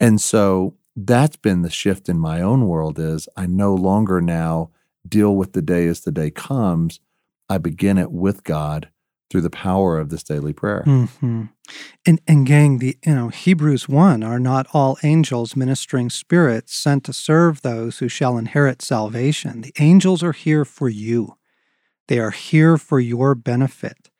and 0.00 0.20
so 0.20 0.74
that's 0.94 1.36
been 1.36 1.62
the 1.62 1.70
shift 1.70 2.08
in 2.08 2.18
my 2.18 2.40
own 2.40 2.66
world. 2.66 2.98
Is 2.98 3.28
I 3.36 3.46
no 3.46 3.74
longer 3.74 4.20
now 4.20 4.70
deal 5.06 5.36
with 5.36 5.52
the 5.52 5.62
day 5.62 5.86
as 5.86 6.00
the 6.00 6.12
day 6.12 6.30
comes. 6.30 7.00
I 7.48 7.58
begin 7.58 7.96
it 7.96 8.10
with 8.10 8.42
God 8.42 8.88
through 9.30 9.40
the 9.40 9.50
power 9.50 9.98
of 9.98 10.08
this 10.08 10.22
daily 10.22 10.52
prayer. 10.52 10.84
Mm-hmm. 10.86 11.44
And, 12.06 12.20
and 12.28 12.46
gang, 12.46 12.78
the 12.78 12.96
you 13.04 13.14
know 13.14 13.28
Hebrews 13.28 13.88
one 13.88 14.22
are 14.22 14.38
not 14.38 14.66
all 14.72 14.98
angels 15.02 15.56
ministering 15.56 16.10
spirits 16.10 16.74
sent 16.74 17.04
to 17.04 17.12
serve 17.12 17.62
those 17.62 17.98
who 17.98 18.08
shall 18.08 18.38
inherit 18.38 18.82
salvation. 18.82 19.62
The 19.62 19.72
angels 19.78 20.22
are 20.22 20.32
here 20.32 20.64
for 20.64 20.88
you. 20.88 21.36
They 22.08 22.20
are 22.20 22.30
here 22.30 22.78
for 22.78 23.00
your 23.00 23.34
benefit, 23.34 24.10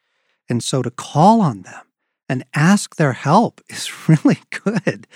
and 0.48 0.62
so 0.62 0.82
to 0.82 0.90
call 0.90 1.40
on 1.40 1.62
them 1.62 1.82
and 2.28 2.44
ask 2.54 2.96
their 2.96 3.12
help 3.12 3.60
is 3.68 4.08
really 4.08 4.40
good, 4.50 5.06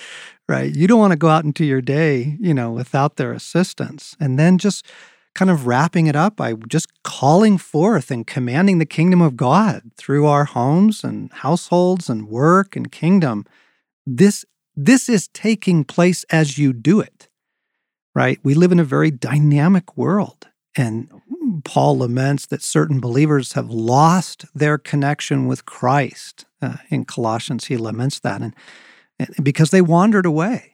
right? 0.48 0.74
You 0.74 0.86
don't 0.86 1.00
want 1.00 1.12
to 1.12 1.18
go 1.18 1.28
out 1.28 1.44
into 1.44 1.64
your 1.64 1.80
day, 1.80 2.36
you 2.40 2.54
know, 2.54 2.70
without 2.70 3.16
their 3.16 3.32
assistance, 3.32 4.16
and 4.20 4.38
then 4.38 4.58
just 4.58 4.86
kind 5.34 5.50
of 5.50 5.66
wrapping 5.66 6.06
it 6.06 6.16
up 6.16 6.36
by 6.36 6.54
just 6.68 6.88
calling 7.02 7.58
forth 7.58 8.10
and 8.10 8.26
commanding 8.26 8.78
the 8.78 8.86
kingdom 8.86 9.20
of 9.20 9.36
God 9.36 9.90
through 9.96 10.26
our 10.26 10.44
homes 10.44 11.04
and 11.04 11.32
households 11.32 12.08
and 12.08 12.28
work 12.28 12.76
and 12.76 12.90
kingdom. 12.90 13.46
This 14.06 14.44
this 14.76 15.08
is 15.08 15.28
taking 15.28 15.84
place 15.84 16.24
as 16.30 16.58
you 16.58 16.72
do 16.72 17.00
it. 17.00 17.28
Right? 18.14 18.40
We 18.42 18.54
live 18.54 18.72
in 18.72 18.80
a 18.80 18.84
very 18.84 19.10
dynamic 19.10 19.96
world 19.96 20.48
and 20.76 21.08
Paul 21.64 21.98
laments 21.98 22.46
that 22.46 22.62
certain 22.62 23.00
believers 23.00 23.52
have 23.54 23.70
lost 23.70 24.44
their 24.54 24.78
connection 24.78 25.46
with 25.46 25.64
Christ. 25.64 26.46
Uh, 26.62 26.76
in 26.90 27.04
Colossians, 27.04 27.66
he 27.66 27.76
laments 27.76 28.20
that. 28.20 28.40
And 28.40 28.54
because 29.42 29.70
they 29.70 29.82
wandered 29.82 30.26
away. 30.26 30.69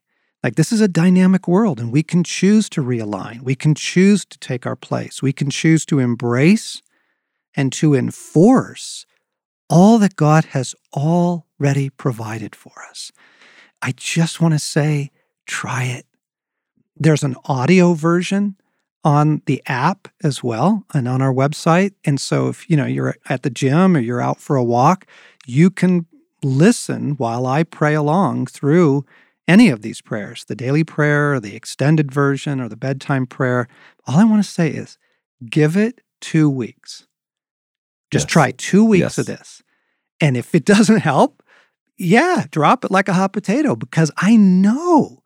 Like 0.46 0.54
this 0.54 0.70
is 0.70 0.80
a 0.80 0.86
dynamic 0.86 1.48
world, 1.48 1.80
and 1.80 1.90
we 1.90 2.04
can 2.04 2.22
choose 2.22 2.68
to 2.68 2.80
realign. 2.80 3.40
We 3.40 3.56
can 3.56 3.74
choose 3.74 4.24
to 4.26 4.38
take 4.38 4.64
our 4.64 4.76
place. 4.76 5.20
We 5.20 5.32
can 5.32 5.50
choose 5.50 5.84
to 5.86 5.98
embrace 5.98 6.82
and 7.56 7.72
to 7.72 7.96
enforce 7.96 9.06
all 9.68 9.98
that 9.98 10.14
God 10.14 10.44
has 10.44 10.76
already 10.94 11.90
provided 11.90 12.54
for 12.54 12.70
us. 12.88 13.10
I 13.82 13.90
just 13.90 14.40
want 14.40 14.54
to 14.54 14.60
say, 14.60 15.10
try 15.48 15.82
it. 15.82 16.06
There's 16.94 17.24
an 17.24 17.34
audio 17.46 17.94
version 17.94 18.54
on 19.02 19.42
the 19.46 19.60
app 19.66 20.06
as 20.22 20.44
well 20.44 20.84
and 20.94 21.08
on 21.08 21.22
our 21.22 21.34
website. 21.34 21.94
And 22.04 22.20
so 22.20 22.46
if 22.46 22.70
you 22.70 22.76
know 22.76 22.86
you're 22.86 23.16
at 23.28 23.42
the 23.42 23.50
gym 23.50 23.96
or 23.96 24.00
you're 24.00 24.22
out 24.22 24.38
for 24.38 24.54
a 24.54 24.62
walk, 24.62 25.08
you 25.44 25.70
can 25.70 26.06
listen 26.44 27.16
while 27.16 27.46
I 27.46 27.64
pray 27.64 27.94
along 27.94 28.46
through 28.46 29.04
any 29.48 29.68
of 29.68 29.82
these 29.82 30.00
prayers, 30.00 30.44
the 30.44 30.56
daily 30.56 30.84
prayer, 30.84 31.34
or 31.34 31.40
the 31.40 31.54
extended 31.54 32.12
version, 32.12 32.60
or 32.60 32.68
the 32.68 32.76
bedtime 32.76 33.26
prayer. 33.26 33.68
All 34.06 34.18
I 34.18 34.24
want 34.24 34.44
to 34.44 34.50
say 34.50 34.68
is 34.68 34.98
give 35.48 35.76
it 35.76 36.00
two 36.20 36.50
weeks. 36.50 37.06
Just 38.10 38.26
yes. 38.26 38.32
try 38.32 38.50
two 38.52 38.84
weeks 38.84 39.00
yes. 39.00 39.18
of 39.18 39.26
this. 39.26 39.62
And 40.20 40.36
if 40.36 40.54
it 40.54 40.64
doesn't 40.74 41.00
help, 41.00 41.42
yeah, 41.98 42.44
drop 42.50 42.84
it 42.84 42.90
like 42.90 43.08
a 43.08 43.14
hot 43.14 43.32
potato 43.32 43.74
because 43.74 44.10
I 44.16 44.36
know 44.36 45.22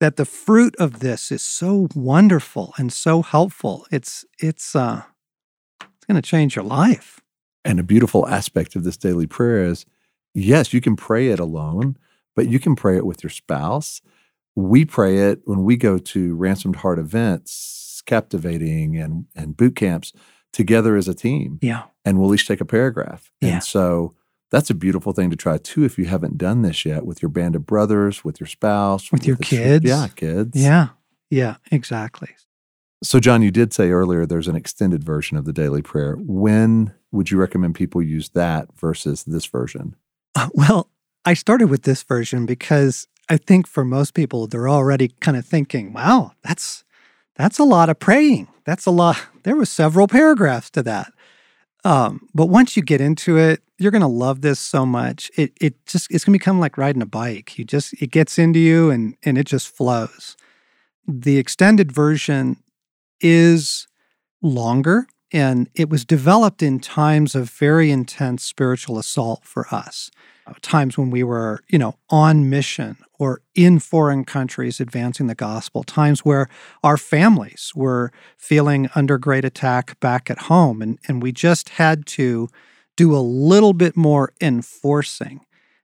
that 0.00 0.16
the 0.16 0.24
fruit 0.24 0.74
of 0.78 1.00
this 1.00 1.30
is 1.30 1.42
so 1.42 1.88
wonderful 1.94 2.74
and 2.78 2.92
so 2.92 3.22
helpful. 3.22 3.86
It's 3.90 4.24
it's 4.38 4.74
uh 4.74 5.02
it's 5.80 6.06
going 6.06 6.20
to 6.20 6.28
change 6.28 6.56
your 6.56 6.64
life. 6.64 7.20
And 7.64 7.78
a 7.78 7.84
beautiful 7.84 8.26
aspect 8.26 8.74
of 8.74 8.84
this 8.84 8.96
daily 8.96 9.26
prayer 9.26 9.64
is 9.64 9.84
yes, 10.34 10.72
you 10.72 10.80
can 10.80 10.96
pray 10.96 11.28
it 11.28 11.38
alone, 11.38 11.96
but 12.40 12.48
you 12.48 12.58
can 12.58 12.74
pray 12.74 12.96
it 12.96 13.04
with 13.04 13.22
your 13.22 13.28
spouse. 13.28 14.00
We 14.56 14.86
pray 14.86 15.18
it 15.18 15.42
when 15.44 15.62
we 15.62 15.76
go 15.76 15.98
to 15.98 16.34
ransomed 16.34 16.76
heart 16.76 16.98
events, 16.98 18.02
captivating 18.06 18.96
and 18.96 19.26
and 19.36 19.54
boot 19.54 19.76
camps 19.76 20.14
together 20.50 20.96
as 20.96 21.06
a 21.06 21.12
team. 21.12 21.58
Yeah. 21.60 21.82
And 22.02 22.18
we'll 22.18 22.34
each 22.34 22.48
take 22.48 22.62
a 22.62 22.64
paragraph. 22.64 23.30
Yeah. 23.42 23.48
And 23.48 23.62
so 23.62 24.14
that's 24.50 24.70
a 24.70 24.74
beautiful 24.74 25.12
thing 25.12 25.28
to 25.28 25.36
try 25.36 25.58
too 25.58 25.84
if 25.84 25.98
you 25.98 26.06
haven't 26.06 26.38
done 26.38 26.62
this 26.62 26.86
yet 26.86 27.04
with 27.04 27.20
your 27.20 27.28
band 27.28 27.56
of 27.56 27.66
brothers, 27.66 28.24
with 28.24 28.40
your 28.40 28.46
spouse, 28.46 29.12
with, 29.12 29.20
with 29.20 29.28
your 29.28 29.36
kids. 29.36 29.84
yeah, 29.84 30.08
kids. 30.08 30.52
Yeah. 30.54 30.88
Yeah, 31.28 31.56
exactly. 31.70 32.30
So, 33.04 33.20
John, 33.20 33.42
you 33.42 33.50
did 33.50 33.74
say 33.74 33.90
earlier 33.90 34.24
there's 34.24 34.48
an 34.48 34.56
extended 34.56 35.04
version 35.04 35.36
of 35.36 35.44
the 35.44 35.52
daily 35.52 35.82
prayer. 35.82 36.16
When 36.18 36.94
would 37.12 37.30
you 37.30 37.36
recommend 37.36 37.74
people 37.74 38.00
use 38.00 38.30
that 38.30 38.68
versus 38.78 39.24
this 39.24 39.44
version? 39.44 39.94
Uh, 40.34 40.48
well, 40.54 40.88
I 41.24 41.34
started 41.34 41.68
with 41.68 41.82
this 41.82 42.02
version 42.02 42.46
because 42.46 43.06
I 43.28 43.36
think 43.36 43.66
for 43.66 43.84
most 43.84 44.14
people, 44.14 44.46
they're 44.46 44.68
already 44.68 45.08
kind 45.20 45.36
of 45.36 45.46
thinking, 45.46 45.92
wow, 45.92 46.32
that's 46.42 46.84
that's 47.36 47.58
a 47.58 47.64
lot 47.64 47.88
of 47.88 47.98
praying. 47.98 48.48
That's 48.64 48.86
a 48.86 48.90
lot. 48.90 49.16
There 49.42 49.56
were 49.56 49.64
several 49.64 50.06
paragraphs 50.06 50.68
to 50.72 50.82
that. 50.82 51.14
Um, 51.82 52.28
but 52.34 52.50
once 52.50 52.76
you 52.76 52.82
get 52.82 53.00
into 53.00 53.38
it, 53.38 53.62
you're 53.78 53.90
gonna 53.90 54.06
love 54.06 54.42
this 54.42 54.60
so 54.60 54.84
much. 54.84 55.30
It 55.34 55.52
it 55.58 55.86
just 55.86 56.08
it's 56.10 56.24
gonna 56.24 56.36
become 56.36 56.60
like 56.60 56.76
riding 56.76 57.00
a 57.00 57.06
bike. 57.06 57.58
You 57.58 57.64
just 57.64 57.94
it 58.02 58.10
gets 58.10 58.38
into 58.38 58.58
you 58.58 58.90
and 58.90 59.16
and 59.22 59.38
it 59.38 59.46
just 59.46 59.74
flows. 59.74 60.36
The 61.08 61.38
extended 61.38 61.90
version 61.90 62.58
is 63.20 63.88
longer 64.42 65.06
and 65.32 65.70
it 65.74 65.88
was 65.88 66.04
developed 66.04 66.62
in 66.62 66.80
times 66.80 67.34
of 67.34 67.48
very 67.50 67.90
intense 67.90 68.44
spiritual 68.44 68.98
assault 68.98 69.44
for 69.44 69.66
us. 69.72 70.10
Uh, 70.50 70.54
times 70.62 70.98
when 70.98 71.10
we 71.10 71.22
were, 71.22 71.62
you 71.68 71.78
know, 71.78 71.96
on 72.08 72.50
mission 72.50 72.96
or 73.18 73.40
in 73.54 73.78
foreign 73.78 74.24
countries 74.24 74.80
advancing 74.80 75.26
the 75.26 75.34
gospel, 75.34 75.82
times 75.82 76.20
where 76.20 76.48
our 76.82 76.96
families 76.96 77.72
were 77.74 78.10
feeling 78.36 78.88
under 78.94 79.18
great 79.18 79.44
attack 79.44 79.98
back 80.00 80.30
at 80.30 80.38
home. 80.38 80.82
And, 80.82 80.98
and 81.06 81.22
we 81.22 81.32
just 81.32 81.70
had 81.70 82.06
to 82.06 82.48
do 82.96 83.14
a 83.14 83.18
little 83.18 83.72
bit 83.72 83.96
more 83.96 84.32
enforcing. 84.40 85.40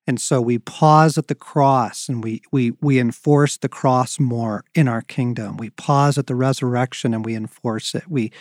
And 0.07 0.21
so 0.21 0.41
we 0.41 0.59
pause 0.59 1.19
at 1.19 1.27
the 1.27 1.35
cross 1.35 2.09
and 2.09 2.23
we, 2.23 2.43
we, 2.53 2.73
we 2.81 2.99
enforce 2.99 3.57
the 3.57 3.69
cross 3.69 4.21
more 4.21 4.65
in 4.75 4.87
our 4.89 5.03
kingdom. 5.03 5.57
We 5.57 5.71
pause 5.71 6.17
at 6.17 6.29
the 6.29 6.37
resurrection 6.37 7.13
and 7.13 7.25
we 7.25 7.35
enforce 7.35 7.95
it. 7.95 8.05
We, 8.09 8.33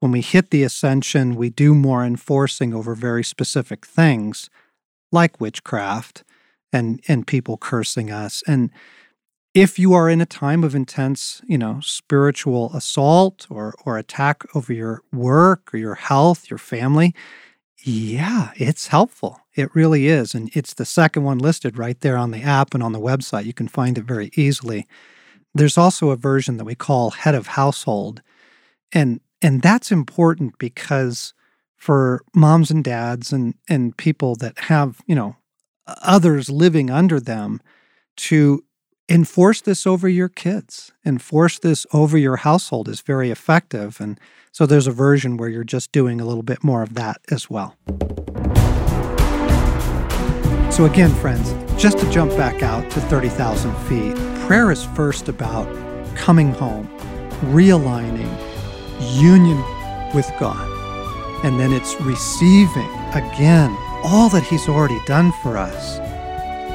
when 0.00 0.12
we 0.12 0.22
hit 0.22 0.50
the 0.50 0.62
ascension, 0.62 1.34
we 1.34 1.50
do 1.50 1.74
more 1.74 2.04
enforcing 2.04 2.74
over 2.74 2.94
very 2.94 3.22
specific 3.22 3.86
things 3.86 4.48
like 5.14 5.40
witchcraft 5.40 6.24
and 6.72 7.00
and 7.08 7.26
people 7.26 7.56
cursing 7.56 8.10
us 8.10 8.42
and 8.46 8.70
if 9.54 9.78
you 9.78 9.92
are 9.94 10.10
in 10.10 10.20
a 10.20 10.26
time 10.26 10.64
of 10.64 10.74
intense, 10.74 11.40
you 11.46 11.56
know, 11.56 11.78
spiritual 11.80 12.72
assault 12.74 13.46
or 13.48 13.74
or 13.86 13.96
attack 13.96 14.42
over 14.54 14.72
your 14.72 15.00
work 15.12 15.72
or 15.72 15.78
your 15.78 15.94
health, 15.94 16.50
your 16.50 16.58
family, 16.58 17.14
yeah, 17.84 18.50
it's 18.56 18.88
helpful. 18.88 19.40
It 19.54 19.74
really 19.74 20.08
is. 20.08 20.34
And 20.34 20.50
it's 20.54 20.74
the 20.74 20.84
second 20.84 21.22
one 21.22 21.38
listed 21.38 21.78
right 21.78 22.00
there 22.00 22.16
on 22.16 22.32
the 22.32 22.42
app 22.42 22.74
and 22.74 22.82
on 22.82 22.92
the 22.92 23.00
website. 23.00 23.44
You 23.44 23.52
can 23.52 23.68
find 23.68 23.96
it 23.96 24.04
very 24.04 24.30
easily. 24.34 24.86
There's 25.54 25.78
also 25.78 26.10
a 26.10 26.16
version 26.16 26.56
that 26.56 26.64
we 26.64 26.74
call 26.74 27.10
head 27.10 27.36
of 27.36 27.48
household. 27.48 28.22
And 28.92 29.20
and 29.40 29.62
that's 29.62 29.92
important 29.92 30.58
because 30.58 31.32
for 31.84 32.24
moms 32.34 32.70
and 32.70 32.82
dads 32.82 33.30
and 33.30 33.52
and 33.68 33.94
people 33.98 34.34
that 34.36 34.58
have, 34.58 35.02
you 35.06 35.14
know, 35.14 35.36
others 36.00 36.48
living 36.48 36.88
under 36.90 37.20
them 37.20 37.60
to 38.16 38.64
enforce 39.10 39.60
this 39.60 39.86
over 39.86 40.08
your 40.08 40.30
kids, 40.30 40.92
enforce 41.04 41.58
this 41.58 41.86
over 41.92 42.16
your 42.16 42.36
household 42.36 42.88
is 42.88 43.02
very 43.02 43.30
effective. 43.30 44.00
And 44.00 44.18
so 44.50 44.64
there's 44.64 44.86
a 44.86 44.92
version 44.92 45.36
where 45.36 45.50
you're 45.50 45.62
just 45.62 45.92
doing 45.92 46.22
a 46.22 46.24
little 46.24 46.42
bit 46.42 46.64
more 46.64 46.82
of 46.82 46.94
that 46.94 47.20
as 47.30 47.50
well. 47.50 47.76
So, 50.72 50.86
again, 50.86 51.14
friends, 51.16 51.52
just 51.80 51.98
to 51.98 52.10
jump 52.10 52.30
back 52.30 52.62
out 52.62 52.90
to 52.92 53.00
30,000 53.02 53.76
feet, 53.88 54.16
prayer 54.46 54.70
is 54.70 54.86
first 54.96 55.28
about 55.28 55.68
coming 56.16 56.50
home, 56.54 56.88
realigning, 57.52 58.32
union 59.20 59.62
with 60.14 60.32
God. 60.40 60.83
And 61.44 61.60
then 61.60 61.72
it's 61.72 62.00
receiving 62.00 62.90
again 63.12 63.76
all 64.02 64.28
that 64.30 64.42
He's 64.42 64.68
already 64.68 64.98
done 65.06 65.32
for 65.42 65.56
us 65.56 65.98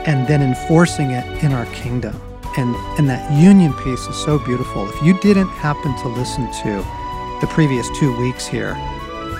and 0.07 0.27
then 0.27 0.41
enforcing 0.41 1.11
it 1.11 1.43
in 1.43 1.51
our 1.51 1.65
kingdom. 1.67 2.19
And, 2.57 2.75
and 2.97 3.09
that 3.09 3.31
union 3.31 3.73
piece 3.73 4.07
is 4.07 4.15
so 4.15 4.39
beautiful. 4.39 4.89
If 4.89 5.03
you 5.03 5.19
didn't 5.19 5.49
happen 5.49 5.95
to 5.97 6.07
listen 6.07 6.45
to 6.63 6.85
the 7.41 7.47
previous 7.47 7.87
two 7.99 8.17
weeks 8.19 8.47
here 8.47 8.75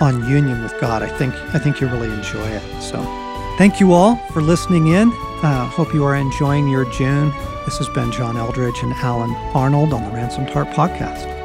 on 0.02 0.28
union 0.30 0.62
with 0.62 0.80
God, 0.80 1.02
I 1.02 1.10
think 1.18 1.34
I 1.54 1.60
think 1.60 1.80
you 1.82 1.88
really 1.88 2.12
enjoy 2.14 2.48
it. 2.48 2.82
So 2.82 2.98
thank 3.58 3.80
you 3.80 3.94
all 3.94 4.16
for 4.32 4.42
listening 4.42 4.88
in. 4.88 5.12
Uh, 5.42 5.66
hope 5.68 5.94
you 5.94 6.04
are 6.06 6.16
enjoying 6.16 6.68
your 6.68 6.86
June. 6.92 7.32
This 7.66 7.78
has 7.78 7.90
been 7.90 8.12
John 8.12 8.36
Eldredge 8.36 8.84
and 8.84 8.94
Allen 8.94 9.32
Arnold 9.56 9.94
on 9.94 10.04
the 10.04 10.12
Ransomed 10.12 10.50
Heart 10.50 10.70
Podcast. 10.70 11.39